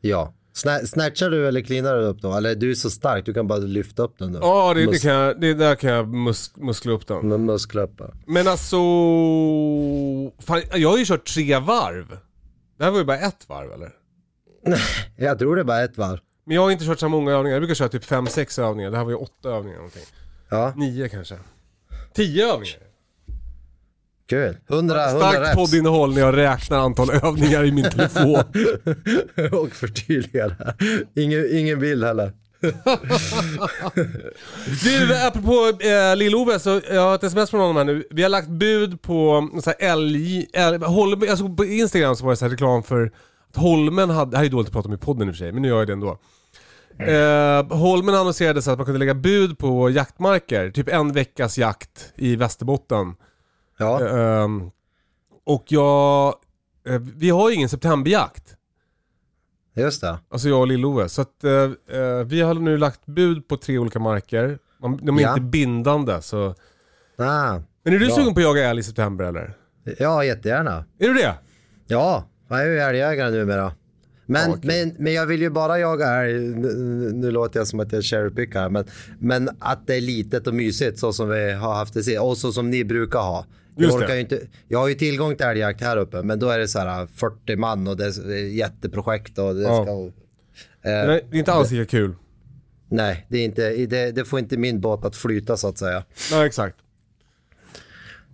ja. 0.00 0.34
Sna, 0.52 0.78
snatchar 0.78 1.30
du 1.30 1.48
eller 1.48 1.60
cleanar 1.60 1.96
du 1.96 2.04
upp 2.04 2.22
då? 2.22 2.34
Eller 2.34 2.54
du 2.54 2.70
är 2.70 2.74
så 2.74 2.90
stark, 2.90 3.26
du 3.26 3.34
kan 3.34 3.46
bara 3.46 3.58
lyfta 3.58 4.02
upp 4.02 4.18
den 4.18 4.32
då. 4.32 4.38
Ja, 4.42 4.74
det, 4.74 4.86
det, 4.86 5.02
kan 5.02 5.10
jag, 5.12 5.40
det 5.40 5.54
där 5.54 5.74
kan 5.74 5.90
jag 5.90 6.08
mus, 6.08 6.56
muskla 6.56 6.92
upp 6.92 7.06
den. 7.06 7.28
Med 7.28 7.40
muskler 7.40 7.82
upp. 7.82 8.00
Men 8.26 8.48
alltså, 8.48 8.76
fan, 10.38 10.62
jag 10.74 10.90
har 10.90 10.98
ju 10.98 11.04
kört 11.04 11.26
tre 11.26 11.58
varv. 11.58 12.18
Det 12.78 12.84
här 12.84 12.90
var 12.90 12.98
ju 12.98 13.04
bara 13.04 13.18
ett 13.18 13.48
varv 13.48 13.72
eller? 13.72 13.90
Jag 15.16 15.38
tror 15.38 15.56
det 15.56 15.62
är 15.62 15.64
bara 15.64 15.82
ett 15.82 15.98
varv. 15.98 16.18
Men 16.44 16.54
jag 16.54 16.62
har 16.62 16.70
inte 16.70 16.84
kört 16.84 17.00
så 17.00 17.08
många 17.08 17.32
övningar, 17.32 17.54
jag 17.54 17.60
brukar 17.60 17.74
köra 17.74 17.88
typ 17.88 18.04
5-6 18.04 18.62
övningar. 18.62 18.90
Det 18.90 18.96
här 18.96 19.04
var 19.04 19.10
ju 19.10 19.16
8 19.16 19.50
övningar 19.50 19.76
någonting. 19.76 20.02
Ja, 20.48 20.72
9 20.76 21.08
kanske. 21.08 21.38
10 22.14 22.52
övningar. 22.52 22.91
Kul. 24.32 24.56
100, 24.68 25.08
100 25.08 25.08
Starkt 25.08 25.40
reps. 25.40 25.54
poddinnehåll 25.54 26.14
när 26.14 26.20
jag 26.20 26.36
räknar 26.36 26.78
antal 26.78 27.10
övningar 27.22 27.64
i 27.64 27.72
min 27.72 27.90
telefon. 27.90 28.42
Och 29.62 29.70
förtydliga 29.72 30.48
det. 30.48 30.74
Ingen, 31.22 31.46
ingen 31.52 31.80
bild 31.80 32.04
heller. 32.04 32.32
Du, 34.84 35.16
apropå 35.26 35.84
eh, 35.84 36.16
Lill-Ove, 36.16 36.58
så 36.58 36.80
jag 36.90 37.02
har 37.02 37.14
ett 37.14 37.24
sms 37.24 37.50
från 37.50 37.60
honom 37.60 37.76
här 37.76 37.84
nu. 37.84 38.04
Vi 38.10 38.22
har 38.22 38.28
lagt 38.30 38.48
bud 38.48 39.02
på 39.02 39.48
så 39.62 39.70
här 39.70 39.90
älg, 39.92 40.46
älg 40.52 40.78
Holmen, 40.78 41.30
alltså 41.30 41.48
på 41.48 41.64
Instagram 41.64 42.16
så 42.16 42.24
var 42.24 42.32
det 42.32 42.36
så 42.36 42.44
här 42.44 42.50
reklam 42.50 42.82
för 42.82 43.12
att 43.50 43.56
Holmen 43.56 44.10
hade, 44.10 44.30
det 44.30 44.36
här 44.36 44.44
är 44.44 44.48
dåligt 44.48 44.66
att 44.68 44.72
prata 44.72 44.88
om 44.88 44.94
i 44.94 44.98
podden 44.98 45.28
i 45.28 45.30
och 45.30 45.34
för 45.34 45.38
sig, 45.38 45.52
men 45.52 45.62
nu 45.62 45.68
gör 45.68 45.78
jag 45.78 45.86
det 45.86 45.92
ändå. 45.92 46.18
Eh, 46.98 47.78
Holmen 47.78 48.14
annonserade 48.14 48.62
så 48.62 48.70
att 48.70 48.78
man 48.78 48.84
kunde 48.84 48.98
lägga 48.98 49.14
bud 49.14 49.58
på 49.58 49.90
jaktmarker, 49.90 50.70
typ 50.70 50.88
en 50.88 51.12
veckas 51.12 51.58
jakt 51.58 52.12
i 52.16 52.36
Västerbotten. 52.36 53.14
Ja, 53.82 54.00
Ehm, 54.08 54.70
och 55.44 55.64
jag, 55.68 56.34
eh, 56.88 57.00
vi 57.16 57.30
har 57.30 57.50
ju 57.50 57.56
ingen 57.56 57.68
septemberjakt. 57.68 58.56
just 59.74 60.00
det. 60.00 60.18
Alltså 60.28 60.48
jag 60.48 60.60
och 60.60 60.66
Lill-Ove. 60.66 61.08
Så 61.08 61.22
att 61.22 61.44
eh, 61.44 61.52
eh, 62.00 62.24
vi 62.24 62.40
har 62.40 62.54
nu 62.54 62.76
lagt 62.76 63.06
bud 63.06 63.48
på 63.48 63.56
tre 63.56 63.78
olika 63.78 63.98
marker. 63.98 64.58
Man- 64.80 65.00
De 65.02 65.18
är 65.18 65.22
Ja. 65.22 65.28
inte 65.30 65.40
bindande 65.42 66.22
så... 66.22 66.54
Ah, 67.18 67.58
Men 67.84 67.94
är 67.94 67.98
du 67.98 68.06
Bra. 68.06 68.14
sugen 68.16 68.34
på 68.34 68.40
att 68.40 68.44
jaga 68.44 68.70
älg 68.70 68.80
i 68.80 68.82
september 68.82 69.24
eller? 69.24 69.54
ja, 69.98 70.24
jättegärna. 70.24 70.84
Är 70.98 71.08
du 71.08 71.14
det? 71.14 71.34
Ja, 71.86 72.24
jag 72.48 72.60
är 72.62 72.66
ju 72.66 72.78
älgjägare 72.78 73.30
numera. 73.30 73.72
Men, 74.26 74.50
Ja, 74.50 74.56
okej. 74.56 74.86
men, 74.86 75.04
men 75.04 75.12
jag 75.12 75.26
vill 75.26 75.40
ju 75.42 75.50
bara 75.50 75.78
jaga 75.78 76.06
älg, 76.24 76.38
nu, 76.56 76.68
nu 77.14 77.30
låter 77.30 77.60
jag 77.60 77.66
som 77.66 77.80
att 77.80 77.92
jag 77.92 78.02
cherrypickar, 78.04 78.68
men, 78.68 78.84
men 79.18 79.48
att 79.58 79.86
det 79.86 79.96
är 79.96 80.00
litet 80.00 80.46
och 80.46 80.54
mysigt 80.54 80.98
så 80.98 81.12
som 81.12 81.28
vi 81.28 81.52
har 81.52 81.74
haft 81.74 81.94
det 81.94 82.02
sist 82.02 82.20
och 82.20 82.38
så 82.38 82.52
som 82.52 82.70
ni 82.70 82.84
brukar 82.84 83.18
ha. 83.18 83.46
Jag, 83.76 83.84
Just 83.84 83.98
det. 83.98 84.04
orkar 84.04 84.16
inte, 84.16 84.40
jag 84.68 84.78
har 84.78 84.88
ju 84.88 84.94
tillgång 84.94 85.36
till 85.36 85.46
älgjakt 85.46 85.80
här 85.80 85.96
uppe, 85.96 86.22
men 86.22 86.38
då 86.38 86.48
är 86.48 86.58
det 86.58 86.68
så 86.68 86.78
här 86.78 87.06
40 87.06 87.56
man 87.56 87.88
och 87.88 87.96
det 87.96 88.04
är 88.04 88.46
jätteprojekt 88.54 89.38
och 89.38 89.54
det 89.54 89.62
Ja. 89.62 89.82
ska... 89.84 89.92
Eh, 89.92 91.06
det 91.06 91.22
är 91.32 91.34
inte 91.34 91.52
alls 91.52 91.70
lika 91.70 91.84
kul. 91.90 92.14
nej, 92.88 93.26
det, 93.28 93.38
är 93.38 93.44
inte, 93.44 93.70
det, 93.86 94.10
det 94.10 94.24
får 94.24 94.38
inte 94.38 94.56
min 94.56 94.80
båt 94.80 95.04
att 95.04 95.16
flyta 95.16 95.56
så 95.56 95.68
att 95.68 95.78
säga. 95.78 96.04
Nej, 96.32 96.46
exakt. 96.46 96.76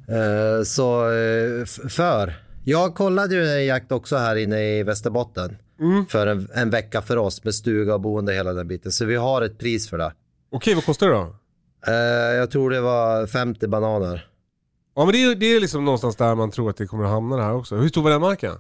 Eh, 0.09 0.63
så 0.65 1.11
eh, 1.13 1.65
för, 1.89 2.35
jag 2.65 2.95
kollade 2.95 3.35
ju 3.35 3.47
en 3.49 3.65
jakt 3.67 3.93
också 3.93 4.17
här 4.17 4.37
inne 4.37 4.79
i 4.79 4.83
Västerbotten. 4.83 5.57
För 6.09 6.27
en, 6.27 6.49
en 6.55 6.71
vecka 6.71 7.03
för 7.03 7.17
oss 7.17 7.45
med 7.45 7.55
stuga 7.55 7.95
och 7.95 8.01
boende 8.01 8.33
hela 8.33 8.53
den 8.53 8.69
biten. 8.69 8.93
Så 8.93 9.05
vi 9.05 9.17
har 9.17 9.43
ett 9.43 9.59
pris 9.59 9.89
för 9.91 9.99
det. 9.99 10.13
Okej, 10.53 10.75
vad 10.75 10.85
kostar 10.85 11.07
det 11.09 11.13
då? 11.15 11.35
Eh, 11.87 11.95
jag 12.37 12.51
tror 12.51 12.71
det 12.71 12.81
var 12.81 13.27
50 13.27 13.67
bananer. 13.69 14.27
Ja 14.99 15.05
men 15.05 15.13
det 15.13 15.23
är, 15.23 15.35
det 15.35 15.47
är 15.47 15.61
liksom 15.61 15.85
någonstans 15.85 16.17
där 16.17 16.35
man 16.35 16.51
tror 16.51 16.71
att 16.71 16.77
det 16.77 16.87
kommer 16.87 17.05
att 17.05 17.11
hamna 17.11 17.37
det 17.37 17.43
här 17.43 17.55
också. 17.55 17.77
Hur 17.77 17.89
stor 17.89 18.03
var 18.03 18.11
den 18.11 18.21
marken? 18.21 18.55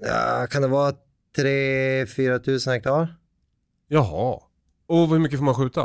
Ja, 0.00 0.46
kan 0.50 0.62
det 0.62 0.68
vara 0.68 0.92
3-4 1.38 2.38
tusen 2.38 2.72
hektar? 2.72 3.16
Jaha. 3.88 4.40
Och 4.86 5.08
hur 5.08 5.18
mycket 5.18 5.38
får 5.38 5.44
man 5.44 5.54
skjuta? 5.54 5.80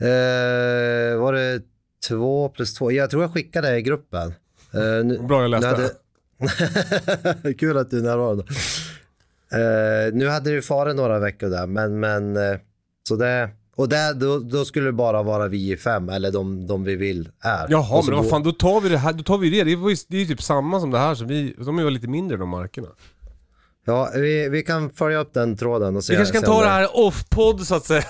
Eh, 0.00 1.18
var 1.18 1.32
det 1.32 1.62
två 2.08 2.48
plus 2.48 2.74
två? 2.74 2.92
Jag 2.92 3.10
tror 3.10 3.22
jag 3.22 3.32
skickade 3.32 3.76
i 3.76 3.82
gruppen. 3.82 4.34
Eh, 4.74 5.04
nu, 5.04 5.18
Bra 5.18 5.42
jag 5.42 5.50
läste. 5.50 5.68
hade... 5.68 7.54
Kul 7.58 7.78
att 7.78 7.90
du 7.90 7.98
är 7.98 8.02
närvarande. 8.02 8.44
Eh, 9.52 10.14
nu 10.14 10.28
hade 10.28 10.54
det 10.54 10.62
farit 10.62 10.96
några 10.96 11.18
veckor 11.18 11.48
där, 11.48 11.66
men, 11.66 12.00
men 12.00 12.36
eh, 12.36 12.58
så 13.08 13.16
det... 13.16 13.50
Och 13.80 13.88
där, 13.88 14.14
då, 14.14 14.38
då 14.38 14.64
skulle 14.64 14.86
det 14.86 14.92
bara 14.92 15.22
vara 15.22 15.48
vi 15.48 15.76
fem, 15.76 16.08
eller 16.08 16.30
de, 16.32 16.66
de 16.66 16.84
vi 16.84 16.96
vill 16.96 17.28
är. 17.40 17.66
Jaha, 17.70 17.98
Och 17.98 18.04
men 18.08 18.16
vad 18.16 18.28
fan 18.28 18.42
då 18.42 18.52
tar 18.52 18.80
vi 18.80 18.88
det 18.88 18.98
här, 18.98 19.12
då 19.12 19.22
tar 19.22 19.38
vi 19.38 19.50
det. 19.50 19.64
Det 19.64 19.70
är 19.72 19.88
ju 19.90 19.96
det 20.08 20.16
är 20.16 20.20
ju 20.20 20.26
typ 20.26 20.42
samma 20.42 20.80
som 20.80 20.90
det 20.90 20.98
här, 20.98 21.14
så 21.14 21.24
vi, 21.24 21.54
de 21.64 21.78
är 21.78 21.82
ju 21.82 21.90
lite 21.90 22.08
mindre 22.08 22.36
de 22.36 22.48
markerna. 22.48 22.88
Ja, 23.86 24.10
vi, 24.14 24.48
vi 24.48 24.62
kan 24.62 24.90
följa 24.90 25.18
upp 25.18 25.34
den 25.34 25.56
tråden 25.56 25.96
och 25.96 26.04
se. 26.04 26.12
Vi 26.12 26.16
kanske 26.16 26.34
kan 26.34 26.42
ta 26.42 26.62
det 26.62 26.68
här 26.68 26.88
off-podd 26.96 27.60
så 27.60 27.74
att 27.74 27.84
säga. 27.84 28.02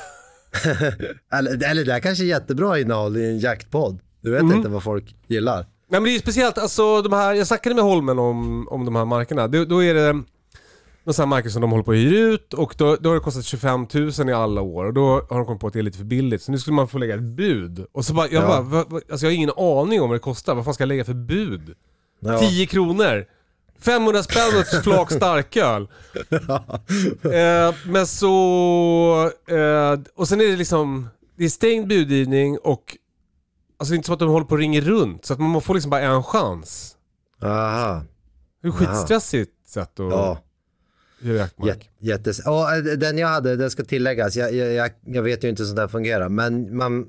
Eller, 1.32 1.70
eller 1.70 1.84
det 1.84 1.92
här 1.92 2.00
kanske 2.00 2.24
är 2.24 2.26
jättebra 2.26 2.78
innehåll 2.78 3.16
i 3.16 3.24
en 3.26 3.38
jaktpodd. 3.38 3.98
Du 4.20 4.30
vet 4.30 4.40
Mm. 4.42 4.56
inte 4.56 4.68
vad 4.68 4.82
folk 4.82 5.16
gillar. 5.26 5.56
Nej 5.56 5.66
men 5.90 6.02
det 6.04 6.10
är 6.10 6.12
ju 6.12 6.18
speciellt, 6.18 6.58
alltså 6.58 7.02
de 7.02 7.12
här, 7.12 7.34
jag 7.34 7.46
snackade 7.46 7.74
med 7.74 7.84
Holmen 7.84 8.18
om, 8.18 8.68
om 8.68 8.84
de 8.84 8.96
här 8.96 9.04
markerna. 9.04 9.48
Då, 9.48 9.64
då 9.64 9.84
är 9.84 9.94
det 9.94 10.22
några 11.04 11.12
sådana 11.14 11.30
marker 11.30 11.50
som 11.50 11.60
de 11.62 11.70
håller 11.70 11.84
på 11.84 11.90
att 11.90 11.96
hyra 11.96 12.18
ut 12.18 12.54
och 12.54 12.74
då, 12.78 12.96
då 13.00 13.08
har 13.10 13.14
det 13.14 13.20
kostat 13.20 13.44
25 13.44 13.86
000 13.94 14.28
i 14.28 14.32
alla 14.32 14.60
år 14.60 14.84
och 14.84 14.94
då 14.94 15.06
har 15.30 15.36
de 15.36 15.46
kommit 15.46 15.60
på 15.60 15.66
att 15.66 15.72
det 15.72 15.78
är 15.78 15.82
lite 15.82 15.98
för 15.98 16.04
billigt. 16.04 16.42
Så 16.42 16.52
nu 16.52 16.58
skulle 16.58 16.74
man 16.74 16.88
få 16.88 16.98
lägga 16.98 17.14
ett 17.14 17.20
bud. 17.22 17.86
Och 17.92 18.04
så 18.04 18.14
bara, 18.14 18.28
jag 18.28 18.42
Ja. 18.42 18.48
bara, 18.48 18.60
vad, 18.60 18.90
vad, 18.90 19.02
alltså 19.10 19.26
jag 19.26 19.30
har 19.30 19.36
ingen 19.36 19.50
aning 19.56 20.00
om 20.02 20.08
vad 20.08 20.16
det 20.16 20.20
kostar. 20.20 20.54
Vad 20.54 20.64
fan 20.64 20.74
ska 20.74 20.82
jag 20.82 20.88
lägga 20.88 21.04
för 21.04 21.14
bud? 21.14 21.74
Ja. 22.20 22.38
10 22.38 22.66
kronor. 22.66 23.26
500 23.78 24.22
spänn 24.22 24.48
och 24.54 24.60
ett 24.60 24.84
flak 24.84 25.12
starköl. 25.12 25.82
eh, 27.24 27.74
men 27.86 28.06
så... 28.06 29.30
Eh, 29.48 30.00
och 30.16 30.28
sen 30.28 30.40
är 30.40 30.44
det 30.44 30.56
liksom... 30.56 31.08
Det 31.36 31.44
är 31.44 31.48
stängd 31.48 31.88
budgivning 31.88 32.58
och... 32.58 32.96
Alltså 33.78 33.90
det 33.92 33.94
är 33.94 33.96
inte 33.96 34.06
som 34.06 34.12
att 34.12 34.18
de 34.18 34.28
håller 34.28 34.46
på 34.46 34.52
och 34.52 34.58
ringer 34.58 34.80
runt. 34.80 35.24
Så 35.24 35.32
att 35.32 35.38
man 35.40 35.60
får 35.60 35.74
liksom 35.74 35.90
bara 35.90 36.00
en 36.00 36.22
chans. 36.22 36.96
Aha. 37.42 38.02
Det 38.62 38.68
är 38.68 38.72
skitstressigt 38.72 39.52
sätt 39.68 40.00
att 40.00 40.10
Ja. 40.10 40.38
Jaktmark. 41.20 41.70
Jät- 41.70 41.88
Jättes... 42.08 42.40
Ja, 42.44 42.76
eh, 42.76 42.82
den 42.82 43.18
jag 43.18 43.28
hade, 43.28 43.56
det 43.56 43.70
ska 43.70 43.84
tilläggas, 43.84 44.36
jag, 44.36 44.54
jag, 44.54 44.90
jag, 45.06 45.22
vet 45.22 45.44
ju 45.44 45.48
inte 45.48 45.62
hur 45.62 45.66
sånt 45.66 45.76
där 45.76 45.88
fungerar, 45.88 46.28
men 46.28 46.76
man, 46.76 47.08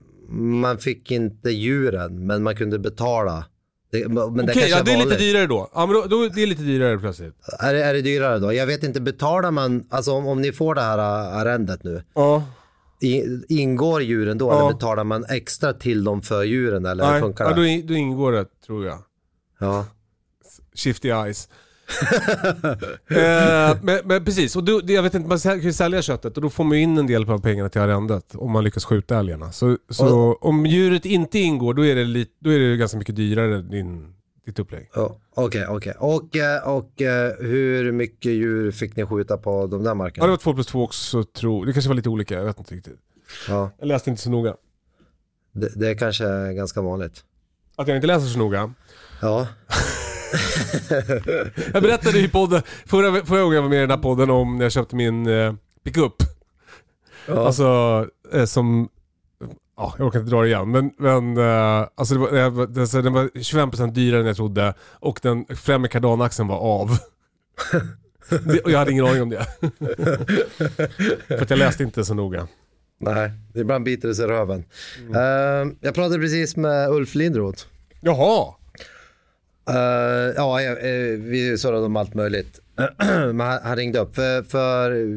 man 0.61 0.77
fick 0.77 1.11
inte 1.11 1.49
djuren, 1.49 2.25
men 2.25 2.43
man 2.43 2.55
kunde 2.55 2.79
betala. 2.79 3.45
Det, 3.91 4.07
men 4.07 4.15
det 4.15 4.43
Okej, 4.43 4.45
kanske 4.53 4.69
ja 4.69 4.83
det 4.83 4.91
är 4.91 4.97
lite 5.05 5.17
dyrare 5.17 5.47
då. 5.47 5.69
Ja 5.73 5.85
men 5.85 5.95
då, 5.95 6.05
då 6.05 6.27
det 6.27 6.43
är 6.43 6.47
lite 6.47 6.63
dyrare 6.63 6.97
plötsligt. 6.99 7.33
Är, 7.59 7.73
det- 7.73 7.83
är 7.83 7.93
det 7.93 8.01
dyrare 8.01 8.39
då? 8.39 8.53
Jag 8.53 8.65
vet 8.67 8.83
inte, 8.83 9.01
betalar 9.01 9.51
man, 9.51 9.83
alltså 9.89 10.11
om, 10.11 10.27
om 10.27 10.41
ni 10.41 10.51
får 10.51 10.75
det 10.75 10.81
här 10.81 10.97
äh, 10.97 11.37
arrendet 11.37 11.83
nu, 11.83 12.03
Ja. 12.15 12.43
i, 13.01 13.23
ingår 13.47 14.01
djuren 14.01 14.37
då 14.37 14.47
Ja. 14.49 14.59
eller 14.65 14.73
betalar 14.73 15.03
man 15.03 15.25
extra 15.29 15.73
till 15.73 16.03
dem 16.03 16.21
för 16.21 16.43
djuren 16.43 16.85
eller 16.85 17.03
hur 17.05 17.11
Nej, 17.11 17.21
funkar 17.21 17.43
ja, 17.43 17.49
det? 17.49 17.55
då, 17.55 17.65
in- 17.65 17.87
då 17.87 17.93
ingår 17.93 18.31
det 18.31 18.45
tror 18.65 18.85
jag. 18.85 18.97
Ja. 19.59 19.85
Shifty 20.75 21.09
eyes. 21.09 21.49
eh, 23.07 23.77
men, 23.83 23.99
men 24.05 24.25
precis, 24.25 24.55
och 24.55 24.63
det- 24.63 24.93
jag 24.93 25.03
vet 25.03 25.13
inte, 25.13 25.27
man 25.29 25.39
kan 25.39 25.59
ju 25.59 25.73
sälja 25.73 26.01
köttet 26.01 26.35
och 26.37 26.41
då 26.43 26.49
får 26.49 26.63
man 26.63 26.77
ju 26.77 26.83
in 26.83 26.97
en 26.97 27.07
del 27.07 27.29
av 27.29 27.39
pengarna 27.41 27.69
till 27.69 27.81
arrendet 27.81 28.35
om 28.35 28.51
man 28.51 28.63
lyckas 28.63 28.85
skjuta 28.85 29.19
älgarna. 29.19 29.51
Så, 29.51 29.77
så 29.89 30.33
om 30.33 30.65
djuret 30.65 31.05
inte 31.05 31.39
ingår 31.39 31.73
då 31.73 31.85
är 31.85 31.95
det, 31.95 32.03
lite, 32.03 32.31
då 32.39 32.49
är 32.49 32.59
det 32.59 32.77
ganska 32.77 32.97
mycket 32.97 33.15
dyrare 33.15 33.61
din, 33.61 34.13
ditt 34.45 34.59
upplägg. 34.59 34.89
Ja, 34.95 35.17
Okej, 35.35 35.65
okej. 35.69 35.93
Och, 35.99 36.35
eh, 36.37 36.67
och 36.67 37.01
eh, 37.01 37.33
hur 37.39 37.91
mycket 37.91 38.31
djur 38.31 38.71
fick 38.71 38.95
ni 38.95 39.05
skjuta 39.05 39.37
på 39.37 39.67
de 39.67 39.83
där 39.83 39.89
Ja 39.89 39.93
markerna? 39.95 40.25
det 40.25 40.31
var 40.31 40.37
två 40.37 40.53
plus 40.53 40.67
två 40.67 40.83
också 40.83 41.23
tror 41.23 41.65
Det 41.65 41.73
kanske 41.73 41.89
var 41.89 41.95
lite 41.95 42.09
olika, 42.09 42.33
jag 42.35 42.45
vet 42.45 42.59
inte 42.59 42.75
riktigt. 42.75 42.97
Ja, 43.47 43.71
Jag 43.79 43.87
läste 43.87 44.09
inte 44.09 44.21
så 44.21 44.29
noga. 44.29 44.55
det, 45.53 45.69
det 45.79 45.89
är 45.89 45.95
kanske 45.95 46.53
ganska 46.53 46.81
vanligt. 46.81 47.23
Att 47.75 47.87
jag 47.87 47.97
inte 47.97 48.07
läser 48.07 48.27
så 48.27 48.39
noga. 48.39 48.73
Ja, 49.21 49.47
Jag 51.73 51.83
berättade 51.83 52.19
i 52.19 52.27
podden, 52.27 52.61
förra, 52.85 53.25
förra 53.25 53.41
gången 53.41 53.55
jag 53.55 53.61
var 53.61 53.69
med 53.69 53.77
i 53.77 53.81
den 53.81 53.89
här 53.89 53.97
podden 53.97 54.29
om 54.29 54.57
när 54.57 54.65
jag 54.65 54.71
köpte 54.71 54.95
min 54.95 55.27
eh, 55.27 55.53
pickup. 55.83 56.13
Ja. 57.27 57.45
Alltså 57.45 58.07
eh, 58.33 58.45
som, 58.45 58.89
ja 59.77 59.95
jag 59.97 60.07
orkar 60.07 60.19
inte 60.19 60.31
dra 60.31 60.41
det 60.41 60.47
igen. 60.47 60.71
Men, 60.71 60.91
men 60.97 61.37
eh, 61.37 61.87
alltså 61.95 62.15
det 62.15 62.49
var, 62.49 62.67
det 62.67 63.01
den 63.01 63.13
var 63.13 63.23
25% 63.23 63.91
dyrare 63.91 64.21
än 64.21 64.27
jag 64.27 64.35
trodde 64.35 64.73
och 64.91 65.19
den 65.21 65.45
främre 65.55 65.87
kardanaxeln 65.87 66.47
var 66.47 66.57
av. 66.57 66.97
det, 68.29 68.59
och 68.59 68.71
jag 68.71 68.79
hade 68.79 68.91
ingen 68.91 69.05
aning 69.05 69.21
om 69.21 69.29
det. 69.29 69.45
För 71.27 71.41
att 71.41 71.49
jag 71.49 71.59
läste 71.59 71.83
inte 71.83 72.05
så 72.05 72.13
noga. 72.13 72.47
nej, 72.99 73.31
ibland 73.55 73.85
biter 73.85 74.07
det 74.07 74.15
sig 74.15 74.25
i 74.25 74.27
röven. 74.27 74.63
Eh, 75.15 75.73
jag 75.81 75.95
pratade 75.95 76.19
precis 76.19 76.55
med 76.55 76.89
Ulf 76.89 77.15
Lindroth. 77.15 77.63
Jaha! 78.01 78.53
Eh, 79.71 80.33
ja, 80.35 80.61
jag, 80.61 80.71
eh, 80.71 81.17
vi 81.19 81.57
surrade 81.57 81.85
om 81.85 81.95
allt 81.95 82.13
möjligt. 82.13 82.59
Men 83.33 83.39
han 83.39 83.75
ringde 83.75 83.99
upp. 83.99 84.15
För, 84.15 84.43
för 84.43 85.07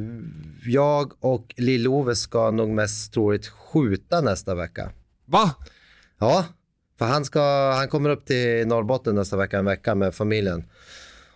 jag 0.66 1.12
och 1.20 1.54
Lill-Ove 1.56 2.14
ska 2.14 2.50
nog 2.50 2.68
mest 2.68 3.12
troligt 3.12 3.46
skjuta 3.46 4.20
nästa 4.20 4.54
vecka. 4.54 4.90
Va? 5.26 5.50
Ja, 6.18 6.46
för 6.98 7.04
han, 7.04 7.24
ska, 7.24 7.72
han 7.72 7.88
kommer 7.88 8.10
upp 8.10 8.26
till 8.26 8.66
Norrbotten 8.66 9.14
nästa 9.14 9.36
vecka, 9.36 9.58
en 9.58 9.64
vecka 9.64 9.94
med 9.94 10.14
familjen. 10.14 10.64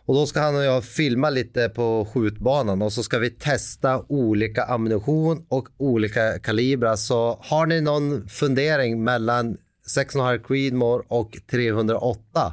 Och 0.04 0.14
då 0.14 0.26
ska 0.26 0.40
han 0.40 0.57
och 0.57 0.64
jag 0.64 0.85
filma 0.85 1.31
lite 1.31 1.68
på 1.68 2.09
skjutbanan 2.14 2.83
och 2.83 2.92
så 2.92 3.02
ska 3.02 3.18
vi 3.18 3.31
testa 3.31 4.04
olika 4.09 4.64
ammunition 4.64 5.46
och 5.48 5.68
olika 5.76 6.38
kalibrar. 6.38 6.96
Så 6.96 7.38
har 7.42 7.66
ni 7.66 7.81
någon 7.81 8.28
fundering 8.28 9.04
mellan 9.04 9.57
6,5 9.96 10.42
Creedmoor 10.46 11.04
och 11.09 11.38
308 11.50 12.52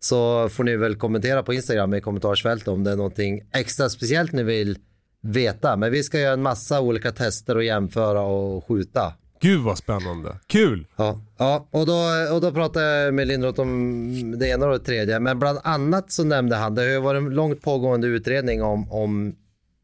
så 0.00 0.48
får 0.48 0.64
ni 0.64 0.76
väl 0.76 0.96
kommentera 0.96 1.42
på 1.42 1.54
Instagram 1.54 1.94
i 1.94 2.00
kommentarsfältet 2.00 2.68
om 2.68 2.84
det 2.84 2.90
är 2.90 2.96
någonting 2.96 3.42
extra 3.52 3.88
speciellt 3.88 4.32
ni 4.32 4.42
vill 4.42 4.78
veta. 5.22 5.76
Men 5.76 5.92
vi 5.92 6.02
ska 6.02 6.20
göra 6.20 6.32
en 6.32 6.42
massa 6.42 6.80
olika 6.80 7.12
tester 7.12 7.56
och 7.56 7.64
jämföra 7.64 8.22
och 8.22 8.64
skjuta. 8.68 9.12
Gud 9.40 9.60
vad 9.60 9.78
spännande. 9.78 10.38
Kul! 10.46 10.86
Ja, 10.96 11.20
ja 11.38 11.68
och, 11.70 11.86
då, 11.86 12.02
och 12.32 12.40
då 12.40 12.52
pratade 12.52 12.86
jag 12.86 13.14
med 13.14 13.28
Lindroth 13.28 13.60
om 13.60 14.38
det 14.38 14.48
ena 14.48 14.66
och 14.66 14.72
det 14.72 14.84
tredje. 14.84 15.20
Men 15.20 15.38
bland 15.38 15.58
annat 15.64 16.12
så 16.12 16.24
nämnde 16.24 16.56
han, 16.56 16.74
det 16.74 16.82
har 16.82 17.00
varit 17.00 17.22
en 17.22 17.30
långt 17.30 17.62
pågående 17.62 18.06
utredning 18.06 18.62
om, 18.62 18.92
om, 18.92 19.34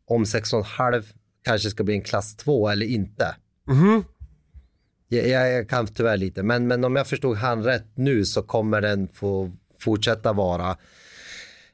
om 0.07 0.25
6,5 0.25 1.05
kanske 1.45 1.71
ska 1.71 1.85
bli 1.85 1.95
en 1.95 2.03
klass 2.03 2.37
2 2.37 2.69
eller 2.69 2.87
inte. 2.87 3.37
Mhm. 3.67 4.05
Jag, 5.09 5.29
jag, 5.29 5.53
jag 5.53 5.69
kan 5.69 5.87
tyvärr 5.87 6.17
lite, 6.17 6.43
men, 6.43 6.67
men 6.67 6.85
om 6.85 6.97
jag 6.97 7.07
förstod 7.07 7.37
han 7.37 7.65
rätt 7.65 7.87
nu 7.95 8.25
så 8.25 8.43
kommer 8.43 8.81
den 8.81 9.09
få 9.09 9.51
fortsätta 9.85 10.33
vara 10.33 10.77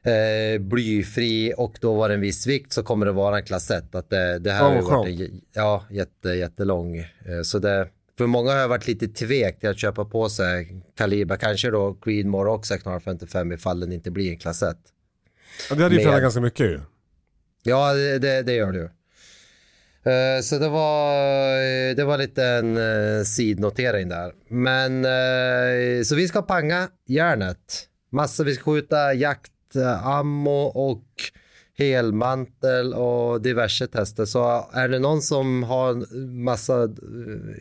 eh, 0.03 0.61
blyfri 0.61 1.53
och 1.57 1.77
då 1.81 1.93
var 1.95 2.09
det 2.09 2.15
en 2.15 2.21
viss 2.21 2.47
vikt 2.47 2.73
så 2.73 2.83
kommer 2.83 3.05
det 3.05 3.11
vara 3.11 3.37
en 3.37 3.43
klass 3.45 3.71
1. 3.71 3.95
Att 3.95 4.09
det, 4.09 4.39
det 4.39 4.51
här 4.51 4.59
Ja, 4.63 4.67
har 4.69 4.75
ju 4.75 4.81
varit 4.81 5.19
en, 5.31 5.41
ja, 5.53 5.85
jätte, 5.89 6.29
jättelång. 6.29 6.97
Eh, 6.97 7.41
så 7.43 7.59
det, 7.59 7.87
för 8.17 8.27
många 8.27 8.51
har 8.51 8.57
jag 8.57 8.67
varit 8.67 8.87
lite 8.87 9.07
tvek 9.07 9.59
till 9.59 9.69
att 9.69 9.79
köpa 9.79 10.05
på 10.05 10.29
sig 10.29 10.83
kaliber, 10.97 11.35
kanske 11.35 11.69
då 11.71 11.93
Creedmoor 11.93 12.47
och 12.47 12.65
655 12.65 13.51
ifall 13.51 13.79
den 13.79 13.91
inte 13.91 14.11
blir 14.11 14.31
en 14.31 14.37
klass 14.37 14.63
1. 14.63 14.77
Ja, 15.69 15.75
det 15.75 15.83
hade 15.83 15.95
ju 15.95 16.01
förändrat 16.01 16.21
ganska 16.21 16.41
mycket 16.41 16.65
ju. 16.65 16.79
Ja, 17.63 17.93
det, 17.93 18.19
det, 18.19 18.41
det 18.41 18.53
gör 18.53 18.71
du. 18.71 18.89
Eh, 20.11 20.41
Så 20.41 20.57
det 20.59 20.69
var, 20.69 21.11
eh, 21.55 21.95
det 21.95 22.03
var 22.03 22.17
lite 22.17 22.43
en 22.45 22.77
eh, 22.77 23.23
sidnotering 23.23 24.09
där. 24.09 24.33
Men 24.47 25.03
så 26.05 26.15
vi 26.15 26.27
ska 26.27 26.41
panga 26.41 26.87
järnet. 27.07 27.87
Massor, 28.11 28.43
vi 28.43 28.53
ska 28.53 28.63
skjuta 28.63 29.13
jakt, 29.13 29.75
eh, 29.75 30.07
ammo 30.07 30.61
och 30.63 31.05
helmantel 31.77 32.93
och 32.93 33.41
diverse 33.41 33.87
tester. 33.87 34.25
Så 34.25 34.69
är 34.73 34.89
det 34.89 34.99
någon 34.99 35.21
som 35.21 35.63
har 35.63 36.15
massa 36.43 36.83
eh, 36.83 36.89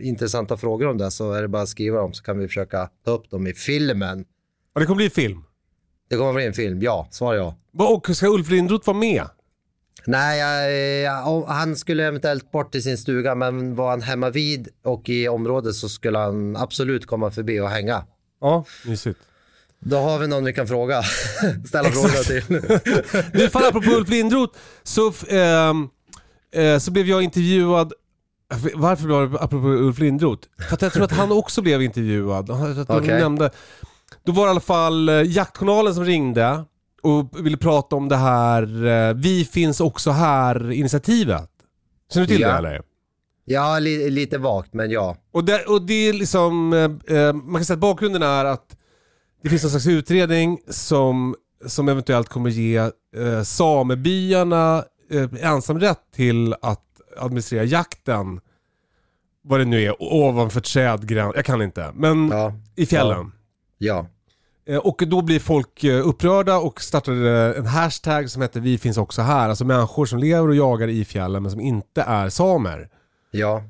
intressanta 0.09 0.57
frågor 0.57 0.87
om 0.87 0.99
det 0.99 1.11
så 1.11 1.33
är 1.33 1.43
det 1.43 1.49
bara 1.49 1.63
att 1.63 1.69
skriva 1.69 1.99
dem 1.99 2.13
så 2.13 2.23
kan 2.23 2.39
vi 2.39 2.49
försöka 2.49 2.91
ta 3.05 3.11
upp 3.11 3.31
dem 3.31 3.47
i 3.47 3.55
filmen. 3.55 4.25
Ja, 4.75 4.81
det 4.81 4.87
kommer 4.87 4.97
bli 4.97 5.11
film. 5.11 5.45
Det 6.09 6.17
kommer 6.17 6.33
bli 6.33 6.47
en 6.47 6.53
film, 6.53 6.83
ja. 6.83 7.09
Svar 7.11 7.35
ja. 7.35 7.57
Och 7.79 8.17
ska 8.17 8.27
Ulf 8.27 8.51
Lindroth 8.51 8.87
vara 8.87 8.99
med? 8.99 9.25
Nej, 10.07 10.41
jag, 11.03 11.43
han 11.43 11.77
skulle 11.77 12.07
eventuellt 12.07 12.53
bort 12.53 12.73
till 12.73 12.83
sin 12.83 12.99
stuga 12.99 13.35
men 13.35 13.75
var 13.75 13.91
han 13.91 14.03
hemma 14.03 14.31
vid 14.31 14.69
och 14.83 15.09
i 15.09 15.29
området 15.29 15.75
så 15.75 15.89
skulle 15.89 16.19
han 16.19 16.57
absolut 16.57 17.07
komma 17.07 17.31
förbi 17.31 17.61
och 17.61 17.69
hänga. 17.69 18.05
Ja, 18.41 18.65
mysigt. 18.87 19.19
Då 19.81 19.97
har 19.97 20.18
vi 20.18 20.26
någon 20.26 20.45
vi 20.45 20.53
kan 20.53 20.66
fråga. 20.66 21.03
Ställa 21.68 21.91
frågor 21.91 22.24
till. 22.24 23.31
Nu 23.41 23.49
fan 23.49 23.64
apropå 23.64 23.91
Ulf 23.91 24.09
Lindroth 24.09 24.59
så, 24.83 25.12
ehm, 25.28 25.89
eh, 26.55 26.78
så 26.78 26.91
blev 26.91 27.07
jag 27.09 27.22
intervjuad 27.22 27.93
varför 28.74 29.09
var 29.09 29.26
det 29.26 29.39
apropå 29.41 29.66
Ulf 29.68 29.99
Lindroth? 29.99 30.49
För 30.68 30.74
att 30.74 30.83
jag 30.83 30.93
tror 30.93 31.05
att 31.05 31.12
han 31.12 31.33
också 31.33 31.62
blev 31.62 31.83
intervjuad. 31.83 32.47
De 32.47 32.85
Okej. 32.89 33.20
nämnde, 33.20 33.51
då 34.24 34.33
var 34.33 34.43
det 34.45 34.49
i 34.49 34.51
alla 34.51 34.61
fall 34.61 35.09
eh, 35.09 35.22
Jaktjournalen 35.22 35.95
som 35.95 36.05
ringde 36.05 36.64
och 37.03 37.47
ville 37.47 37.57
prata 37.57 37.97
om 37.97 38.09
det 38.09 38.16
här 38.16 38.87
eh, 38.87 39.14
Vi 39.14 39.45
finns 39.45 39.81
också 39.81 40.11
här-initiativet. 40.11 41.51
Känner 42.12 42.26
du 42.26 42.33
till 42.33 42.41
Ja. 42.43 42.49
det 42.49 42.59
eller? 42.59 42.83
Ja, 43.45 43.78
li, 43.78 44.11
lite 44.11 44.39
vagt 44.39 44.74
men 44.74 44.91
ja. 44.91 45.16
Och 45.33 45.45
det, 45.45 45.64
och 45.64 45.83
det 45.83 46.09
är 46.09 46.12
liksom, 46.12 46.72
eh, 46.72 47.16
eh, 47.16 47.33
man 47.33 47.55
kan 47.55 47.64
säga 47.64 47.74
att 47.74 47.81
bakgrunden 47.81 48.22
är 48.22 48.45
att 48.45 48.76
det 49.43 49.49
finns 49.49 49.64
en 49.64 49.70
slags 49.70 49.86
utredning 49.86 50.59
som, 50.68 51.34
som 51.66 51.88
eventuellt 51.88 52.28
kommer 52.28 52.51
ge 52.51 52.76
eh, 53.16 53.43
samebyarna 53.45 54.84
eh, 55.11 55.45
ensamrätt 55.53 56.01
till 56.14 56.55
att 56.62 56.84
administrera 57.18 57.64
jakten. 57.64 58.41
Vad 59.43 59.61
det 59.61 59.64
nu 59.64 59.82
är, 59.82 60.03
ovanför 60.03 60.61
trädgräns, 60.61 61.32
jag 61.36 61.45
kan 61.45 61.62
inte. 61.62 61.91
Men 61.95 62.28
Ja, 62.28 62.53
i 62.76 62.86
fjällen. 62.86 63.32
ja. 63.78 64.07
Eh, 64.66 64.76
Och 64.76 65.03
då 65.07 65.22
blir 65.22 65.41
folk 65.41 65.84
eh, 65.84 66.09
upprörda 66.09 66.57
och 66.59 66.82
startade 66.82 67.55
en 67.55 67.66
hashtag 67.66 68.30
som 68.30 68.43
heter 68.43 68.61
Vi 68.61 68.78
finns 68.78 68.97
också 68.99 69.22
här. 69.22 69.49
Alltså 69.49 69.64
människor 69.64 70.07
som 70.07 70.18
lever 70.18 70.49
och 70.49 70.55
jagar 70.55 70.88
i 70.88 71.05
fjällen 71.05 71.43
men 71.43 71.51
som 71.53 71.61
inte 71.61 72.03
är 72.03 72.28
samer. 72.28 72.88
Ja. 73.30 73.62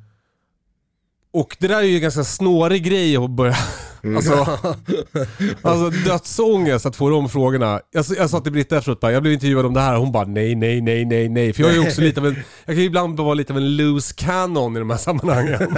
Och 1.32 1.56
det 1.60 1.68
där 1.68 1.78
är 1.78 1.82
ju 1.82 1.94
en 1.96 2.02
ganska 2.02 2.24
snårig 2.24 2.84
grej 2.84 3.16
att 3.16 3.30
börja... 3.30 3.56
Alltså, 4.04 4.32
alltså 5.62 5.90
dödsångest 6.08 6.86
att 6.86 6.96
få 6.96 7.10
de 7.10 7.28
frågorna. 7.28 7.80
Jag, 7.90 8.04
jag 8.16 8.30
sa 8.30 8.40
till 8.40 8.52
Britta 8.52 8.78
efteråt 8.78 9.00
bara, 9.00 9.12
jag 9.12 9.22
blev 9.22 9.34
intervjuad 9.34 9.66
om 9.66 9.74
det 9.74 9.80
här 9.80 9.96
hon 9.96 10.12
bara 10.12 10.24
nej, 10.24 10.54
nej, 10.54 10.80
nej, 10.80 11.04
nej, 11.04 11.28
nej. 11.28 11.52
För 11.52 11.62
jag 11.62 11.74
är 11.74 11.80
också 11.80 12.00
lite 12.00 12.20
av 12.20 12.26
en, 12.26 12.34
jag 12.64 12.74
kan 12.74 12.76
ju 12.76 12.84
ibland 12.84 13.20
vara 13.20 13.34
lite 13.34 13.52
av 13.52 13.56
en 13.56 13.76
loose 13.76 14.14
cannon 14.16 14.76
i 14.76 14.78
de 14.78 14.90
här 14.90 14.98
sammanhangen. 14.98 15.60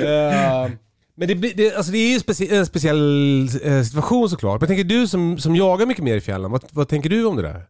Eh, 0.00 0.70
men 1.16 1.28
det, 1.28 1.34
det, 1.34 1.74
alltså 1.74 1.92
det 1.92 1.98
är 1.98 2.12
ju 2.12 2.20
specie, 2.20 2.58
en 2.58 2.66
speciell 2.66 3.48
eh, 3.62 3.82
situation 3.82 4.30
såklart. 4.30 4.60
Men 4.60 4.68
tänker 4.68 4.84
du 4.84 5.06
som, 5.06 5.38
som 5.38 5.56
jagar 5.56 5.86
mycket 5.86 6.04
mer 6.04 6.16
i 6.16 6.20
fjällen, 6.20 6.50
vad, 6.50 6.64
vad 6.70 6.88
tänker 6.88 7.10
du 7.10 7.24
om 7.24 7.36
det 7.36 7.42
där? 7.42 7.64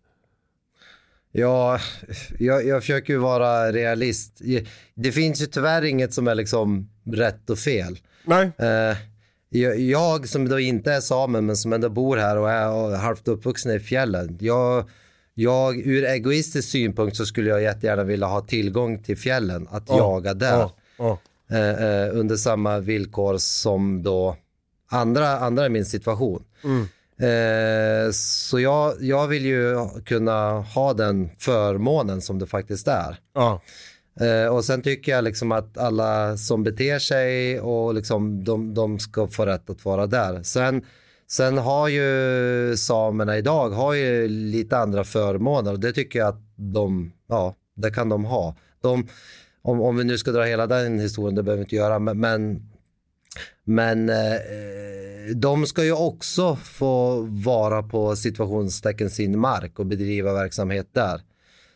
Ja, 1.32 1.80
jag, 2.38 2.66
jag 2.66 2.82
försöker 2.82 3.12
ju 3.12 3.18
vara 3.18 3.72
realist. 3.72 4.40
Det 4.94 5.12
finns 5.12 5.42
ju 5.42 5.46
tyvärr 5.46 5.84
inget 5.84 6.14
som 6.14 6.28
är 6.28 6.34
liksom 6.34 6.88
rätt 7.12 7.50
och 7.50 7.58
fel. 7.58 7.98
Nej. 8.24 8.50
Eh, 8.58 8.96
jag, 9.48 9.78
jag 9.80 10.28
som 10.28 10.48
då 10.48 10.60
inte 10.60 10.92
är 10.92 11.00
same 11.00 11.40
men 11.40 11.56
som 11.56 11.72
ändå 11.72 11.88
bor 11.88 12.16
här 12.16 12.36
och 12.36 12.50
är 12.50 12.96
halvt 12.96 13.28
uppvuxen 13.28 13.72
i 13.72 13.80
fjällen. 13.80 14.38
Jag, 14.40 14.90
jag, 15.34 15.78
ur 15.78 16.04
egoistisk 16.04 16.68
synpunkt 16.68 17.16
så 17.16 17.26
skulle 17.26 17.50
jag 17.50 17.62
jättegärna 17.62 18.04
vilja 18.04 18.26
ha 18.26 18.40
tillgång 18.40 19.02
till 19.02 19.16
fjällen, 19.16 19.68
att 19.70 19.88
jaga 19.88 20.34
där. 20.34 20.58
Ja, 20.58 20.76
ja. 20.98 21.18
Eh, 21.50 21.84
eh, 21.84 22.16
under 22.18 22.36
samma 22.36 22.78
villkor 22.78 23.38
som 23.38 24.02
då 24.02 24.36
andra, 24.90 25.38
andra 25.38 25.66
i 25.66 25.68
min 25.68 25.84
situation. 25.84 26.44
Eh, 27.20 28.10
så 28.12 28.60
jag, 28.60 28.94
jag 29.00 29.26
vill 29.26 29.46
ju 29.46 29.88
kunna 30.06 30.60
ha 30.60 30.94
den 30.94 31.30
förmånen 31.38 32.20
som 32.20 32.38
det 32.38 32.46
faktiskt 32.46 32.88
är. 32.88 33.16
ja. 33.34 33.60
Eh, 34.20 34.46
och 34.46 34.64
sen 34.64 34.82
tycker 34.82 35.12
jag 35.12 35.24
liksom 35.24 35.52
att 35.52 35.78
alla 35.78 36.36
som 36.36 36.62
beter 36.62 36.98
sig 36.98 37.60
och 37.60 37.94
liksom 37.94 38.44
de, 38.44 38.74
de 38.74 38.98
ska 38.98 39.26
få 39.26 39.46
rätt 39.46 39.70
att 39.70 39.84
vara 39.84 40.06
där. 40.06 40.42
Sen, 40.42 40.82
sen 41.26 41.58
har 41.58 41.88
ju 41.88 42.76
samerna 42.76 43.38
idag 43.38 43.70
har 43.70 43.94
ju 43.94 44.28
lite 44.28 44.78
andra 44.78 45.04
förmåner 45.04 45.72
och 45.72 45.80
det 45.80 45.92
tycker 45.92 46.18
jag 46.18 46.28
att 46.28 46.42
de, 46.56 47.12
ja, 47.28 47.54
det 47.76 47.90
kan 47.90 48.08
de 48.08 48.24
ha. 48.24 48.56
De, 48.82 49.08
om, 49.62 49.80
om 49.80 49.96
vi 49.96 50.04
nu 50.04 50.18
ska 50.18 50.32
dra 50.32 50.42
hela 50.42 50.66
den 50.66 51.00
historien, 51.00 51.34
det 51.34 51.42
behöver 51.42 51.58
vi 51.58 51.64
inte 51.64 51.76
göra, 51.76 51.98
men, 51.98 52.20
men 52.20 52.70
men 53.64 54.08
eh, 54.08 55.36
de 55.36 55.66
ska 55.66 55.84
ju 55.84 55.92
också 55.92 56.56
få 56.56 57.20
vara 57.44 57.82
på 57.82 58.16
situationstecken 58.16 59.10
sin 59.10 59.38
mark 59.38 59.78
och 59.78 59.86
bedriva 59.86 60.32
verksamhet 60.32 60.88
där. 60.92 61.20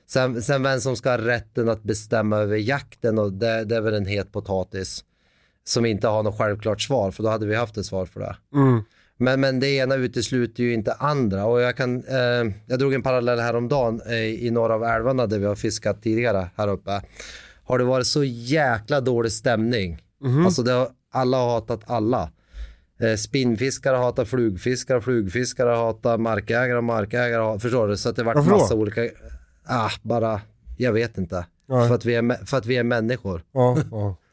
Sen, 0.06 0.42
sen 0.42 0.62
vem 0.62 0.80
som 0.80 0.96
ska 0.96 1.10
ha 1.10 1.18
rätten 1.18 1.68
att 1.68 1.82
bestämma 1.82 2.36
över 2.36 2.56
jakten 2.56 3.18
och 3.18 3.32
det, 3.32 3.64
det 3.64 3.76
är 3.76 3.80
väl 3.80 3.94
en 3.94 4.06
het 4.06 4.32
potatis 4.32 5.04
som 5.64 5.86
inte 5.86 6.08
har 6.08 6.22
något 6.22 6.38
självklart 6.38 6.82
svar 6.82 7.10
för 7.10 7.22
då 7.22 7.28
hade 7.28 7.46
vi 7.46 7.54
haft 7.54 7.76
ett 7.76 7.86
svar 7.86 8.06
för 8.06 8.20
det. 8.20 8.36
Men, 9.16 9.40
men 9.40 9.60
det 9.60 9.68
ena 9.68 9.94
utesluter 9.94 10.62
ju 10.62 10.74
inte 10.74 10.92
andra 10.92 11.44
och 11.44 11.60
jag 11.60 11.76
kan, 11.76 12.04
eh, 12.04 12.52
jag 12.66 12.78
drog 12.78 12.94
en 12.94 13.02
parallell 13.02 13.38
häromdagen 13.38 14.00
eh, 14.06 14.14
i 14.16 14.50
några 14.50 14.74
av 14.74 14.84
älvarna 14.84 15.26
där 15.26 15.38
vi 15.38 15.46
har 15.46 15.54
fiskat 15.54 16.02
tidigare 16.02 16.48
här 16.56 16.68
uppe. 16.68 17.02
Har 17.64 17.78
det 17.78 17.84
varit 17.84 18.06
så 18.06 18.24
jäkla 18.24 19.00
dålig 19.00 19.32
stämning. 19.32 20.02
Alltså 20.46 20.62
det 20.62 20.72
har, 20.72 20.88
alla 21.12 21.36
har 21.36 21.50
hatat 21.50 21.80
alla. 21.86 22.30
Eh, 23.00 23.16
spinnfiskare 23.16 23.96
hatar 23.96 24.24
flugfiskare, 24.24 25.00
flugfiskare 25.00 25.70
hatar 25.76 26.18
markägare, 26.18 26.80
markägare 26.80 27.42
hatar, 27.42 27.58
förstår 27.58 27.88
du? 27.88 27.96
Så 27.96 28.08
att 28.08 28.16
det 28.16 28.22
varit 28.22 28.36
massa 28.60 28.74
olika, 28.74 29.00
ah, 29.64 29.90
bara, 30.02 30.40
jag 30.76 30.92
vet 30.92 31.18
inte. 31.18 31.46
För 31.68 31.94
att, 31.94 32.04
vi 32.04 32.14
är, 32.14 32.46
för 32.46 32.56
att 32.56 32.66
vi 32.66 32.76
är 32.76 32.82
människor. 32.82 33.42
ja, 33.52 33.78
ja. 33.90 34.16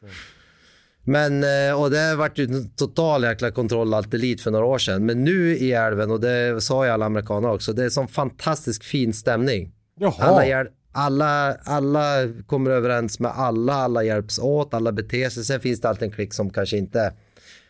Men, 1.04 1.44
eh, 1.44 1.80
och 1.80 1.90
det 1.90 2.14
vart 2.16 2.38
ju 2.38 2.44
en 2.44 2.70
total 2.70 3.22
jäkla 3.22 3.50
kontroll 3.50 3.94
allt 3.94 4.14
elit 4.14 4.40
för 4.40 4.50
några 4.50 4.64
år 4.64 4.78
sedan. 4.78 5.06
Men 5.06 5.24
nu 5.24 5.56
i 5.56 5.72
älven, 5.72 6.10
och 6.10 6.20
det 6.20 6.60
sa 6.60 6.84
ju 6.84 6.90
alla 6.90 7.06
amerikaner 7.06 7.50
också, 7.50 7.72
det 7.72 7.84
är 7.84 7.88
sån 7.88 8.08
fantastiskt 8.08 8.84
fin 8.84 9.12
stämning. 9.12 9.72
Jaha. 9.98 10.14
Alla, 10.18 10.66
alla, 10.92 11.54
alla 11.54 12.28
kommer 12.46 12.70
överens 12.70 13.20
med 13.20 13.30
alla, 13.30 13.74
alla 13.74 14.02
hjälps 14.02 14.38
åt, 14.38 14.74
alla 14.74 14.92
beter 14.92 15.28
sig. 15.28 15.44
Sen 15.44 15.60
finns 15.60 15.80
det 15.80 15.88
alltid 15.88 16.02
en 16.02 16.12
klick 16.12 16.34
som 16.34 16.50
kanske 16.50 16.76
inte 16.76 17.12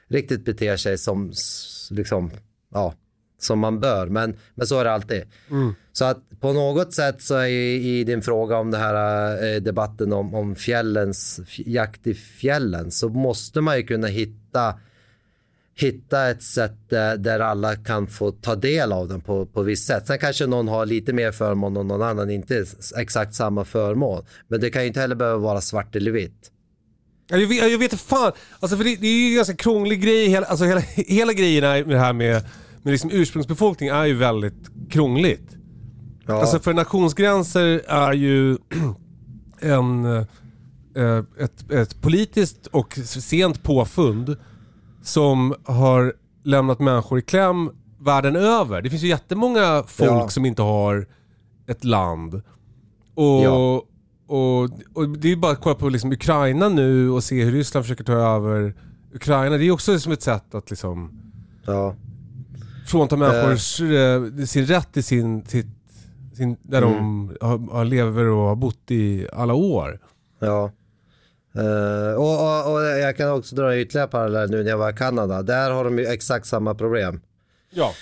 riktigt 0.08 0.44
beter 0.44 0.76
sig 0.76 0.98
som, 0.98 1.32
liksom, 1.90 2.30
ja, 2.72 2.94
som 3.45 3.59
man 3.59 3.80
bör. 3.80 4.07
Men, 4.07 4.36
men 4.55 4.66
så 4.66 4.80
är 4.80 4.84
det 4.84 4.93
alltid. 4.93 5.22
Så 5.93 6.05
att 6.05 6.18
på 6.40 6.53
något 6.53 6.95
sätt 6.95 7.22
så 7.22 7.34
är 7.34 7.47
i, 7.47 7.99
i 8.01 8.05
din 8.05 8.22
fråga 8.22 8.57
om 8.57 8.70
det 8.70 8.78
här 8.78 8.95
eh, 9.45 9.61
debatten 9.61 10.12
om, 10.12 10.34
om 10.34 10.55
fjällens, 10.55 11.40
jakt 11.57 12.07
i 12.07 12.14
fjällen 12.14 12.90
så 12.90 13.09
måste 13.09 13.61
man 13.61 13.76
ju 13.76 13.82
kunna 13.82 14.07
hitta 14.07 14.74
hitta 15.74 16.30
ett 16.30 16.43
sätt 16.43 16.76
där, 16.88 17.16
där 17.16 17.40
alla 17.40 17.76
kan 17.76 18.07
få 18.07 18.30
ta 18.30 18.55
del 18.55 18.93
av 18.93 19.09
den 19.09 19.20
på, 19.20 19.47
på 19.47 19.62
visst 19.62 19.86
sätt. 19.86 20.07
Sen 20.07 20.18
kanske 20.18 20.47
någon 20.47 20.68
har 20.68 20.86
lite 20.86 21.12
mer 21.12 21.32
förmån 21.32 21.76
och 21.76 21.86
någon 21.86 22.03
annan 22.03 22.30
inte 22.30 22.64
exakt 22.97 23.34
samma 23.34 23.64
förmån. 23.64 24.24
Men 24.49 24.61
det 24.61 24.70
kan 24.70 24.82
ju 24.82 24.88
inte 24.88 25.01
heller 25.01 25.14
behöva 25.14 25.38
vara 25.38 25.61
svart 25.61 25.97
eller 25.97 26.11
vitt. 26.11 26.51
Ja, 27.30 27.36
Jag 27.36 27.49
vet, 27.49 27.70
jag 27.70 27.78
vet 27.78 28.01
fan. 28.01 28.32
Alltså 28.61 28.76
för 28.76 28.84
det, 28.84 28.97
det 28.97 29.07
är 29.07 29.26
ju 29.26 29.28
en 29.28 29.36
ganska 29.36 29.57
krånglig 29.57 30.03
grej. 30.03 30.28
Hela, 30.28 30.47
alltså 30.47 30.64
hela, 30.64 30.80
hela 30.97 31.32
grejen 31.32 31.64
med 31.64 31.97
det 31.97 31.99
här 31.99 32.12
med, 32.12 32.45
med 32.82 32.92
liksom 32.92 33.10
ursprungsbefolkning 33.12 33.88
är 33.88 34.04
ju 34.04 34.14
väldigt 34.14 34.70
krångligt. 34.90 35.56
Ja, 36.26 36.40
Alltså 36.40 36.58
för 36.58 36.74
nationsgränser 36.74 37.82
är 37.88 38.12
ju 38.12 38.58
en, 39.60 40.04
eh, 40.04 41.18
ett, 41.40 41.70
ett 41.70 42.00
politiskt 42.00 42.66
och 42.66 42.94
sent 43.04 43.62
påfund 43.62 44.36
som 45.02 45.54
har 45.64 46.12
lämnat 46.44 46.80
människor 46.80 47.18
i 47.18 47.22
kläm 47.22 47.70
världen 48.00 48.36
över. 48.36 48.82
Det 48.82 48.90
finns 48.90 49.02
ju 49.02 49.08
jättemånga 49.08 49.84
folk 49.86 50.10
Ja. 50.10 50.28
som 50.28 50.46
inte 50.46 50.62
har 50.62 51.06
ett 51.66 51.84
land. 51.84 52.34
Och, 53.14 53.42
Ja. 53.44 53.82
och, 54.26 54.62
och 54.94 55.08
det 55.18 55.32
är 55.32 55.36
bara 55.36 55.52
att 55.52 55.60
kolla 55.60 55.74
på 55.74 55.88
liksom 55.88 56.12
Ukraina 56.12 56.68
nu 56.68 57.10
och 57.10 57.24
se 57.24 57.44
hur 57.44 57.52
Ryssland 57.52 57.84
försöker 57.84 58.04
ta 58.04 58.12
över 58.12 58.74
Ukraina. 59.14 59.56
Det 59.56 59.64
är 59.64 59.70
också 59.70 59.98
som 59.98 60.12
ett 60.12 60.22
sätt 60.22 60.54
att 60.54 60.70
liksom 60.70 61.10
ja. 61.64 61.94
Frånta 62.93 63.16
människor 63.16 63.53
eh, 63.95 64.45
sin 64.45 64.66
rätt 64.66 64.93
till 64.93 65.05
sin, 65.05 65.47
sitt, 65.47 65.66
sin, 66.36 66.57
där 66.62 66.80
de 66.80 67.36
har, 67.40 67.72
har 67.72 67.84
lever 67.84 68.24
och 68.24 68.49
har 68.49 68.57
bott 68.57 68.90
i 68.90 69.26
alla 69.32 69.55
år. 69.55 69.99
Ja. 70.38 70.72
Eh, 71.55 72.14
och, 72.14 72.40
och, 72.43 72.72
och 72.74 72.80
jag 72.82 73.16
kan 73.16 73.30
också 73.30 73.57
dra 73.57 73.78
ytterligare 73.78 74.09
parallell 74.09 74.51
nu 74.51 74.62
när 74.62 74.70
jag 74.70 74.78
var 74.78 74.90
i 74.90 74.97
Kanada. 74.97 75.43
Där 75.43 75.70
har 75.70 75.84
de 75.84 75.99
ju 75.99 76.07
exakt 76.07 76.47
samma 76.47 76.74
problem 76.74 77.20
Ja. 77.70 77.93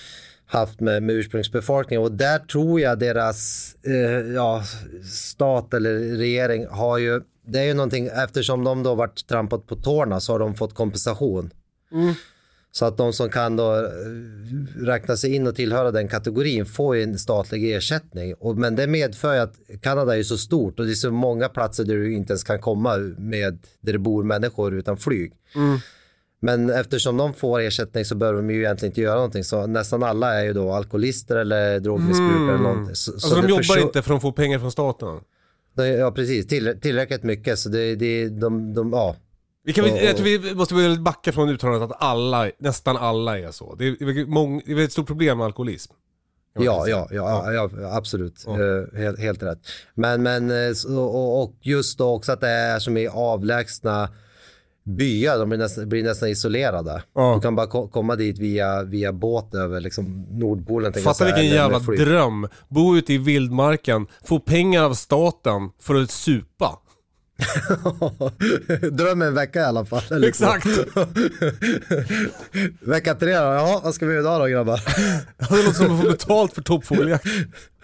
haft 0.46 0.80
med, 0.80 1.02
med 1.02 1.14
ursprungsbefolkningen 1.14 2.02
och 2.04 2.12
där 2.12 2.38
tror 2.38 2.80
jag 2.80 2.98
deras 2.98 3.70
eh, 3.86 4.32
ja, 4.34 4.62
stat 5.12 5.74
eller 5.74 6.16
regering 6.16 6.66
har 6.70 6.98
ju, 6.98 7.20
det 7.46 7.58
är 7.58 7.64
ju 7.64 7.74
någonting, 7.74 8.06
eftersom 8.24 8.64
de 8.64 8.82
då 8.82 8.94
varit 8.94 9.26
trampat 9.26 9.66
på 9.66 9.76
tårna 9.76 10.20
så 10.20 10.32
har 10.32 10.38
de 10.38 10.54
fått 10.54 10.74
kompensation. 10.74 11.50
Så 12.72 12.84
att 12.84 12.96
de 12.96 13.12
som 13.12 13.30
kan 13.30 13.56
då 13.56 13.76
eh, 13.76 13.82
räkna 14.76 15.16
sig 15.16 15.34
in 15.34 15.46
och 15.46 15.56
tillhöra 15.56 15.90
den 15.90 16.08
kategorin 16.08 16.66
får 16.66 16.96
ju 16.96 17.02
en 17.02 17.18
statlig 17.18 17.74
ersättning. 17.74 18.34
Och, 18.34 18.56
men 18.56 18.76
det 18.76 18.86
medför 18.86 19.34
ju 19.34 19.40
att 19.40 19.54
Kanada 19.82 20.18
är 20.18 20.22
så 20.22 20.38
stort 20.38 20.80
och 20.80 20.86
det 20.86 20.92
är 20.92 20.94
så 20.94 21.10
många 21.10 21.48
platser 21.48 21.84
där 21.84 21.94
du 21.94 22.14
inte 22.14 22.32
ens 22.32 22.44
kan 22.44 22.58
komma 22.58 22.96
med, 23.18 23.58
där 23.80 23.92
det 23.92 23.98
bor 23.98 24.24
människor 24.24 24.74
utan 24.74 24.96
flyg. 24.96 25.32
Men 26.42 26.70
eftersom 26.70 27.16
de 27.16 27.34
får 27.34 27.60
ersättning 27.60 28.04
så 28.04 28.14
behöver 28.14 28.36
de 28.42 28.50
ju 28.50 28.58
egentligen 28.58 28.90
inte 28.90 29.00
göra 29.00 29.14
någonting. 29.14 29.44
Så 29.44 29.66
nästan 29.66 30.02
alla 30.02 30.40
är 30.40 30.44
ju 30.44 30.52
då 30.52 30.72
alkoholister 30.72 31.36
eller 31.36 31.80
drogmissbrukare 31.80 32.54
eller 32.54 32.62
någonting. 32.62 32.94
Så, 32.94 33.12
Alltså 33.12 33.28
så 33.28 33.40
de 33.40 33.48
jobbar 33.48 33.82
inte 33.82 34.02
för 34.02 34.14
att 34.14 34.22
få 34.22 34.32
pengar 34.32 34.58
från 34.58 34.72
staten. 34.72 35.20
Ja 35.98 36.12
precis, 36.12 36.46
Till, 36.46 36.78
tillräckligt 36.80 37.22
mycket. 37.22 37.58
Så 37.58 37.68
det, 37.68 37.94
det, 37.94 38.28
de, 38.28 38.74
de, 38.74 38.92
ja. 38.92 39.16
Vi, 39.64 39.72
kan, 39.72 39.96
jag 39.96 40.16
tror 40.16 40.38
vi 40.38 40.54
måste 40.54 40.74
väl 40.74 41.00
backa 41.00 41.32
från 41.32 41.48
uttalandet 41.48 41.90
att 41.90 42.02
alla, 42.02 42.50
nästan 42.58 42.96
alla 42.96 43.38
är 43.38 43.50
så. 43.50 43.74
Det 43.74 43.86
är, 43.86 44.26
mång, 44.26 44.62
det 44.66 44.72
är 44.72 44.78
ett 44.84 44.92
stort 44.92 45.06
problem 45.06 45.38
med 45.38 45.44
alkoholism. 45.44 45.92
Ja, 46.54 46.88
ja, 46.88 47.08
ja, 47.10 47.52
ja, 47.52 47.70
absolut. 47.96 48.44
Ja. 48.46 48.52
Eh, 48.52 48.98
helt, 49.00 49.18
helt 49.18 49.42
rätt. 49.42 49.58
Men, 49.94 50.22
men 50.22 50.50
eh, 50.50 50.96
och, 50.98 51.54
just 51.60 51.98
då 51.98 52.14
också 52.14 52.32
att 52.32 52.40
det 52.40 52.48
är 52.48 52.78
som 52.78 52.96
i 52.96 53.08
avlägsna 53.08 54.08
byar, 54.84 55.38
de 55.38 55.48
blir 55.48 55.58
nästan, 55.58 55.88
blir 55.88 56.02
nästan 56.02 56.28
isolerade. 56.28 57.02
Ja. 57.14 57.34
Du 57.34 57.40
kan 57.40 57.56
bara 57.56 57.66
ko- 57.66 57.88
komma 57.88 58.16
dit 58.16 58.38
via, 58.38 58.82
via 58.82 59.12
båt 59.12 59.54
över 59.54 59.80
liksom 59.80 60.26
Nordpolen. 60.30 60.92
Fatta 60.92 61.24
vilken 61.24 61.46
jävla 61.46 61.78
dröm. 61.78 62.48
Bo 62.68 62.96
ute 62.96 63.12
i 63.12 63.18
vildmarken, 63.18 64.06
få 64.24 64.38
pengar 64.38 64.82
av 64.84 64.94
staten 64.94 65.70
för 65.80 65.94
att 65.94 66.10
supa. 66.10 66.78
Dröm 68.90 69.22
en 69.22 69.34
vecka 69.34 69.60
i 69.60 69.64
alla 69.64 69.84
fall. 69.84 70.02
eller. 70.10 70.28
Exakt. 70.28 70.66
vecka 72.80 73.14
tre 73.14 73.36
då, 73.36 73.42
jaha 73.42 73.80
vad 73.84 73.94
ska 73.94 74.06
vi 74.06 74.12
göra 74.12 74.22
idag 74.22 74.40
då 74.40 74.46
grabbar? 74.46 74.80
Det 75.38 75.56
låter 75.56 75.72
som 75.72 75.94
att 75.94 76.02
få 76.02 76.10
betalt 76.10 76.54
för 76.54 76.62
toppfågeljakt. 76.62 77.26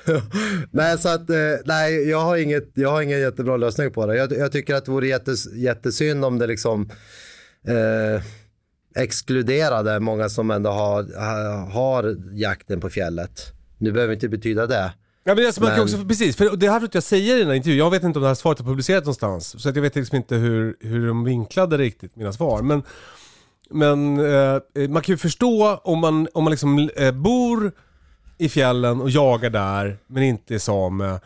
nej, 0.71 0.99
så 0.99 1.09
att, 1.09 1.31
eh, 1.31 1.37
nej, 1.65 2.09
jag 2.09 2.21
har, 2.21 2.37
inget, 2.37 2.71
jag 2.75 2.91
har 2.91 3.03
ingen 3.03 3.21
jättebra 3.21 3.57
lösning 3.57 3.91
på 3.91 4.07
det. 4.07 4.17
Jag, 4.17 4.33
jag 4.33 4.53
tycker 4.53 4.75
att 4.75 4.85
det 4.85 4.91
vore 4.91 5.07
jättes, 5.07 5.53
jättesynd 5.53 6.25
om 6.25 6.39
det 6.39 6.47
liksom 6.47 6.91
eh, 7.69 8.23
exkluderade 8.97 10.01
många 10.01 10.29
som 10.29 10.51
ändå 10.51 10.71
har, 10.71 11.19
har, 11.19 11.71
har 11.71 12.17
jakten 12.33 12.81
på 12.81 12.91
fjället. 12.91 13.53
Nu 13.79 13.93
behöver 13.93 14.15
inte 14.15 14.29
betyda 14.29 14.67
det. 14.67 14.93
Ja, 15.29 15.35
men 15.35 15.47
alltså, 15.47 15.61
man 15.61 15.71
kan 15.71 15.77
Men- 15.79 15.85
också, 15.85 16.05
precis, 16.09 16.37
för 16.37 16.57
det 16.57 16.71
här 16.71 16.81
försökte 16.81 16.97
jag 16.97 17.03
säga 17.03 17.37
i 17.37 17.39
den 17.39 17.49
här 17.49 17.55
intervjun. 17.55 17.79
Jag 17.79 17.91
vet 17.91 18.03
inte 18.03 18.19
om 18.19 18.23
det 18.23 18.29
här 18.29 18.35
svaret 18.35 18.61
är 18.61 18.65
publicerat 18.65 19.05
någonstans. 19.05 19.63
Så 19.63 19.69
att 19.69 19.75
jag 19.75 19.83
vet 19.83 19.95
liksom 19.95 20.17
inte 20.17 20.35
hur, 20.37 20.77
hur 20.81 21.07
de 21.07 21.25
vinklade 21.25 21.79
riktigt 21.79 22.17
mina 22.17 22.33
svar. 22.33 22.63
Men, 22.63 22.83
men 23.71 24.19
eh, 24.19 24.89
man 24.89 25.03
kan 25.03 25.13
ju 25.13 25.17
förstå 25.17 25.77
om 25.85 25.99
man, 25.99 26.29
om 26.35 26.45
man 26.45 26.51
liksom 26.51 26.91
eh, 26.97 27.13
bor 27.13 27.73
i 28.39 28.49
fjällen 28.49 29.01
och 29.01 29.11
jagar 29.11 29.51
där, 29.51 29.99
men 30.07 30.23
inte 30.23 30.55
är 30.55 30.59
same. 30.59 31.21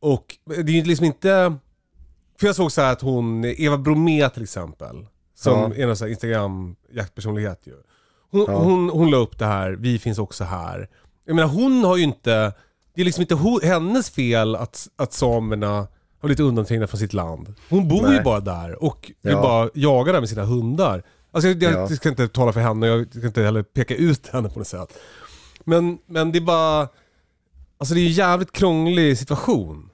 Och 0.00 0.36
det 0.44 0.54
är 0.56 0.70
ju 0.70 0.84
liksom 0.84 1.06
inte... 1.06 1.56
För 2.40 2.46
jag 2.46 2.56
såg 2.56 2.72
så 2.72 2.80
här 2.80 2.92
att 2.92 3.02
hon, 3.02 3.44
Eva 3.44 3.78
Bromé 3.78 4.28
till 4.28 4.42
exempel, 4.42 5.06
som 5.34 5.52
Ja. 5.52 5.74
är 5.82 5.86
någon 5.86 6.08
Instagram-jaktpersonlighet 6.08 7.60
ju. 7.66 7.74
Hon, 8.30 8.44
Ja. 8.48 8.56
hon, 8.58 8.90
hon 8.90 9.10
la 9.10 9.16
upp 9.16 9.38
det 9.38 9.44
här, 9.46 9.70
vi 9.72 9.98
finns 9.98 10.18
också 10.18 10.44
här. 10.44 10.88
Jag 11.26 11.36
menar 11.36 11.48
hon 11.48 11.84
har 11.84 11.96
ju 11.96 12.02
inte, 12.02 12.52
det 12.94 13.00
är 13.00 13.04
liksom 13.04 13.22
inte 13.22 13.66
hennes 13.66 14.10
fel 14.10 14.56
att, 14.56 14.88
att 14.96 15.12
samerna 15.12 15.68
har 16.20 16.28
blivit 16.28 16.40
undanträngda 16.40 16.86
från 16.86 16.98
sitt 17.00 17.12
land. 17.12 17.54
Hon 17.68 17.88
bor 17.88 18.08
ju 18.08 18.14
Nej. 18.14 18.22
bara 18.24 18.40
där 18.40 18.82
och 18.84 19.12
vill 19.22 19.32
Ja. 19.32 19.42
bara 19.42 19.70
jaga 19.74 20.12
där 20.12 20.20
med 20.20 20.28
sina 20.28 20.44
hundar. 20.44 21.02
Alltså 21.32 21.48
jag, 21.48 21.62
jag 21.62 21.72
Ja. 21.72 21.88
ska 21.96 22.08
inte 22.08 22.28
tala 22.28 22.52
för 22.52 22.60
henne 22.60 22.90
och 22.90 22.98
jag 23.00 23.08
ska 23.14 23.26
inte 23.26 23.42
heller 23.42 23.62
peka 23.62 23.94
ut 23.94 24.26
henne 24.28 24.48
på 24.48 24.58
något 24.58 24.68
sätt. 24.68 24.98
Men, 25.64 25.98
men 26.06 26.32
det 26.32 26.38
är 26.38 26.40
bara, 26.40 26.88
alltså 27.78 27.94
det 27.94 28.00
är 28.00 28.02
ju 28.02 28.08
en 28.08 28.12
jävligt 28.12 28.52
krånglig 28.52 29.18
situation. 29.18 29.90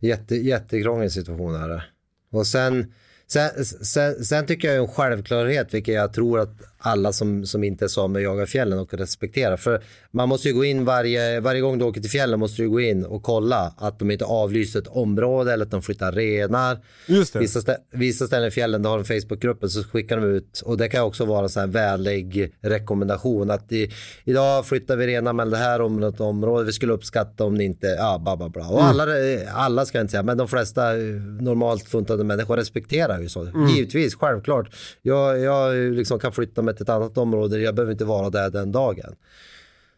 Jätte, 0.00 0.34
jättekrånglig 0.36 1.12
situation 1.12 1.54
är 1.54 1.68
det. 1.68 1.84
Och 2.32 2.46
sen, 2.46 2.92
sen, 3.26 3.64
sen, 3.64 4.24
sen 4.24 4.46
tycker 4.46 4.68
jag 4.68 4.76
är 4.76 4.80
en 4.80 4.88
självklarhet, 4.88 5.74
vilket 5.74 5.94
jag 5.94 6.12
tror 6.12 6.40
att 6.40 6.56
alla 6.78 7.12
som, 7.12 7.46
som 7.46 7.64
inte 7.64 7.84
är 7.84 7.88
samer 7.88 8.20
jagar 8.20 8.46
fjällen 8.46 8.78
och 8.78 8.94
respekterar. 8.94 9.56
För 9.56 9.82
man 10.10 10.28
måste 10.28 10.48
ju 10.48 10.54
gå 10.54 10.64
in 10.64 10.84
varje, 10.84 11.40
varje 11.40 11.60
gång 11.60 11.78
du 11.78 11.84
åker 11.84 12.00
till 12.00 12.10
fjällen 12.10 12.40
måste 12.40 12.62
du 12.62 12.70
gå 12.70 12.80
in 12.80 13.04
och 13.04 13.22
kolla 13.22 13.74
att 13.78 13.98
de 13.98 14.10
inte 14.10 14.24
avlyser 14.24 14.78
ett 14.80 14.86
område 14.88 15.52
eller 15.52 15.64
att 15.64 15.70
de 15.70 15.82
flyttar 15.82 16.12
renar. 16.12 16.78
Just 17.06 17.32
det. 17.32 17.38
Vissa, 17.38 17.60
stä- 17.60 17.76
vissa 17.92 18.26
ställen 18.26 18.48
i 18.48 18.50
fjällen, 18.50 18.82
där 18.82 18.90
har 18.90 18.98
de 18.98 19.04
Facebookgrupper 19.20 19.68
så 19.68 19.84
skickar 19.84 20.16
de 20.16 20.26
ut 20.26 20.60
och 20.64 20.76
det 20.76 20.88
kan 20.88 21.02
också 21.02 21.24
vara 21.24 21.62
en 21.62 21.70
vänlig 21.70 22.52
rekommendation 22.60 23.50
att 23.50 23.72
i, 23.72 23.90
idag 24.24 24.66
flyttar 24.66 24.96
vi 24.96 25.06
renar 25.06 25.32
mellan 25.32 25.50
det 25.50 25.56
här 25.56 25.80
området 25.80 26.20
och 26.20 26.26
området, 26.26 26.68
vi 26.68 26.72
skulle 26.72 26.92
uppskatta 26.92 27.44
om 27.44 27.54
ni 27.54 27.64
inte, 27.64 27.86
ja 27.86 28.18
bla 28.24 28.36
bla 28.36 28.48
bla. 28.48 28.68
Och 28.68 28.82
alla, 28.84 29.06
alla 29.52 29.86
ska 29.86 29.98
jag 29.98 30.02
inte 30.02 30.10
säga, 30.10 30.22
men 30.22 30.36
de 30.38 30.48
flesta 30.48 30.96
eh, 30.96 31.02
normalt 31.40 31.88
funtade 31.88 32.24
människor 32.24 32.56
respekterar 32.56 33.20
ju 33.20 33.28
så. 33.28 33.48
Givetvis, 33.70 34.14
självklart. 34.14 34.70
Jag, 35.02 35.38
jag 35.38 35.74
liksom 35.94 36.18
kan 36.18 36.32
flytta 36.32 36.62
till 36.72 36.82
ett 36.82 36.88
annat 36.88 37.18
område, 37.18 37.58
jag 37.58 37.74
behöver 37.74 37.92
inte 37.92 38.04
vara 38.04 38.30
där 38.30 38.50
den 38.50 38.72
dagen. 38.72 39.14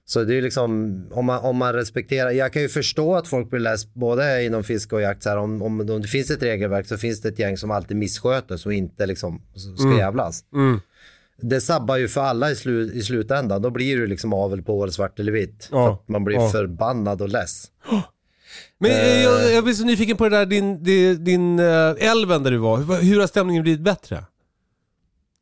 Så 0.04 0.24
det 0.24 0.38
är 0.38 0.42
liksom, 0.42 1.02
om 1.12 1.24
man, 1.24 1.40
om 1.40 1.56
man 1.56 1.72
respekterar, 1.72 2.30
jag 2.30 2.52
kan 2.52 2.62
ju 2.62 2.68
förstå 2.68 3.14
att 3.16 3.28
folk 3.28 3.50
blir 3.50 3.60
less 3.60 3.94
både 3.94 4.44
inom 4.44 4.64
fiske 4.64 4.94
och 4.94 5.02
jakt, 5.02 5.22
så 5.22 5.28
här, 5.28 5.36
om, 5.36 5.62
om, 5.62 5.80
om 5.80 6.02
det 6.02 6.08
finns 6.08 6.30
ett 6.30 6.42
regelverk 6.42 6.86
så 6.86 6.96
finns 6.98 7.20
det 7.20 7.28
ett 7.28 7.38
gäng 7.38 7.56
som 7.56 7.70
alltid 7.70 7.96
missköter 7.96 8.56
som 8.56 8.72
inte 8.72 9.06
liksom 9.06 9.42
ska 9.78 9.96
jävlas. 9.98 10.44
Det 11.42 11.60
sabbar 11.60 11.96
ju 11.96 12.08
för 12.08 12.20
alla 12.20 12.50
i, 12.50 12.56
slu, 12.56 12.92
i 12.92 13.02
slutändan, 13.02 13.62
då 13.62 13.70
blir 13.70 14.00
det 14.00 14.06
liksom 14.06 14.32
avel 14.32 14.62
på 14.62 14.78
året 14.78 14.94
svart 14.94 15.18
eller 15.20 15.32
vitt. 15.32 15.68
Ja, 15.70 16.04
man 16.06 16.24
blir 16.24 16.36
ja. 16.36 16.48
förbannad 16.48 17.22
och 17.22 17.28
less. 17.28 17.64
Men 18.78 18.90
eh, 18.90 19.22
jag, 19.22 19.52
jag 19.52 19.64
blir 19.64 19.74
så 19.74 19.84
nyfiken 19.84 20.16
på 20.16 20.28
det 20.28 20.36
där, 20.36 20.46
din, 20.46 20.82
din, 20.84 21.24
din 21.24 21.58
eh, 21.58 22.10
älven 22.10 22.42
där 22.42 22.50
du 22.50 22.56
var. 22.56 22.76
Hur, 22.78 22.94
hur 22.94 23.20
har 23.20 23.26
stämningen 23.26 23.62
blivit 23.62 23.80
bättre? 23.80 24.24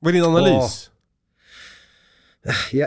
Vad 0.00 0.08
är 0.08 0.12
din 0.12 0.24
analys? 0.24 0.90
Ja, 0.90 0.97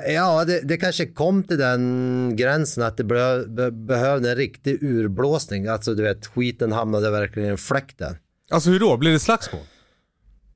ja 0.05 0.45
det, 0.45 0.61
det 0.61 0.77
kanske 0.77 1.05
kom 1.05 1.43
till 1.43 1.57
den 1.57 2.33
gränsen 2.35 2.83
att 2.83 2.97
det 2.97 3.03
be, 3.03 3.45
be, 3.47 3.71
behövde 3.71 4.29
en 4.29 4.35
riktig 4.35 4.83
urblåsning. 4.83 5.67
Alltså 5.67 5.93
du 5.93 6.03
vet, 6.03 6.27
skiten 6.27 6.71
hamnade 6.71 7.09
verkligen 7.11 7.53
i 7.53 7.57
fläkten. 7.57 8.15
Alltså 8.51 8.69
hur 8.69 8.79
då? 8.79 8.97
Blir 8.97 9.11
det 9.11 9.19
slagsmål? 9.19 9.61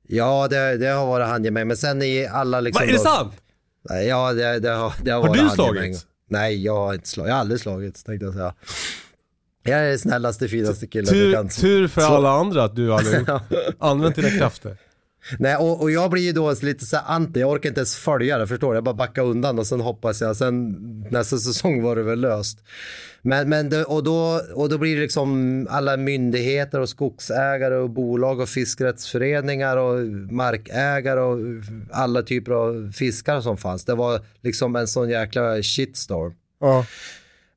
Ja, 0.08 0.48
det, 0.48 0.76
det 0.76 0.86
har 0.86 1.06
varit 1.06 1.26
handgemäng. 1.26 1.66
Men 1.68 1.76
sen 1.76 2.02
i 2.02 2.26
alla 2.26 2.60
liksom... 2.60 2.86
Va, 2.86 2.88
är 2.88 2.92
det 2.92 2.98
sant? 2.98 3.32
Nej, 3.90 4.06
Ja, 4.06 4.32
det, 4.32 4.58
det 4.58 4.70
har, 4.70 4.92
det 5.04 5.10
har, 5.10 5.20
Har 5.20 5.28
varit 5.28 5.40
du 5.40 5.46
handgemäng. 5.46 5.74
slagits? 5.74 6.06
Nej, 6.30 6.64
jag 6.64 6.76
har 6.76 6.94
inte 6.94 7.08
slagits. 7.08 7.28
Jag 7.28 7.34
har 7.34 7.40
aldrig 7.40 7.60
slagits, 7.60 8.04
tänkte 8.04 8.24
jag 8.24 8.34
säga. 8.34 8.54
Jag 9.62 9.78
är 9.80 9.88
den 9.88 9.98
snällaste, 9.98 10.48
finaste 10.48 10.86
killen 10.86 11.14
du 11.14 11.20
Tur, 11.20 11.32
kan. 11.32 11.48
tur 11.48 11.88
för 11.88 12.02
alla 12.02 12.30
andra 12.30 12.64
att 12.64 12.76
du 12.76 12.92
aldrig 12.94 13.26
använt 13.78 14.16
dina 14.16 14.30
krafter. 14.30 14.76
Nej, 15.38 15.56
och, 15.56 15.82
och 15.82 15.90
jag 15.90 16.10
blir 16.10 16.22
ju 16.22 16.32
då 16.32 16.54
lite 16.62 16.86
så 16.86 16.96
här 16.96 17.04
anti. 17.14 17.40
Jag 17.40 17.50
orkar 17.50 17.68
inte 17.68 17.80
ens 17.80 17.96
följa 17.96 18.38
det, 18.38 18.46
förstår 18.46 18.70
du? 18.70 18.76
Jag 18.76 18.84
bara 18.84 18.94
backar 18.94 19.22
undan 19.22 19.58
och 19.58 19.66
sen 19.66 19.80
hoppas 19.80 20.20
jag. 20.20 20.36
Sen 20.36 20.76
nästa 21.10 21.36
säsong 21.38 21.82
var 21.82 21.96
det 21.96 22.02
väl 22.02 22.20
löst. 22.20 22.58
Men, 23.22 23.48
men 23.48 23.68
det, 23.70 23.84
och, 23.84 24.04
då, 24.04 24.40
och 24.54 24.68
då 24.68 24.78
blir 24.78 24.96
det 24.96 25.02
liksom 25.02 25.66
alla 25.70 25.96
myndigheter 25.96 26.80
och 26.80 26.88
skogsägare 26.88 27.74
och 27.74 27.90
bolag 27.90 28.40
och 28.40 28.48
fiskrättsföreningar 28.48 29.76
och 29.76 30.06
markägare 30.32 31.20
och 31.20 31.38
alla 31.90 32.22
typer 32.22 32.52
av 32.52 32.92
fiskare 32.92 33.42
som 33.42 33.56
fanns. 33.56 33.84
Det 33.84 33.94
var 33.94 34.20
liksom 34.42 34.76
en 34.76 34.88
sån 34.88 35.10
jäkla 35.10 35.62
shitstorm. 35.62 36.34
Ja. 36.60 36.86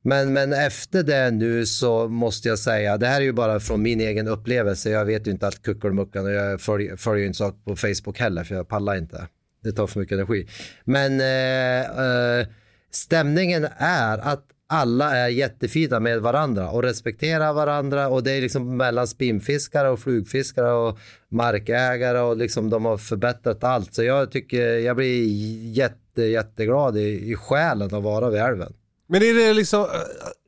Men, 0.02 0.32
men 0.32 0.52
efter 0.52 1.02
det 1.02 1.30
nu 1.30 1.66
så 1.66 2.08
måste 2.08 2.48
jag 2.48 2.58
säga, 2.58 2.96
det 2.96 3.06
här 3.06 3.20
är 3.20 3.24
ju 3.24 3.32
bara 3.32 3.60
från 3.60 3.82
min 3.82 4.00
egen 4.00 4.28
upplevelse. 4.28 4.90
Jag 4.90 5.04
vet 5.04 5.26
ju 5.26 5.30
inte 5.30 5.46
allt 5.46 5.62
kuckelmuckan 5.62 6.24
och 6.24 6.32
jag 6.32 6.60
följer, 6.60 6.96
följer 6.96 7.20
ju 7.20 7.26
inte 7.26 7.38
saker 7.38 7.58
på 7.64 7.76
Facebook 7.76 8.18
heller 8.18 8.44
för 8.44 8.54
jag 8.54 8.68
pallar 8.68 8.96
inte. 8.96 9.28
Det 9.62 9.72
tar 9.72 9.86
för 9.86 10.00
mycket 10.00 10.14
energi. 10.14 10.48
Men 10.84 11.20
eh, 11.20 12.40
eh, 12.40 12.46
stämningen 12.90 13.66
är 13.78 14.18
att 14.18 14.44
alla 14.66 15.16
är 15.16 15.28
jättefina 15.28 16.00
med 16.00 16.20
varandra 16.20 16.70
och 16.70 16.82
respekterar 16.82 17.52
varandra 17.52 18.08
och 18.08 18.22
det 18.22 18.32
är 18.32 18.40
liksom 18.40 18.76
mellan 18.76 19.06
spinnfiskare 19.06 19.88
och 19.88 20.00
flugfiskare 20.00 20.72
och 20.72 20.98
markägare 21.28 22.18
och 22.18 22.36
liksom 22.36 22.70
de 22.70 22.84
har 22.84 22.98
förbättrat 22.98 23.64
allt. 23.64 23.94
Så 23.94 24.02
jag 24.02 24.32
tycker, 24.32 24.78
jag 24.78 24.96
blir 24.96 25.26
jätte, 25.72 26.22
jätteglad 26.22 26.96
i, 26.96 27.30
i 27.30 27.34
själen 27.34 27.94
att 27.94 28.02
vara 28.02 28.30
vid 28.30 28.40
älven. 28.40 28.72
Men 29.12 29.22
är 29.22 29.34
det 29.34 29.52
liksom, 29.52 29.86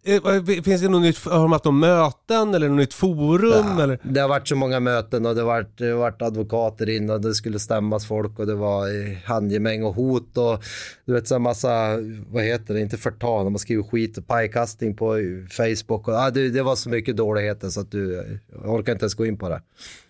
eh, 0.05 0.63
finns 0.63 0.81
det 0.83 0.89
något 0.89 1.03
nytt, 1.03 1.25
har 1.25 1.43
de 1.43 1.53
haft 1.53 1.65
något 1.65 1.75
möten 1.75 2.55
eller 2.55 2.69
något 2.69 2.79
nytt 2.79 2.95
forum? 2.95 3.67
Ja, 3.79 3.83
eller? 3.83 3.99
Det 4.03 4.21
har 4.21 4.29
varit 4.29 4.49
så 4.49 4.57
många 4.57 4.81
möten 4.81 5.27
och 5.27 5.35
det 5.35 5.41
har 5.41 5.47
varit, 5.47 5.79
det 5.79 5.91
har 5.91 5.99
varit 5.99 6.23
advokater 6.23 6.89
in 6.89 7.11
och 7.11 7.21
det 7.21 7.35
skulle 7.35 7.59
stämmas 7.59 8.07
folk 8.07 8.39
och 8.39 8.47
det 8.47 8.55
var 8.55 8.89
eh, 8.89 9.17
handgemäng 9.25 9.85
och 9.85 9.95
hot 9.95 10.37
och 10.37 10.65
du 11.05 11.13
vet 11.13 11.29
så 11.29 11.39
massa, 11.39 11.99
vad 12.31 12.45
heter 12.45 12.75
det, 12.75 12.81
inte 12.81 12.97
förtal, 12.97 13.45
de 13.45 13.55
har 13.55 13.59
skrivit 13.59 13.91
skit 13.91 14.19
och 14.19 14.27
pajkastning 14.27 14.97
på 14.97 15.17
Facebook 15.51 16.09
och 16.09 16.15
ja, 16.15 16.31
det, 16.31 16.49
det 16.49 16.63
var 16.63 16.77
så 16.77 16.89
mycket 16.89 17.17
dåligheter 17.17 17.69
så 17.69 17.81
att 17.81 17.91
du, 17.91 18.25
orkar 18.65 18.93
inte 18.93 19.05
ens 19.05 19.15
gå 19.15 19.27
in 19.27 19.39
på 19.39 19.49
det. 19.49 19.63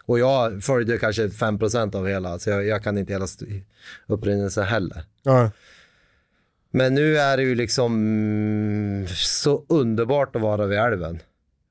Och 0.07 0.19
jag 0.19 0.63
följde 0.63 0.99
kanske 0.99 1.27
5% 1.27 1.97
av 1.97 2.07
hela, 2.07 2.39
så 2.39 2.51
jag, 2.51 2.67
jag 2.67 2.83
kan 2.83 2.99
inte 2.99 3.13
hela 3.13 3.27
upprinnelsen 4.07 4.65
heller. 4.65 5.05
Ja. 5.23 5.51
Men 6.73 6.95
nu 6.95 7.19
är 7.19 7.37
det 7.37 7.43
ju 7.43 7.55
liksom 7.55 9.07
så 9.09 9.65
underbart 9.69 10.37
att 10.37 10.43
vara 10.43 10.67
vid 10.67 10.79
älven. 10.79 11.19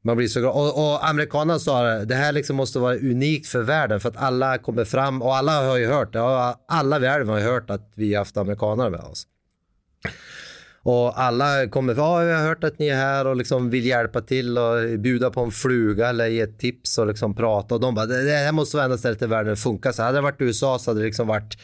Man 0.04 0.18
blir 0.18 0.28
så 0.28 0.40
glad. 0.40 0.56
Och, 0.56 0.86
och 0.86 1.10
amerikanerna 1.10 1.60
sa 1.60 1.84
det, 1.84 2.06
det 2.06 2.16
här 2.16 2.32
liksom 2.32 2.56
måste 2.56 2.80
vara 2.80 2.96
unikt 2.96 3.48
för 3.48 3.62
världen 3.62 4.00
för 4.00 4.10
att 4.10 4.18
alla 4.18 4.58
kommer 4.58 4.86
fram 4.86 5.22
och 5.22 5.36
alla 5.36 5.62
har 5.68 5.78
ju 5.78 5.88
hört 5.88 6.14
det. 6.14 6.22
Alla 6.68 7.00
vid 7.00 7.10
älven 7.10 7.30
har 7.30 7.40
ju 7.40 7.46
hört 7.46 7.70
att 7.70 7.92
vi 7.96 8.14
har 8.14 8.20
haft 8.20 8.38
amerikaner 8.38 8.90
med 8.90 9.00
oss. 9.00 9.28
Och 10.84 11.22
alla 11.22 11.68
kommer, 11.68 11.96
ja 11.96 12.24
jag 12.24 12.38
har 12.38 12.48
hört 12.48 12.64
att 12.64 12.80
ni 12.80 12.88
är 12.88 12.96
här 12.96 13.28
och 13.28 13.36
liksom 13.36 13.70
vill 13.70 13.86
hjälpa 13.86 14.22
till 14.22 14.58
och 14.58 15.00
bjuda 15.00 15.30
på 15.30 15.42
en 15.42 15.52
fluga 15.52 16.10
eller 16.10 16.28
ge 16.28 16.42
ett 16.42 16.60
tips 16.60 16.98
och 16.98 17.08
liksom 17.08 17.36
prata. 17.36 17.76
Och 17.76 17.82
de 17.82 17.96
bara, 17.96 18.06
det 18.06 18.32
här 18.32 18.52
måste 18.52 18.78
vara 18.78 18.86
enda 18.86 18.98
stället 18.98 19.22
i 19.22 19.26
världen 19.26 19.50
det 19.50 19.56
funkar 19.56 19.92
så. 19.92 20.04
Hade 20.04 20.18
det 20.18 20.22
varit 20.22 20.42
USA 20.42 20.80
så 20.80 20.92
hade 20.92 21.00
det 21.00 21.06
liksom 21.06 21.28
varit 21.28 21.58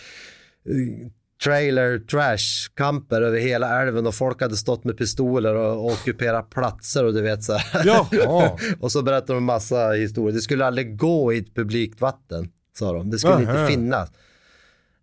eh, 0.65 1.11
trailer 1.43 1.99
trash 1.99 2.69
kamper 2.73 3.21
över 3.21 3.39
hela 3.39 3.81
älven 3.81 4.07
och 4.07 4.15
folk 4.15 4.41
hade 4.41 4.57
stått 4.57 4.83
med 4.83 4.97
pistoler 4.97 5.55
och, 5.55 5.85
och 5.85 5.91
ockuperat 5.91 6.49
platser 6.49 7.05
och 7.05 7.13
du 7.13 7.21
vet 7.21 7.43
så 7.43 7.53
här. 7.53 7.85
Jaha. 7.85 8.57
och 8.79 8.91
så 8.91 9.01
berättar 9.01 9.33
de 9.33 9.43
massa 9.43 9.89
historier. 9.91 10.33
Det 10.35 10.41
skulle 10.41 10.65
aldrig 10.65 10.97
gå 10.97 11.33
i 11.33 11.38
ett 11.38 11.55
publikt 11.55 12.01
vatten, 12.01 12.49
sa 12.79 12.93
de. 12.93 13.09
Det 13.09 13.19
skulle 13.19 13.33
Aha. 13.33 13.41
inte 13.41 13.67
finnas. 13.73 14.09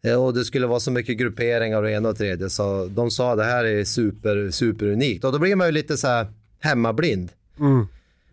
Eh, 0.04 0.24
Och 0.24 0.34
det 0.34 0.44
skulle 0.44 0.66
vara 0.66 0.80
så 0.80 0.90
mycket 0.90 1.18
grupperingar 1.18 1.82
och 1.82 1.90
ena 1.90 2.08
och 2.08 2.16
tredje. 2.16 2.50
Så 2.50 2.86
de 2.86 3.10
sa 3.10 3.36
det 3.36 3.44
här 3.44 3.64
är 3.64 3.84
super, 3.84 4.50
super 4.50 4.86
unikt. 4.86 5.24
Och 5.24 5.32
då 5.32 5.38
blir 5.38 5.56
man 5.56 5.66
ju 5.66 5.72
lite 5.72 5.96
så 5.96 6.06
här 6.06 6.26
hemmablind. 6.60 7.30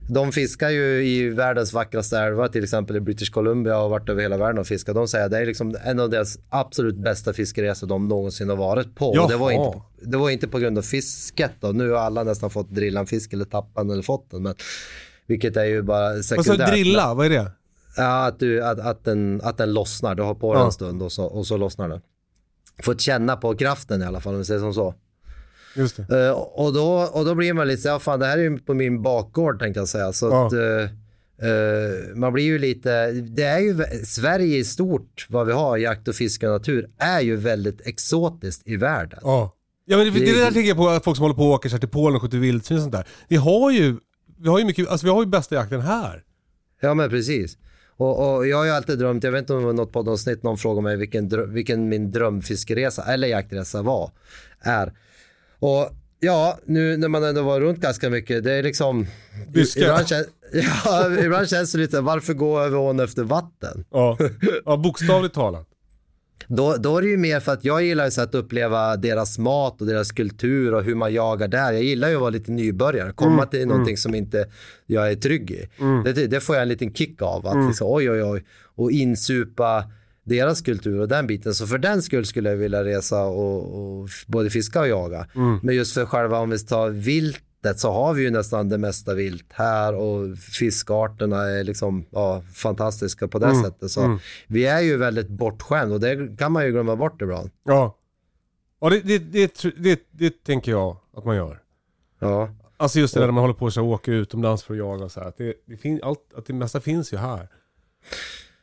De 0.08 0.32
fiskar 0.32 0.70
ju 0.70 1.04
i 1.08 1.30
världens 1.30 1.74
vackraste 1.74 2.18
älvar, 2.20 2.48
till 2.48 2.64
exempel 2.64 2.96
i 2.96 3.00
British 3.00 3.30
Columbia 3.32 3.78
och 3.78 3.90
varit 3.90 4.10
över 4.10 4.22
hela 4.22 4.38
världen 4.38 4.58
och 4.60 4.68
fiskat. 4.68 4.96
De 4.96 5.08
säger 5.08 5.26
att 5.26 5.32
det 5.32 5.38
är 5.38 5.46
liksom 5.46 5.76
en 5.84 6.00
av 6.00 6.10
deras 6.10 6.40
absolut 6.50 6.96
bästa 6.96 7.34
fiskeresor 7.34 7.88
de 7.88 8.08
någonsin 8.08 8.50
har 8.50 8.56
varit 8.56 8.96
på. 8.96 9.10
Och 9.10 9.30
det, 9.30 9.36
var 9.38 9.52
Jaha. 9.52 9.66
inte, 9.66 9.80
det 10.12 10.18
var 10.18 10.30
inte 10.30 10.48
på 10.48 10.60
grund 10.60 10.78
av 10.78 10.82
fisket 10.82 11.52
då. 11.60 11.68
Nu 11.68 11.90
har 11.90 11.98
alla 11.98 12.24
nästan 12.24 12.50
fått 12.50 12.70
drilla 12.70 13.00
en 13.00 13.06
fisk 13.08 13.34
eller 13.34 13.46
tappa 13.46 13.82
den 13.84 13.92
eller 13.92 14.04
fått 14.04 14.32
den. 14.32 14.44
Men, 14.44 14.56
vilket 15.28 15.58
är 15.58 15.66
ju 15.66 15.82
bara 15.82 16.14
Vad 16.14 16.26
sa 16.26 16.36
sekundärt. 16.44 16.68
du, 16.70 16.72
drilla? 16.76 17.14
Vad 17.14 17.26
är 17.26 17.30
det? 17.30 17.52
Ja, 17.98 18.26
att, 18.26 18.40
du, 18.40 18.64
att, 18.64 18.80
att, 18.80 19.04
den, 19.06 19.42
att 19.44 19.58
den 19.58 19.74
lossnar. 19.74 20.16
Du 20.16 20.24
har 20.24 20.36
på 20.36 20.54
den 20.54 20.60
Ja. 20.62 20.66
en 20.66 20.72
stund 20.72 21.02
och 21.04 21.12
så, 21.12 21.24
och 21.26 21.48
så 21.48 21.58
lossnar 21.58 21.90
den. 21.90 22.02
Fått 22.84 23.02
känna 23.02 23.36
på 23.36 23.56
kraften 23.56 24.02
i 24.02 24.06
alla 24.06 24.20
fall 24.22 24.34
om 24.34 24.40
vi 24.40 24.46
säger 24.46 24.60
som 24.60 24.74
så. 24.74 24.96
Just 25.76 26.08
det. 26.08 26.26
Eh, 26.28 26.32
och, 26.32 26.74
då, 26.74 27.10
och 27.14 27.26
då 27.26 27.36
blir 27.36 27.54
man 27.54 27.68
lite 27.68 27.82
så 27.82 27.90
här, 27.90 28.00
fan 28.00 28.20
det 28.20 28.26
här 28.26 28.38
är 28.38 28.42
ju 28.42 28.58
på 28.60 28.74
min 28.74 29.02
bakgård 29.02 29.60
tänkte 29.60 29.80
jag 29.80 29.88
säga. 29.90 30.14
Så 30.14 30.26
Ja. 30.30 30.48
att, 30.48 30.54
eh, 30.54 31.50
eh, 31.50 32.16
man 32.16 32.34
blir 32.34 32.44
ju 32.44 32.60
lite, 32.60 33.12
det 33.12 33.44
är 33.44 33.60
ju, 33.60 33.84
Sverige 34.06 34.58
i 34.58 34.64
stort, 34.64 35.26
vad 35.30 35.48
vi 35.48 35.54
har, 35.54 35.78
jakt 35.78 36.08
och 36.08 36.16
fiske 36.16 36.48
och 36.48 36.54
natur, 36.54 36.90
är 36.98 37.22
ju 37.22 37.36
väldigt 37.36 37.88
exotiskt 37.88 38.68
i 38.68 38.76
världen. 38.76 39.20
Ja. 39.24 39.56
Ja 39.86 39.98
men 39.98 40.06
det, 40.06 40.20
det, 40.20 40.26
Det- 40.26 40.40
där 40.40 40.52
tänker 40.52 40.68
jag 40.68 40.78
på, 40.78 40.90
att 40.90 41.04
folk 41.04 41.18
som 41.18 41.24
håller 41.24 41.36
på 41.36 41.44
och 41.44 41.50
åker 41.54 41.70
till 41.70 41.90
Polen 41.90 42.16
och 42.16 42.22
skjuter 42.22 42.38
vildsvin 42.38 42.78
och 42.78 42.82
sånt 42.82 42.94
där. 42.96 43.08
Vi 43.28 43.36
har 43.36 43.72
ju, 43.72 43.96
vi 44.42 44.50
har 44.50 44.60
ju 44.60 44.66
mycket, 44.66 44.88
alltså 44.88 45.06
vi 45.08 45.12
har 45.12 45.24
ju 45.24 45.30
bästa 45.30 45.56
jakten 45.56 45.82
här. 45.82 46.24
Ja 46.82 46.94
men 46.94 47.10
precis. 47.10 47.58
Och, 47.98 48.36
och 48.36 48.48
jag 48.48 48.58
har 48.58 48.66
ju 48.66 48.72
alltid 48.72 49.00
drömt, 49.00 49.24
jag 49.24 49.32
vet 49.32 49.40
inte 49.40 49.54
om 49.54 49.60
det 49.60 49.66
var 49.66 49.74
något 49.74 49.92
poddavsnitt 49.94 50.44
någon 50.44 50.58
frågade 50.58 50.82
mig 50.84 50.98
vilken, 50.98 51.54
vilken 51.54 51.90
min 51.90 52.12
drömfiskeresa 52.12 53.04
eller 53.04 53.28
jaktresa 53.28 53.82
var, 53.82 54.12
är. 54.62 54.94
Och 55.62 55.90
ja, 56.20 56.60
nu 56.66 56.98
när 56.98 57.08
man 57.08 57.24
ändå 57.24 57.42
var 57.42 57.62
runt 57.62 57.80
ganska 57.80 58.10
mycket, 58.10 58.44
det 58.44 58.54
är 58.54 58.64
liksom... 58.64 59.08
Byska. 59.54 59.80
Ibland, 59.80 60.08
kän, 60.08 60.26
ja, 60.86 61.20
ibland 61.24 61.50
känns 61.50 61.72
det 61.72 61.78
lite, 61.78 62.02
varför 62.02 62.34
gå 62.34 62.60
över 62.60 62.78
ån 62.78 63.00
efter 63.00 63.24
vatten? 63.24 63.86
Ja, 63.92 64.18
ja 64.66 64.78
bokstavligt 64.78 65.36
talat. 65.36 65.68
Då, 66.48 66.76
då 66.78 66.98
är 66.98 67.02
det 67.02 67.08
ju 67.08 67.18
mer 67.18 67.40
för 67.40 67.52
att 67.52 67.66
jag 67.66 67.84
gillar 67.84 68.06
ju 68.06 68.12
så 68.12 68.22
att 68.22 68.36
uppleva 68.36 68.98
deras 68.98 69.38
mat 69.38 69.82
och 69.82 69.88
deras 69.88 70.12
kultur 70.12 70.74
och 70.74 70.84
hur 70.84 70.96
man 70.96 71.14
jagar 71.14 71.48
där. 71.48 71.72
Jag 71.72 71.84
gillar 71.84 72.10
ju 72.10 72.16
att 72.16 72.22
vara 72.22 72.30
lite 72.30 72.52
nybörjare, 72.52 73.12
komma 73.14 73.46
till 73.46 73.68
någonting 73.68 73.98
som 73.98 74.16
inte 74.16 74.46
jag 74.86 75.12
är 75.12 75.16
trygg 75.16 75.52
i. 75.52 75.70
Det, 76.06 76.28
det 76.28 76.40
får 76.40 76.56
jag 76.56 76.64
en 76.64 76.70
liten 76.70 76.94
kick 76.94 77.22
av, 77.22 77.48
att 77.48 77.68
liksom, 77.68 77.88
oj 77.90 78.12
oj 78.12 78.24
oj, 78.24 78.46
och 78.76 78.92
insupa 78.92 79.84
deras 80.24 80.62
kultur 80.62 81.00
och 81.00 81.08
den 81.08 81.28
biten. 81.28 81.54
Så 81.54 81.68
för 81.68 81.78
den 81.78 82.02
skull 82.02 82.26
skulle 82.26 82.50
jag 82.50 82.58
vilja 82.58 82.84
resa 82.84 83.24
och, 83.24 84.00
och 84.02 84.10
både 84.28 84.50
fiska 84.50 84.80
och 84.80 84.88
jaga. 84.88 85.28
Men 85.62 85.76
just 85.76 85.94
för 85.94 86.06
själva, 86.06 86.40
om 86.40 86.50
vi 86.50 86.60
tar 86.60 86.90
viltet 86.90 87.80
så 87.80 87.92
har 87.92 88.14
vi 88.14 88.24
ju 88.24 88.30
nästan 88.30 88.70
det 88.70 88.78
mesta 88.78 89.14
vilt 89.14 89.54
här 89.54 89.96
och 89.96 90.38
fiskarterna 90.38 91.50
är 91.50 91.64
liksom 91.64 92.06
ja, 92.10 92.44
fantastiska 92.54 93.28
på 93.28 93.40
det 93.40 93.56
sättet. 93.56 93.92
Så 93.92 94.20
vi 94.48 94.66
är 94.66 94.82
ju 94.82 94.98
väldigt 94.98 95.28
bortskämda 95.28 95.96
och 95.96 96.02
det 96.02 96.38
kan 96.38 96.52
man 96.52 96.66
ju 96.66 96.72
glömma 96.72 96.96
bort 96.96 97.22
ibland. 97.22 97.50
Ja. 97.64 97.98
Ja 98.82 98.90
det, 98.90 99.00
det, 99.00 99.20
det, 99.20 99.74
det, 99.78 100.00
det 100.12 100.44
tänker 100.44 100.72
jag 100.72 100.98
att 101.18 101.26
man 101.26 101.36
gör. 101.36 101.62
Ja. 102.20 102.50
Alltså 102.78 103.00
just 103.00 103.14
det 103.14 103.20
där 103.20 103.28
när 103.28 103.34
man 103.34 103.42
håller 103.42 103.54
på 103.54 103.68
att 103.68 103.78
åka 103.78 104.12
utomlands 104.12 104.64
för 104.64 104.74
att 104.74 104.78
jaga 104.78 105.06
och 105.06 105.12
så 105.12 105.20
här. 105.20 105.28
Att 105.28 105.38
det, 105.38 105.54
det, 105.66 105.78
fin, 105.78 106.00
allt, 106.04 106.34
att 106.36 106.46
det 106.46 106.54
mesta 106.54 106.80
finns 106.80 107.14
ju 107.14 107.18
här. 107.18 107.48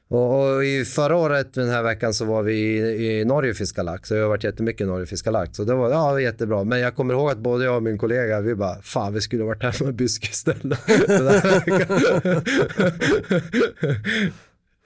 Och, 0.08 0.54
och 0.54 0.64
i 0.64 0.84
förra 0.84 1.16
året 1.16 1.54
den 1.54 1.68
här 1.68 1.82
veckan 1.82 2.14
så 2.14 2.24
var 2.24 2.42
vi 2.42 2.52
i, 2.52 3.20
i 3.20 3.24
Norge 3.24 3.50
och 3.50 3.56
fiskade 3.56 3.90
lax. 3.90 4.10
Jag 4.10 4.22
har 4.22 4.28
varit 4.28 4.44
jättemycket 4.44 4.80
i 4.80 4.84
Norge 4.84 5.02
och 5.02 5.08
fiskat 5.08 5.32
lax. 5.32 5.56
Så 5.56 5.64
det 5.64 5.74
var 5.74 5.90
ja, 5.90 6.20
jättebra. 6.20 6.64
Men 6.64 6.80
jag 6.80 6.96
kommer 6.96 7.14
ihåg 7.14 7.30
att 7.30 7.38
både 7.38 7.64
jag 7.64 7.76
och 7.76 7.82
min 7.82 7.98
kollega, 7.98 8.40
vi 8.40 8.54
bara, 8.54 8.82
fan 8.82 9.14
vi 9.14 9.20
skulle 9.20 9.42
ha 9.42 9.48
varit 9.48 9.62
här 9.62 9.84
med 9.84 9.94
Byske 9.94 10.28
istället. 10.30 10.78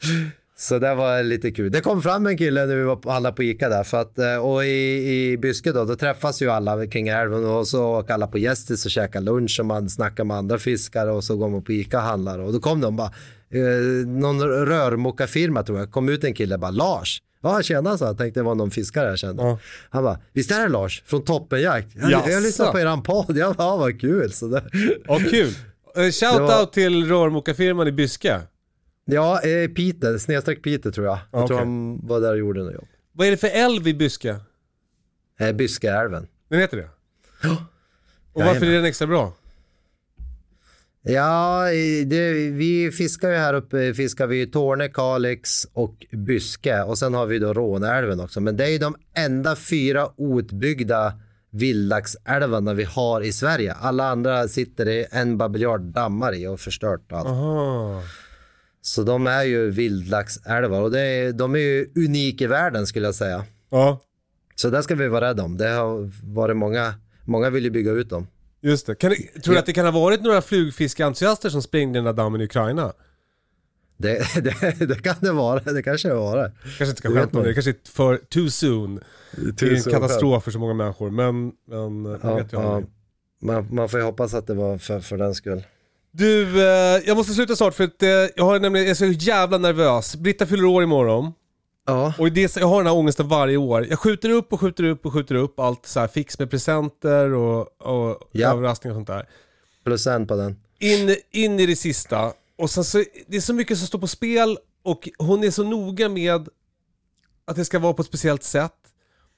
Så 0.62 0.78
det 0.78 0.94
var 0.94 1.22
lite 1.22 1.50
kul. 1.50 1.72
Det 1.72 1.80
kom 1.80 2.02
fram 2.02 2.26
en 2.26 2.38
kille 2.38 2.66
när 2.66 2.76
vi 2.76 2.82
var 2.82 2.96
på, 2.96 3.10
alla 3.10 3.32
på 3.32 3.42
Ica 3.42 3.68
där. 3.68 3.82
För 3.82 4.00
att, 4.00 4.18
eh, 4.18 4.36
och 4.36 4.64
i, 4.64 5.32
i 5.32 5.38
Byske 5.38 5.72
då, 5.72 5.84
då 5.84 5.96
träffas 5.96 6.42
ju 6.42 6.50
alla 6.50 6.86
kring 6.86 7.08
älven 7.08 7.44
och 7.44 7.68
så 7.68 7.84
åker 7.84 8.14
alla 8.14 8.26
på 8.26 8.38
Gästis 8.38 8.84
och 8.84 8.90
käkar 8.90 9.20
lunch 9.20 9.56
och 9.60 9.66
man 9.66 9.90
snackar 9.90 10.24
med 10.24 10.36
andra 10.36 10.58
fiskare 10.58 11.10
och 11.10 11.24
så 11.24 11.36
går 11.36 11.48
man 11.48 11.62
på 11.62 11.72
Ica 11.72 11.96
och 11.96 12.02
handlar. 12.02 12.38
Och 12.38 12.52
då 12.52 12.60
kom 12.60 12.80
de 12.80 12.96
bara, 12.96 13.12
eh, 13.52 14.06
någon 14.06 14.40
rörmokarfirma 14.42 15.62
tror 15.62 15.78
jag, 15.78 15.90
kom 15.90 16.08
ut 16.08 16.24
en 16.24 16.34
kille 16.34 16.58
bara, 16.58 16.70
Lars. 16.70 17.22
Ja 17.44 17.62
tjena 17.62 17.98
så 17.98 18.04
jag 18.04 18.18
tänkte 18.18 18.40
det 18.40 18.44
var 18.44 18.54
någon 18.54 18.70
fiskare 18.70 19.08
jag 19.08 19.18
kände. 19.18 19.42
Ja. 19.42 19.58
Han 19.90 20.04
bara, 20.04 20.18
visst 20.32 20.50
är 20.50 20.60
det 20.62 20.68
Lars 20.68 21.02
från 21.06 21.24
Toppenjakt? 21.24 21.88
Jag, 21.94 22.10
Jaså? 22.10 22.30
jag 22.30 22.42
lyssnade 22.42 22.72
på 22.72 22.78
eran 22.80 23.02
podd, 23.02 23.36
jag 23.36 23.54
bara, 23.56 23.64
ja 23.68 23.76
vad 23.76 24.00
kul. 24.00 24.32
Så 24.32 24.46
det, 24.48 24.64
Ja, 25.04 25.18
kul. 25.30 25.54
Eh, 25.96 26.02
Shout 26.10 26.40
var- 26.40 26.60
out 26.60 26.72
till 26.72 27.08
rörmokarfirman 27.08 27.88
i 27.88 27.92
Byske. 27.92 28.40
ja, 29.04 29.40
eh, 29.40 29.68
Peter, 29.68 30.18
snedstreck 30.18 30.62
Peter 30.62 30.90
tror 30.90 31.06
jag. 31.06 31.18
Jag 31.30 31.42
Ja, 31.42 31.46
tror 31.46 31.58
han 31.58 32.06
var 32.06 32.20
där 32.20 32.30
och 32.32 32.38
gjorde 32.38 32.62
något 32.62 32.74
jobb. 32.74 32.88
Vad 33.12 33.26
är 33.26 33.30
det 33.30 33.36
för 33.36 33.48
älv 33.52 33.88
i 33.88 33.94
Byske? 33.94 34.36
Eh, 35.40 35.52
Byskeälven. 35.52 36.26
Den 36.48 36.60
heter 36.60 36.76
det? 36.76 36.88
Och 38.32 38.42
varför 38.42 38.66
är 38.66 38.70
den 38.70 38.84
extra 38.84 39.06
bra? 39.06 39.32
Ja, 41.04 41.70
i- 41.70 42.04
det, 42.04 42.32
vi 42.32 42.90
fiskar 42.92 43.30
ju 43.30 43.36
här 43.36 43.54
uppe, 43.54 43.94
fiskar 43.94 44.26
vi 44.26 44.46
Torne, 44.46 44.88
Kalix 44.88 45.66
och 45.72 46.06
Byske 46.12 46.82
och 46.82 46.98
sen 46.98 47.14
har 47.14 47.26
vi 47.26 47.38
då 47.38 47.52
Råneälven 47.52 48.20
också. 48.20 48.40
Men 48.40 48.56
det 48.56 48.64
är 48.64 48.68
ju 48.68 48.78
de 48.78 48.94
enda 49.14 49.56
fyra 49.56 50.08
outbyggda 50.16 51.12
vildlaxälvarna 51.50 52.74
vi 52.74 52.84
har 52.84 53.20
i 53.20 53.32
Sverige. 53.32 53.72
Alla 53.72 54.04
andra 54.10 54.48
sitter 54.48 54.84
det 54.84 55.04
en 55.04 55.38
babiljard 55.38 55.80
dammar 55.80 56.34
i 56.34 56.46
och 56.46 56.60
förstört 56.60 57.12
allt. 57.12 57.26
Aha. 57.28 58.02
Så 58.80 59.02
de 59.02 59.26
är 59.26 59.42
ju 59.42 59.70
vildlaxälvar 59.70 60.80
och 60.82 60.90
det 60.90 61.00
är, 61.00 61.32
de 61.32 61.54
är 61.54 61.58
ju 61.58 61.90
unika 61.96 62.44
i 62.44 62.46
världen 62.46 62.86
skulle 62.86 63.06
jag 63.06 63.14
säga. 63.14 63.44
Ja, 63.70 64.00
Så 64.54 64.70
där 64.70 64.82
ska 64.82 64.94
vi 64.94 65.08
vara 65.08 65.28
rädda 65.28 65.42
om. 65.42 65.56
Det 65.56 65.68
har 65.68 66.10
varit 66.34 66.56
många, 66.56 66.94
många 67.24 67.50
vill 67.50 67.64
ju 67.64 67.70
bygga 67.70 67.90
ut 67.92 68.10
dem. 68.10 68.26
Just 68.62 68.86
det. 68.86 68.94
Kan, 68.94 69.10
det- 69.10 69.40
tror 69.42 69.54
du 69.54 69.58
att 69.60 69.66
det 69.66 69.72
kan 69.72 69.84
ha 69.84 69.92
varit 69.92 70.22
några 70.22 70.42
flugfiskeentusiaster 70.42 71.50
som 71.50 71.62
sprängde 71.62 71.98
den 71.98 72.04
där 72.04 72.12
dammen 72.12 72.40
i 72.40 72.44
Ukraina? 72.44 72.92
Det, 73.96 74.34
det, 74.42 74.86
det 74.86 75.02
kan 75.02 75.14
det 75.20 75.32
vara, 75.32 75.60
det 75.60 75.82
kanske 75.82 76.08
det 76.08 76.14
vara. 76.14 76.50
Kanske 76.62 76.84
inte 76.84 76.96
ska 76.96 77.08
Det 77.08 77.14
skämta 77.14 77.38
om 77.38 77.42
det, 77.44 77.50
det 77.50 77.54
kanske 77.54 77.70
är 77.70 77.76
för 77.92 78.16
too 78.16 78.50
soon. 78.50 79.00
det 79.32 79.62
är 79.62 79.74
en 79.76 79.82
katastrof 79.92 80.44
för 80.44 80.50
så 80.50 80.58
många 80.58 80.74
människor, 80.74 81.10
men, 81.10 81.52
men 81.68 82.18
Ja, 82.22 82.34
vet 82.34 82.52
ju 82.52 82.56
ja. 82.56 82.82
Man, 83.44 83.74
man 83.74 83.88
får 83.88 84.00
ju 84.00 84.06
hoppas 84.06 84.34
att 84.34 84.46
det 84.46 84.54
var 84.54 84.78
för, 84.78 85.00
för 85.00 85.16
den 85.18 85.34
skull. 85.34 85.62
Du, 86.10 86.60
eh, 86.62 87.02
jag 87.06 87.16
måste 87.16 87.32
sluta 87.32 87.56
snart 87.56 87.74
för 87.74 87.84
att 87.84 88.02
eh, 88.02 88.08
jag, 88.08 88.44
har 88.44 88.60
nämligen, 88.60 88.86
jag 88.86 88.90
är 88.90 88.94
så 88.94 89.06
jävla 89.06 89.58
nervös. 89.58 90.16
Britta 90.16 90.46
fyller 90.46 90.64
år 90.64 90.82
imorgon. 90.82 91.32
Ja, 91.86 92.14
Och 92.18 92.32
det, 92.32 92.56
jag 92.56 92.66
har 92.66 92.76
den 92.76 92.86
här 92.86 92.94
ångesten 92.96 93.28
varje 93.28 93.56
år. 93.56 93.86
Jag 93.90 93.98
skjuter 93.98 94.30
upp 94.30 94.52
och 94.52 94.60
skjuter 94.60 94.84
upp 94.84 95.06
och 95.06 95.12
skjuter 95.12 95.34
upp 95.34 95.58
allt 95.60 95.86
så 95.86 96.00
här 96.00 96.08
fix 96.08 96.38
med 96.38 96.50
presenter 96.50 97.32
och, 97.32 97.60
och 97.82 98.28
Ja. 98.32 98.50
överraskningar 98.52 98.94
och 98.94 98.96
sånt 98.98 99.08
där. 99.08 99.28
Plus 99.84 100.06
en 100.06 100.26
på 100.26 100.36
den. 100.36 100.56
in, 100.78 101.16
in 101.30 101.60
i 101.60 101.66
det 101.66 101.76
sista. 101.76 102.32
Och 102.58 102.70
sen 102.70 102.84
så, 102.84 103.04
det 103.26 103.36
är 103.36 103.40
så 103.40 103.54
mycket 103.54 103.78
som 103.78 103.86
står 103.86 103.98
på 103.98 104.06
spel 104.08 104.58
och 104.82 105.08
hon 105.18 105.44
är 105.44 105.50
så 105.50 105.62
noga 105.64 106.08
med 106.08 106.48
att 107.44 107.56
det 107.56 107.64
ska 107.64 107.78
vara 107.78 107.92
på 107.92 108.02
ett 108.02 108.08
speciellt 108.08 108.42
sätt. 108.42 108.72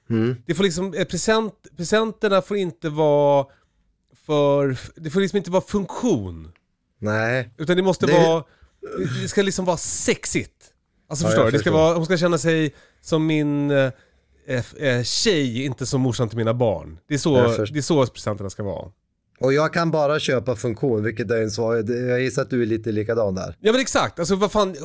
Mm. 0.09 0.35
Det 0.45 0.53
får 0.55 0.63
liksom, 0.63 0.93
eh, 0.93 1.05
present, 1.05 1.53
presenterna 1.77 2.41
får 2.41 2.57
inte 2.57 2.89
vara 2.89 3.45
för, 4.25 4.77
det 4.95 5.09
får 5.09 5.21
liksom 5.21 5.37
inte 5.37 5.51
vara 5.51 5.61
funktion. 5.67 6.51
Nej. 6.99 7.49
Utan 7.57 7.77
det 7.77 7.83
måste 7.83 8.05
Det- 8.05 8.13
vara, 8.13 8.43
det 9.21 9.27
ska 9.27 9.41
liksom 9.41 9.65
vara 9.65 9.77
sexigt. 9.77 10.54
Alltså 11.07 11.25
förstår 11.25 11.45
du? 11.45 11.51
Det 11.51 11.59
ska 11.59 11.63
förstår. 11.63 11.79
vara, 11.79 11.95
hon 11.95 12.05
ska 12.05 12.17
känna 12.17 12.37
sig 12.37 12.73
som 13.01 13.25
min 13.25 13.71
eh, 13.71 13.91
eh, 14.77 15.03
tjej, 15.03 15.65
inte 15.65 15.85
som 15.85 16.01
morsan 16.01 16.29
till 16.29 16.37
mina 16.37 16.53
barn. 16.53 16.97
Det 17.07 17.13
är 17.13 17.17
så, 17.17 17.35
det 17.73 17.77
är 17.79 17.81
så 17.81 18.05
presenterna 18.07 18.49
ska 18.49 18.63
vara. 18.63 18.91
Och 19.39 19.53
jag 19.53 19.73
kan 19.73 19.91
bara 19.91 20.19
köpa 20.19 20.55
funktion, 20.55 21.03
vilket 21.03 21.31
är 21.31 21.41
en 21.41 21.51
svag... 21.51 21.89
Jag 21.89 22.21
gissar 22.21 22.41
att 22.41 22.49
du 22.49 22.61
är 22.61 22.65
lite 22.65 22.91
likadan 22.91 23.35
där. 23.35 23.55
Ja 23.59 23.71
men 23.71 23.81
exakt, 23.81 24.19
alltså 24.19 24.35
vad 24.35 24.51
fan, 24.51 24.75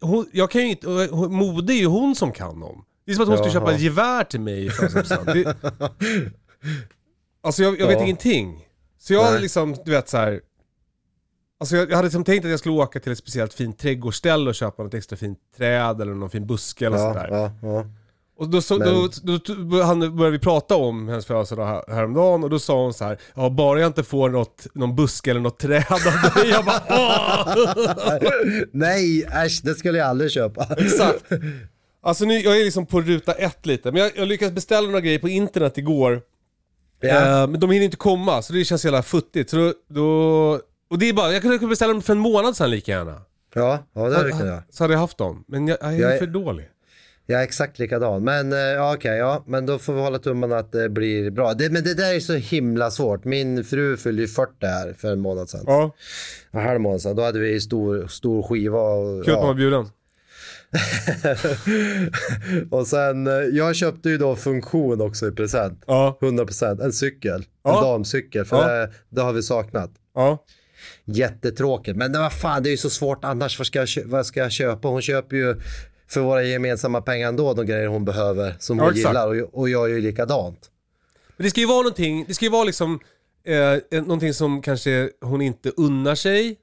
hon, 0.00 0.26
jag 0.32 0.50
kan 0.50 0.60
ju 0.62 0.68
inte, 0.70 0.86
mode 1.12 1.72
är 1.72 1.76
ju 1.78 1.86
hon 1.86 2.14
som 2.14 2.32
kan 2.32 2.62
om. 2.62 2.84
Det 3.06 3.12
är 3.12 3.14
som 3.16 3.22
att 3.22 3.28
hon 3.28 3.38
skulle 3.38 3.52
Jaha. 3.54 3.60
köpa 3.66 3.74
ett 3.74 3.80
gevär 3.80 4.24
till 4.24 4.40
mig. 4.40 4.70
Det- 5.26 5.54
Alltså 7.42 7.62
jag, 7.62 7.80
jag 7.80 7.86
vet 7.86 7.96
Ja. 7.98 8.02
ingenting. 8.04 8.66
Så 8.98 9.12
jag 9.14 9.32
Nej. 9.32 9.40
liksom, 9.40 9.76
du 9.84 9.90
vet 9.90 10.08
så 10.08 10.16
här. 10.16 10.40
Alltså 11.60 11.76
jag, 11.76 11.90
jag 11.90 11.96
hade 11.96 12.06
liksom 12.06 12.24
tänkt 12.24 12.44
att 12.44 12.50
jag 12.50 12.58
skulle 12.60 12.74
åka 12.74 13.00
till 13.00 13.12
ett 13.12 13.18
speciellt 13.18 13.54
fint 13.54 13.78
trädgårdsställe 13.78 14.48
och 14.48 14.54
köpa 14.54 14.82
något 14.82 14.94
extra 14.94 15.16
fint 15.16 15.38
träd 15.56 16.00
eller 16.00 16.14
någon 16.14 16.30
fin 16.30 16.46
buske 16.46 16.86
eller 16.86 16.96
Ja, 16.98 17.12
sådär. 17.14 17.28
ja, 17.30 17.52
ja. 17.62 17.84
Och 18.38 18.48
då, 18.48 18.60
så, 18.62 18.78
Men- 18.78 18.88
då, 19.22 19.38
då, 19.38 19.54
började 20.10 20.30
vi 20.30 20.38
prata 20.38 20.76
om 20.76 21.08
hennes 21.08 21.26
födelsedag 21.26 21.66
här, 21.66 21.94
häromdagen 21.94 22.44
och 22.44 22.50
då 22.50 22.58
sa 22.58 22.82
hon 22.82 22.94
så 22.94 23.04
här, 23.04 23.18
ja 23.34 23.50
bara 23.50 23.80
jag 23.80 23.86
inte 23.86 24.02
får 24.04 24.28
något, 24.30 24.66
någon 24.74 24.96
buske 24.96 25.30
eller 25.30 25.40
något 25.40 25.58
träd 25.58 25.84
av 25.90 26.00
dig. 26.34 26.50
Jag 26.50 26.64
bara 26.64 26.82
åh! 26.90 27.54
Nej, 28.72 29.22
äsch, 29.24 29.60
det 29.64 29.74
skulle 29.74 29.98
jag 29.98 30.06
aldrig 30.08 30.30
köpa. 30.30 30.66
Exakt. 30.78 31.24
Alltså 32.02 32.24
nu, 32.24 32.34
jag 32.40 32.60
är 32.60 32.64
liksom 32.64 32.86
på 32.86 33.00
ruta 33.00 33.32
ett 33.32 33.66
lite, 33.66 33.92
men 33.92 34.02
jag, 34.02 34.10
jag 34.16 34.28
lyckades 34.28 34.54
beställa 34.54 34.86
några 34.86 35.00
grejer 35.00 35.18
på 35.18 35.28
internet 35.28 35.78
igår. 35.78 36.22
Ja. 37.00 37.08
Eh, 37.42 37.48
men 37.48 37.60
de 37.60 37.70
hinner 37.70 37.84
inte 37.84 37.96
komma, 37.96 38.42
så 38.42 38.52
det 38.52 38.64
känns 38.64 38.84
jävla 38.84 39.02
futtigt. 39.02 39.50
Så 39.50 39.56
då, 39.56 39.72
då, 39.88 40.60
och 40.90 40.98
det 40.98 41.08
är 41.08 41.12
bara, 41.12 41.32
jag 41.32 41.42
kunde 41.42 41.66
beställa 41.66 41.92
dem 41.92 42.02
för 42.02 42.12
en 42.12 42.18
månad 42.18 42.56
sedan 42.56 42.70
lika 42.70 42.92
gärna. 42.92 43.22
Ja, 43.54 43.84
ja 43.94 44.08
det 44.08 44.16
hade 44.16 44.26
du 44.28 44.30
kunnat 44.32 44.46
göra. 44.46 44.62
Så 44.70 44.84
hade 44.84 44.94
jag 44.94 45.00
haft 45.00 45.18
dem. 45.18 45.44
Men 45.48 45.68
jag, 45.68 45.78
jag 45.80 45.92
är 45.94 45.98
Jag 46.00 46.14
är- 46.14 46.18
för 46.18 46.26
dålig. 46.26 46.68
Jag 47.26 47.40
är 47.40 47.44
exakt 47.44 47.78
likadan. 47.78 48.24
Men 48.24 48.52
eh, 48.52 48.58
ja, 48.58 48.94
okej, 48.94 49.16
ja, 49.18 49.44
men 49.46 49.66
då 49.66 49.78
får 49.78 49.92
vi 49.92 50.00
hålla 50.00 50.18
tummarna 50.18 50.58
att 50.58 50.72
det 50.72 50.88
blir 50.88 51.30
bra. 51.30 51.54
Det, 51.54 51.70
men 51.72 51.84
det 51.84 51.94
där 51.94 52.14
är 52.14 52.20
så 52.20 52.32
himla 52.34 52.90
svårt. 52.90 53.24
Min 53.24 53.64
fru 53.64 53.96
fyllde 53.96 54.22
ju 54.22 54.28
40 54.28 54.52
här 54.66 54.92
för 54.98 55.12
en 55.12 55.20
månad 55.20 55.50
sedan. 55.50 55.64
Ja, 55.66 55.94
En 56.50 56.60
halv 56.60 56.80
månad 56.80 57.02
sedan. 57.02 57.16
Då 57.16 57.22
hade 57.22 57.38
vi 57.38 57.60
stor, 57.60 58.06
stor 58.06 58.42
skiva. 58.42 58.80
Och, 58.80 59.24
kul 59.24 59.34
att 59.34 59.38
man 59.40 59.46
var 59.46 59.54
ja. 59.54 59.54
bjuden. 59.54 59.86
och 62.70 62.86
sen, 62.86 63.26
eh, 63.26 63.32
jag 63.32 63.76
köpte 63.76 64.08
ju 64.10 64.18
då 64.18 64.36
funktion 64.36 65.00
också 65.00 65.28
i 65.28 65.32
present. 65.32 65.82
Ja, 65.86 66.18
100% 66.20 66.82
en 66.84 66.92
cykel. 66.92 67.44
Ja. 67.64 67.76
En 67.78 67.84
damcykel. 67.84 68.44
För 68.44 68.56
Ja. 68.56 68.68
det, 68.68 68.90
det 69.08 69.20
har 69.20 69.32
vi 69.32 69.42
saknat. 69.42 69.90
ja. 70.14 70.44
Jättetråkigt. 71.04 71.96
Men 71.96 72.12
det 72.12 72.18
var 72.18 72.30
fan, 72.30 72.62
det 72.62 72.68
är 72.68 72.70
ju 72.70 72.76
så 72.76 72.90
svårt 72.90 73.24
annars. 73.24 73.58
Vad 73.58 73.66
ska, 73.66 73.78
jag, 73.78 73.88
vad 74.04 74.26
ska 74.26 74.40
jag 74.40 74.52
köpa? 74.52 74.88
Hon 74.88 75.02
köper 75.02 75.36
ju 75.36 75.56
för 76.08 76.20
våra 76.20 76.42
gemensamma 76.42 77.00
pengar 77.02 77.28
ändå 77.28 77.54
de 77.54 77.66
grejer 77.66 77.86
hon 77.86 78.04
behöver. 78.04 78.56
Som 78.58 78.78
Ja, 78.78 78.84
hon 78.84 78.92
exakt. 78.92 79.08
gillar. 79.08 79.28
Och, 79.28 79.36
jag- 79.36 79.54
och 79.54 79.68
jag 79.68 79.90
är 79.90 79.94
ju 79.94 80.00
likadant. 80.00 80.70
Men 81.36 81.44
det 81.44 81.50
ska 81.50 81.60
ju 81.60 81.66
vara 81.66 81.78
någonting, 81.82 82.24
det 82.28 82.34
ska 82.34 82.44
ju 82.44 82.50
vara 82.50 82.64
liksom, 82.64 83.00
eh, 83.44 83.76
någonting 84.02 84.34
som 84.34 84.62
kanske 84.62 85.10
hon 85.20 85.40
inte 85.42 85.70
unnar 85.76 86.14
sig. 86.14 86.56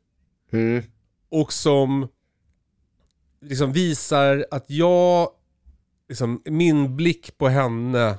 Mm. 0.53 0.84
och 1.30 1.53
som 1.53 2.07
liksom 3.41 3.74
visar 3.74 4.45
att 4.51 4.65
jag, 4.68 5.30
liksom 6.09 6.41
min 6.45 6.95
blick 6.95 7.38
på 7.38 7.47
henne 7.47 8.18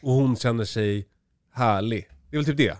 och 0.00 0.12
hon 0.12 0.36
känner 0.36 0.64
sig 0.64 1.06
härlig. 1.52 2.08
Det 2.30 2.36
är 2.36 2.38
väl 2.38 2.46
typ 2.46 2.56
det. 2.56 2.76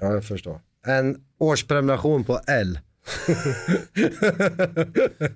Ja, 0.00 0.12
jag 0.12 0.24
förstår. 0.24 0.60
En 0.86 1.16
årsprenumeration 1.40 2.24
på 2.24 2.40
L. 2.46 2.78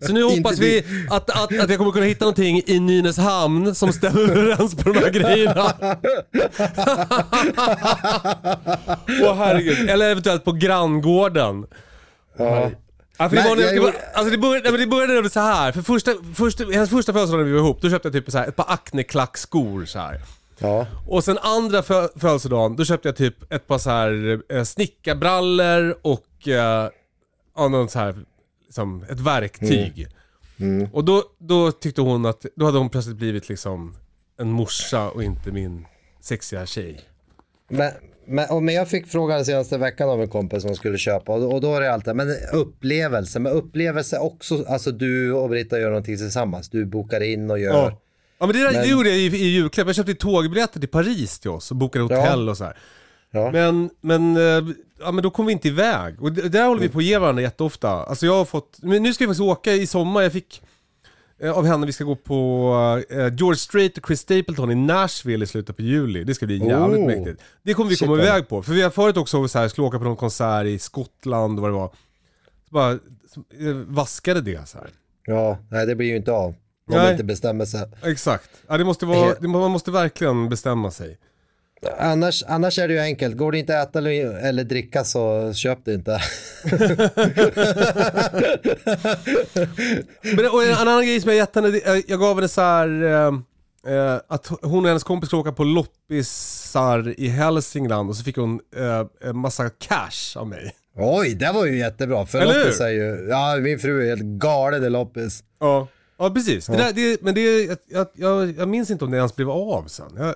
Så 0.00 0.12
nu 0.12 0.22
hoppas 0.24 0.58
vi 0.58 0.84
att, 1.10 1.30
att, 1.30 1.58
att 1.60 1.70
jag 1.70 1.78
kommer 1.78 1.90
kunna 1.92 2.06
hitta 2.06 2.24
någonting 2.24 2.62
i 2.66 2.80
Nynäshamn 2.80 3.74
som 3.74 3.92
stämmer 3.92 4.20
överens 4.20 4.74
på 4.74 4.92
de 4.92 4.98
här 4.98 5.10
grejerna. 5.10 5.72
Åh 9.22 9.34
herregud. 9.36 9.90
Eller 9.90 10.10
eventuellt 10.10 10.44
på 10.44 10.52
granngården. 10.52 11.66
Ja. 12.36 12.70
Ja, 13.18 13.28
för 13.28 13.36
det, 13.36 13.42
Men 13.42 13.48
var, 13.50 13.56
det, 13.56 13.62
jag 13.62 13.68
var, 13.82 13.86
gjorde- 13.88 13.98
alltså 14.14 14.30
det, 14.30 14.38
började, 14.38 14.76
det 14.78 14.86
började 14.86 15.30
så 15.30 15.40
här. 15.40 15.72
För 15.72 15.82
första, 15.82 16.10
första, 16.34 16.64
hennes 16.64 16.90
första 16.90 17.12
födelsedag 17.12 17.38
när 17.38 17.44
vi 17.44 17.52
var 17.52 17.58
ihop, 17.58 17.82
då 17.82 17.90
köpte 17.90 18.08
jag 18.08 18.12
typ 18.12 18.30
så 18.30 18.38
här, 18.38 18.48
ett 18.48 18.56
par 18.56 18.66
Acne-klackskor 18.72 19.84
så 19.84 19.98
här. 19.98 20.20
Ja. 20.58 20.86
Och 21.06 21.24
sen 21.24 21.38
andra 21.38 21.82
fö 21.82 22.08
födelsedagen, 22.16 22.76
då 22.76 22.84
köpte 22.84 23.08
jag 23.08 23.16
typ 23.16 23.52
ett 23.52 23.66
par 23.66 23.78
så 23.78 23.90
här 23.90 24.40
eh, 24.48 24.62
snickarbrallor 24.62 25.96
och 26.02 26.48
eh, 26.48 26.90
ja, 27.56 27.68
någon 27.68 27.88
så 27.88 27.98
här, 27.98 28.14
liksom 28.66 29.04
ett 29.10 29.20
verktyg. 29.20 30.08
Mm. 30.60 30.88
Och 30.92 31.04
då, 31.04 31.22
då 31.38 31.72
tyckte 31.72 32.00
hon 32.00 32.26
att, 32.26 32.46
då 32.56 32.64
hade 32.64 32.78
hon 32.78 32.90
plötsligt 32.90 33.16
blivit 33.16 33.48
liksom 33.48 33.96
en 34.38 34.50
morsa 34.50 35.10
och 35.10 35.22
inte 35.22 35.52
min 35.52 35.86
sexiga 36.20 36.66
tjej. 36.66 37.00
Men, 37.68 37.92
men, 38.26 38.64
men 38.64 38.74
jag 38.74 38.88
fick 38.88 39.06
frågan 39.06 39.44
senaste 39.44 39.78
veckan 39.78 40.08
av 40.08 40.22
en 40.22 40.28
kompis 40.28 40.62
som 40.62 40.74
skulle 40.74 40.98
köpa 40.98 41.32
och, 41.32 41.54
och 41.54 41.60
då 41.60 41.74
är 41.74 41.80
det 41.80 41.92
alltid, 41.92 42.16
men 42.16 42.28
upplevelse, 42.52 43.38
men 43.38 43.52
upplevelse 43.52 44.18
också, 44.18 44.64
alltså 44.68 44.92
du 44.92 45.32
och 45.32 45.48
Britta 45.48 45.78
gör 45.78 45.88
någonting 45.88 46.16
tillsammans. 46.16 46.68
Du 46.68 46.84
bokar 46.84 47.20
in 47.20 47.50
och 47.50 47.58
gör. 47.58 47.72
Ja. 47.72 48.00
Ja 48.38 48.46
men 48.46 48.56
det, 48.56 48.62
där, 48.62 48.72
Men- 48.72 48.82
det 48.82 48.88
gjorde 48.88 49.08
jag 49.08 49.18
i, 49.18 49.26
i 49.26 49.46
julklapp. 49.48 49.86
Jag 49.86 49.96
köpte 49.96 50.14
tågbiljetter 50.14 50.80
till 50.80 50.88
Paris 50.88 51.38
till 51.38 51.50
oss 51.50 51.70
och 51.70 51.76
bokade 51.76 52.02
hotell 52.04 52.48
och 52.48 52.56
så 52.56 52.64
här. 52.64 52.76
Ja. 53.30 53.50
Men, 53.50 53.90
men, 54.00 54.36
eh, 54.36 54.74
ja, 55.00 55.12
men 55.12 55.22
då 55.22 55.30
kom 55.30 55.46
vi 55.46 55.52
inte 55.52 55.68
iväg. 55.68 56.22
Och 56.22 56.32
det, 56.32 56.48
där 56.48 56.66
håller 56.68 56.80
vi 56.80 56.88
på 56.88 56.98
att 56.98 57.04
ge 57.04 57.18
varandra 57.18 57.42
jätteofta. 57.42 57.88
Alltså 57.90 58.26
jag 58.26 58.34
har 58.36 58.44
fått, 58.44 58.78
men 58.82 59.02
nu 59.02 59.14
ska 59.14 59.24
vi 59.24 59.28
faktiskt 59.28 59.40
åka 59.40 59.72
i 59.72 59.86
sommar. 59.86 60.22
Jag 60.22 60.32
fick 60.32 60.62
eh, 61.40 61.50
av 61.52 61.66
henne, 61.66 61.86
vi 61.86 61.92
ska 61.92 62.04
gå 62.04 62.16
på 62.16 63.02
eh, 63.10 63.16
George 63.34 63.56
Strait 63.58 63.98
och 63.98 64.06
Chris 64.06 64.20
Stapleton 64.20 64.70
i 64.70 64.74
Nashville 64.74 65.44
i 65.44 65.46
slutet 65.46 65.76
på 65.76 65.82
juli. 65.82 66.24
Det 66.24 66.34
ska 66.34 66.46
bli 66.46 66.58
jävligt 66.58 67.00
Oh. 67.00 67.06
mäktigt. 67.06 67.42
Det 67.62 67.74
kommer 67.74 67.90
vi 67.90 67.96
Shit, 67.96 68.06
komma 68.08 68.16
vad- 68.16 68.26
iväg 68.26 68.48
på. 68.48 68.62
För 68.62 68.72
vi 68.72 68.82
har 68.82 68.90
förut 68.90 69.16
också 69.16 69.48
så 69.48 69.58
här, 69.58 69.68
skulle 69.68 69.86
åka 69.86 69.98
på 69.98 70.04
någon 70.04 70.16
konsert 70.16 70.66
i 70.66 70.78
Skottland 70.78 71.58
och 71.58 71.62
vad 71.62 71.70
det 71.70 71.74
var. 71.76 71.88
Så 72.68 72.74
bara 72.74 72.98
så, 73.34 73.68
eh, 73.68 73.74
vaskade 73.74 74.40
det 74.40 74.68
så 74.68 74.78
här. 74.78 74.88
Ja, 75.26 75.58
nej 75.70 75.86
det 75.86 75.94
blir 75.94 76.06
ju 76.06 76.16
inte 76.16 76.32
av. 76.32 76.54
Om 76.90 76.96
man 76.96 77.10
inte 77.10 77.24
bestämmer 77.24 77.64
sig. 77.64 77.88
Exakt. 78.04 78.50
Ja, 78.68 78.76
det 78.76 78.84
måste 78.84 79.06
vara, 79.06 79.34
det, 79.40 79.48
man 79.48 79.70
måste 79.70 79.90
verkligen 79.90 80.48
bestämma 80.48 80.90
sig. 80.90 81.18
Annars, 81.98 82.44
annars 82.48 82.78
är 82.78 82.88
det 82.88 82.94
ju 82.94 83.00
enkelt. 83.00 83.36
Går 83.36 83.52
det 83.52 83.58
inte 83.58 83.80
att 83.80 83.88
äta 83.88 83.98
eller, 83.98 84.46
eller 84.48 84.64
dricka 84.64 85.04
så 85.04 85.52
köp 85.52 85.78
det 85.84 85.94
inte. 85.94 86.20
Men, 90.36 90.46
och 90.52 90.64
en 90.64 90.74
annan 90.74 91.06
grej 91.06 91.20
som 91.20 91.30
jag 91.30 91.36
gett 91.36 91.54
henne, 91.54 91.80
jag 92.06 92.20
gav 92.20 92.36
henne 92.36 92.48
så 92.48 92.60
här 92.60 93.04
eh, 93.04 93.32
eh, 93.94 94.20
att 94.28 94.46
hon 94.62 94.84
och 94.84 94.88
hennes 94.88 95.04
kompis 95.04 95.28
skulle 95.28 95.40
åka 95.40 95.52
på 95.52 95.64
loppisar 95.64 97.14
i 97.20 97.28
Hälsingland 97.28 98.10
och 98.10 98.16
så 98.16 98.24
fick 98.24 98.36
hon 98.36 98.60
eh, 98.76 99.06
en 99.30 99.38
massa 99.38 99.70
cash 99.70 100.36
av 100.36 100.48
mig. 100.48 100.74
Oj, 100.98 101.34
det 101.34 101.52
var 101.52 101.66
ju 101.66 101.78
jättebra. 101.78 102.26
För 102.26 102.38
Eller 102.38 102.58
loppis 102.58 102.80
är 102.80 102.88
ju, 102.88 103.26
ja 103.30 103.56
min 103.60 103.78
fru 103.78 104.02
är 104.02 104.08
helt 104.08 104.22
galen 104.22 104.84
i 104.84 104.90
loppis. 104.90 105.44
Ja, 105.60 105.88
ja 106.18 106.30
precis. 106.30 106.66
Det 106.66 106.76
där, 106.76 106.92
det, 106.92 107.22
men 107.22 107.34
det, 107.34 107.78
jag, 107.88 108.06
jag, 108.14 108.54
jag 108.58 108.68
minns 108.68 108.90
inte 108.90 109.04
om 109.04 109.10
det 109.10 109.16
ens 109.16 109.36
blev 109.36 109.50
av 109.50 109.84
sen. 109.86 110.12
Jag, 110.16 110.34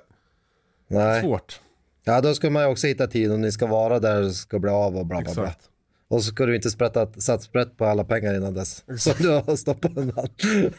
Nej. 0.89 1.23
svårt. 1.23 1.61
Ja, 2.05 2.21
då 2.21 2.35
ska 2.35 2.51
man 2.51 2.63
ju 2.63 2.69
också 2.69 2.87
hitta 2.87 3.07
tid 3.07 3.33
om 3.33 3.41
ni 3.41 3.53
ska 3.53 3.67
vara 3.67 3.99
där 3.99 4.21
det 4.21 4.33
ska 4.33 4.59
bli 4.59 4.71
av 4.71 4.97
och 4.97 5.07
bla 5.07 5.21
bla 5.21 5.35
bla. 5.35 5.45
Exakt. 5.45 5.71
Och 6.11 6.23
så 6.23 6.31
ska 6.31 6.47
du 6.47 6.57
inte 6.57 6.71
sprätta, 6.71 7.13
satt 7.13 7.43
sprätt 7.43 7.77
på 7.77 7.85
alla 7.85 8.05
pengar 8.05 8.35
innan 8.35 8.55
dess. 8.55 8.85
Så 8.99 9.13
du 9.19 9.29
har 9.29 9.57
stoppat 9.57 9.97
undan. 9.97 10.29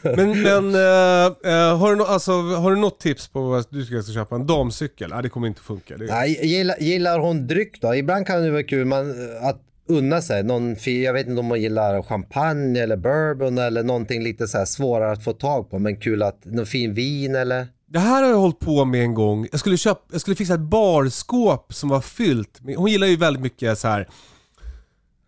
Men, 0.02 0.42
men 0.42 0.74
eh, 0.74 1.52
eh, 1.52 1.78
har, 1.78 1.90
du 1.90 1.96
no, 1.96 2.02
alltså, 2.02 2.32
har 2.32 2.70
du 2.70 2.76
något 2.76 3.00
tips 3.00 3.28
på 3.28 3.40
vad 3.40 3.66
du 3.70 3.84
ska 3.84 4.02
ska 4.02 4.12
köpa? 4.12 4.34
En 4.34 4.46
damcykel? 4.46 5.10
Nej, 5.10 5.22
det 5.22 5.28
kommer 5.28 5.46
inte 5.46 5.60
funka. 5.60 5.96
Det, 5.96 6.04
Nej, 6.06 6.46
gillar, 6.46 6.76
gillar 6.80 7.18
hon 7.18 7.46
dryck 7.46 7.80
då? 7.80 7.94
Ibland 7.94 8.26
kan 8.26 8.42
det 8.42 8.50
vara 8.50 8.62
kul 8.62 8.84
man, 8.84 9.10
att 9.40 9.60
unna 9.88 10.22
sig. 10.22 10.42
Någon, 10.42 10.76
jag 10.84 11.12
vet 11.12 11.26
inte 11.26 11.40
om 11.40 11.48
hon 11.50 11.60
gillar 11.60 12.02
champagne 12.02 12.80
eller 12.80 12.96
bourbon 12.96 13.58
eller 13.58 13.82
någonting 13.82 14.22
lite 14.22 14.48
så 14.48 14.66
svårare 14.66 15.12
att 15.12 15.24
få 15.24 15.32
tag 15.32 15.70
på. 15.70 15.78
Men 15.78 15.96
kul 15.96 16.22
att, 16.22 16.44
någon 16.44 16.66
fin 16.66 16.94
vin 16.94 17.34
eller? 17.34 17.66
Det 17.86 17.98
här 17.98 18.22
har 18.22 18.30
jag 18.30 18.36
hållit 18.36 18.58
på 18.58 18.84
med 18.84 19.02
en 19.02 19.14
gång. 19.14 19.48
Jag 19.50 19.60
skulle, 19.60 19.76
köpa, 19.76 20.00
jag 20.12 20.20
skulle 20.20 20.36
fixa 20.36 20.54
ett 20.54 20.60
barskåp 20.60 21.74
som 21.74 21.88
var 21.88 22.00
fyllt 22.00 22.60
hon 22.76 22.90
gillar 22.90 23.06
ju 23.06 23.16
väldigt 23.16 23.42
mycket 23.42 23.78
så 23.78 23.88
här. 23.88 24.08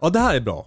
Ja 0.00 0.10
det 0.10 0.18
här 0.18 0.34
är 0.34 0.40
bra. 0.40 0.66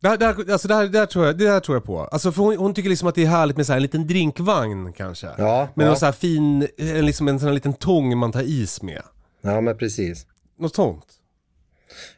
Det 0.00 0.08
här, 0.08 0.16
det 0.16 0.26
här, 0.26 0.52
alltså 0.52 0.68
det 0.68 0.74
här, 0.74 0.86
det 0.86 0.98
här, 0.98 1.06
tror, 1.06 1.26
jag, 1.26 1.38
det 1.38 1.48
här 1.48 1.60
tror 1.60 1.76
jag 1.76 1.84
på. 1.84 2.00
Alltså 2.00 2.32
för 2.32 2.42
hon, 2.42 2.56
hon 2.56 2.74
tycker 2.74 2.88
liksom 2.88 3.08
att 3.08 3.14
det 3.14 3.22
är 3.22 3.26
härligt 3.26 3.56
med 3.56 3.66
så 3.66 3.72
här 3.72 3.76
en 3.76 3.82
liten 3.82 4.06
drinkvagn 4.06 4.92
kanske. 4.92 5.28
Ja, 5.38 5.68
med 5.74 5.86
ja. 5.86 5.96
så 5.96 6.04
här 6.04 6.12
fin, 6.12 6.68
liksom 6.78 7.28
en 7.28 7.38
sån 7.38 7.46
här 7.46 7.54
liten 7.54 7.72
tång 7.72 8.18
man 8.18 8.32
tar 8.32 8.42
is 8.42 8.82
med. 8.82 9.02
Ja, 9.40 9.60
men 9.60 9.76
precis. 9.78 10.26
Något 10.58 10.74
sånt. 10.74 11.04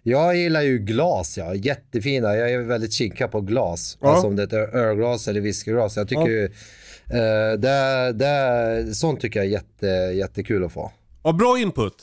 Jag 0.03 0.37
gillar 0.37 0.63
ju 0.63 0.79
glas, 0.79 1.39
ja. 1.39 1.55
Jättefina. 1.55 2.37
Jag 2.37 2.51
är 2.53 2.59
väldigt 2.59 2.93
kika 2.93 3.29
på 3.29 3.41
glas. 3.41 3.99
Ja. 4.01 4.09
Alltså 4.11 4.27
om 4.27 4.37
det 4.37 4.53
är 4.53 4.77
ölglas 4.77 5.29
eller 5.29 5.41
whiskyglas. 5.41 5.97
Jag 5.97 6.09
tycker 6.09 6.21
Ja. 6.23 6.29
ju, 6.29 6.45
eh, 6.45 7.59
det, 7.59 8.13
det, 8.13 8.95
sånt 8.95 9.21
tycker 9.21 9.41
jag 9.41 9.47
är 9.47 9.51
jätte, 9.51 9.87
jättekul 10.17 10.65
att 10.65 10.73
få. 10.73 10.93
Ja, 11.23 11.33
bra 11.33 11.59
input. 11.59 11.95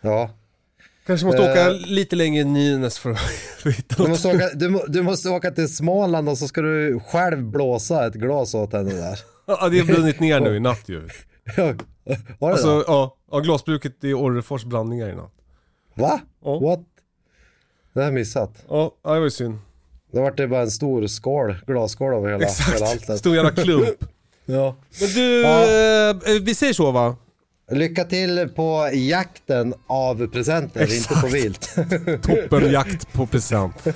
Ja. 0.00 0.30
Kanske 1.06 1.26
måste 1.26 1.44
Eh. 1.44 1.50
åka 1.50 1.68
lite 1.86 2.16
längre 2.16 2.40
i 2.40 2.44
Nynäs 2.44 2.98
för 2.98 3.10
att 3.10 3.18
hitta 3.76 3.94
Du 3.96 4.02
något. 4.02 4.08
måste, 4.08 4.28
åka, 4.28 4.48
du, 4.54 4.80
du 4.88 5.02
måste 5.02 5.28
åka 5.28 5.50
till 5.50 5.74
Småland 5.74 6.28
och 6.28 6.38
så 6.38 6.48
ska 6.48 6.60
du 6.60 7.00
själv 7.00 7.42
blåsa 7.42 8.06
ett 8.06 8.14
glas 8.14 8.54
åt 8.54 8.72
henne 8.72 8.94
där. 8.94 9.18
Ja, 9.46 9.68
det 9.68 9.78
har 9.78 9.86
brunnit 9.86 10.20
ner 10.20 10.40
nu 10.40 10.56
i 10.56 10.60
natt 10.60 10.88
ju. 10.88 11.00
Var 11.56 11.74
det 12.38 12.46
Alltså, 12.52 12.78
det? 12.78 12.84
ja, 12.86 13.16
ja, 13.30 13.38
glasbruket 13.38 14.04
i 14.04 14.12
Orrefors 14.14 14.64
blandningar 14.64 15.08
i 15.08 15.14
natt. 15.14 15.32
Va? 15.94 16.20
Ja. 16.44 16.58
What? 16.58 16.80
Det 17.94 18.00
har 18.00 18.04
jag 18.04 18.14
missat. 18.14 18.50
Ja, 18.68 18.90
det 19.02 19.08
var 19.08 19.16
ju 19.16 19.30
synd. 19.30 19.58
Då 20.12 20.22
vart 20.22 20.36
det 20.36 20.48
bara 20.48 20.60
en 20.62 20.70
stor 20.70 21.06
skål, 21.06 21.56
glasskål 21.66 22.14
av 22.14 22.20
hela, 22.22 22.32
hela 22.32 22.44
Exakt, 22.46 22.82
alltet. 22.82 23.18
stor 23.18 23.36
jävla 23.36 23.50
klump. 23.50 23.88
Ja. 24.46 24.76
Men 25.00 25.08
du, 25.08 25.40
Ja. 25.42 25.62
eh, 25.62 26.40
vi 26.42 26.54
säger 26.54 26.72
så 26.72 26.90
va? 26.90 27.16
Lycka 27.70 28.04
till 28.04 28.48
på 28.56 28.88
jakten 28.92 29.74
av 29.86 30.26
presenter, 30.26 30.94
inte 30.96 31.14
på 31.20 31.26
vilt. 31.26 31.74
Toppenjakt 32.22 33.12
på 33.12 33.26
present. 33.26 33.74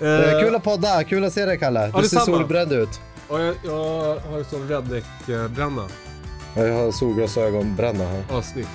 Eh, 0.00 0.08
Eh, 0.08 0.40
kul 0.42 0.54
att 0.56 0.64
podda, 0.64 1.04
kul 1.04 1.24
att 1.24 1.32
se 1.32 1.44
dig 1.46 1.58
Kalle. 1.58 1.92
Du 2.02 2.08
ser 2.08 2.18
solbränd 2.18 2.72
ut. 2.72 2.88
ja, 3.30 3.42
jag, 3.42 3.54
jag 3.64 4.16
har 4.20 4.38
ju 4.38 4.44
sån 4.44 4.68
Redneck-bränna. 4.68 5.88
Ja, 6.56 6.62
Jag 6.66 6.74
har 6.74 6.92
solglasögonbränna 6.92 8.04
här. 8.08 8.24
Ja, 8.30 8.42
snyggt. 8.42 8.68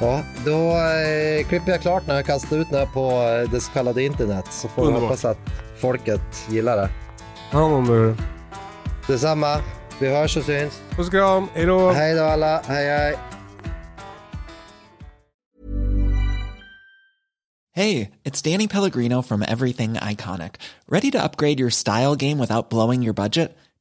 Ja, 0.00 0.22
då 0.44 0.70
eh, 0.70 1.46
klipper 1.48 1.70
jag 1.72 1.80
klart 1.80 2.06
när 2.06 2.14
jag 2.14 2.26
kastar 2.26 2.56
ut 2.56 2.70
den 2.70 2.78
här 2.78 2.86
på 2.86 3.10
eh, 3.10 3.50
det 3.50 3.60
så 3.60 3.72
kallade 3.72 4.02
internet. 4.04 4.44
Så 4.50 4.68
får 4.68 4.82
vi 4.82 4.88
Underbart. 4.88 5.08
hoppas 5.08 5.24
att 5.24 5.38
folket 5.80 6.20
gillar 6.48 6.76
det. 6.76 6.88
Ta 7.50 7.58
hand 7.58 7.74
om 7.74 7.86
dig. 7.86 8.14
Detsamma. 9.06 9.60
Vi 10.00 10.08
hörs 10.08 10.36
och 10.36 10.44
syns. 10.44 10.80
Puss 10.90 11.06
och 11.06 11.12
kram, 11.12 11.48
hejdå. 11.54 11.90
Hej 11.90 12.14
då 12.14 12.22
alla. 12.24 12.62
Hej 12.66 12.86
hej. 12.98 13.16
Hey, 17.74 18.10
it's 18.24 18.40
Danny 18.42 18.68
Pellegrino 18.68 19.22
from 19.22 19.42
Everything 19.42 19.94
Iconic. 19.94 20.54
Ready 20.88 21.10
to 21.10 21.22
upgrade 21.22 21.60
your 21.60 21.70
style 21.70 22.16
game 22.16 22.38
without 22.38 22.70
blowing 22.70 23.02
your 23.02 23.12
budget? 23.14 23.50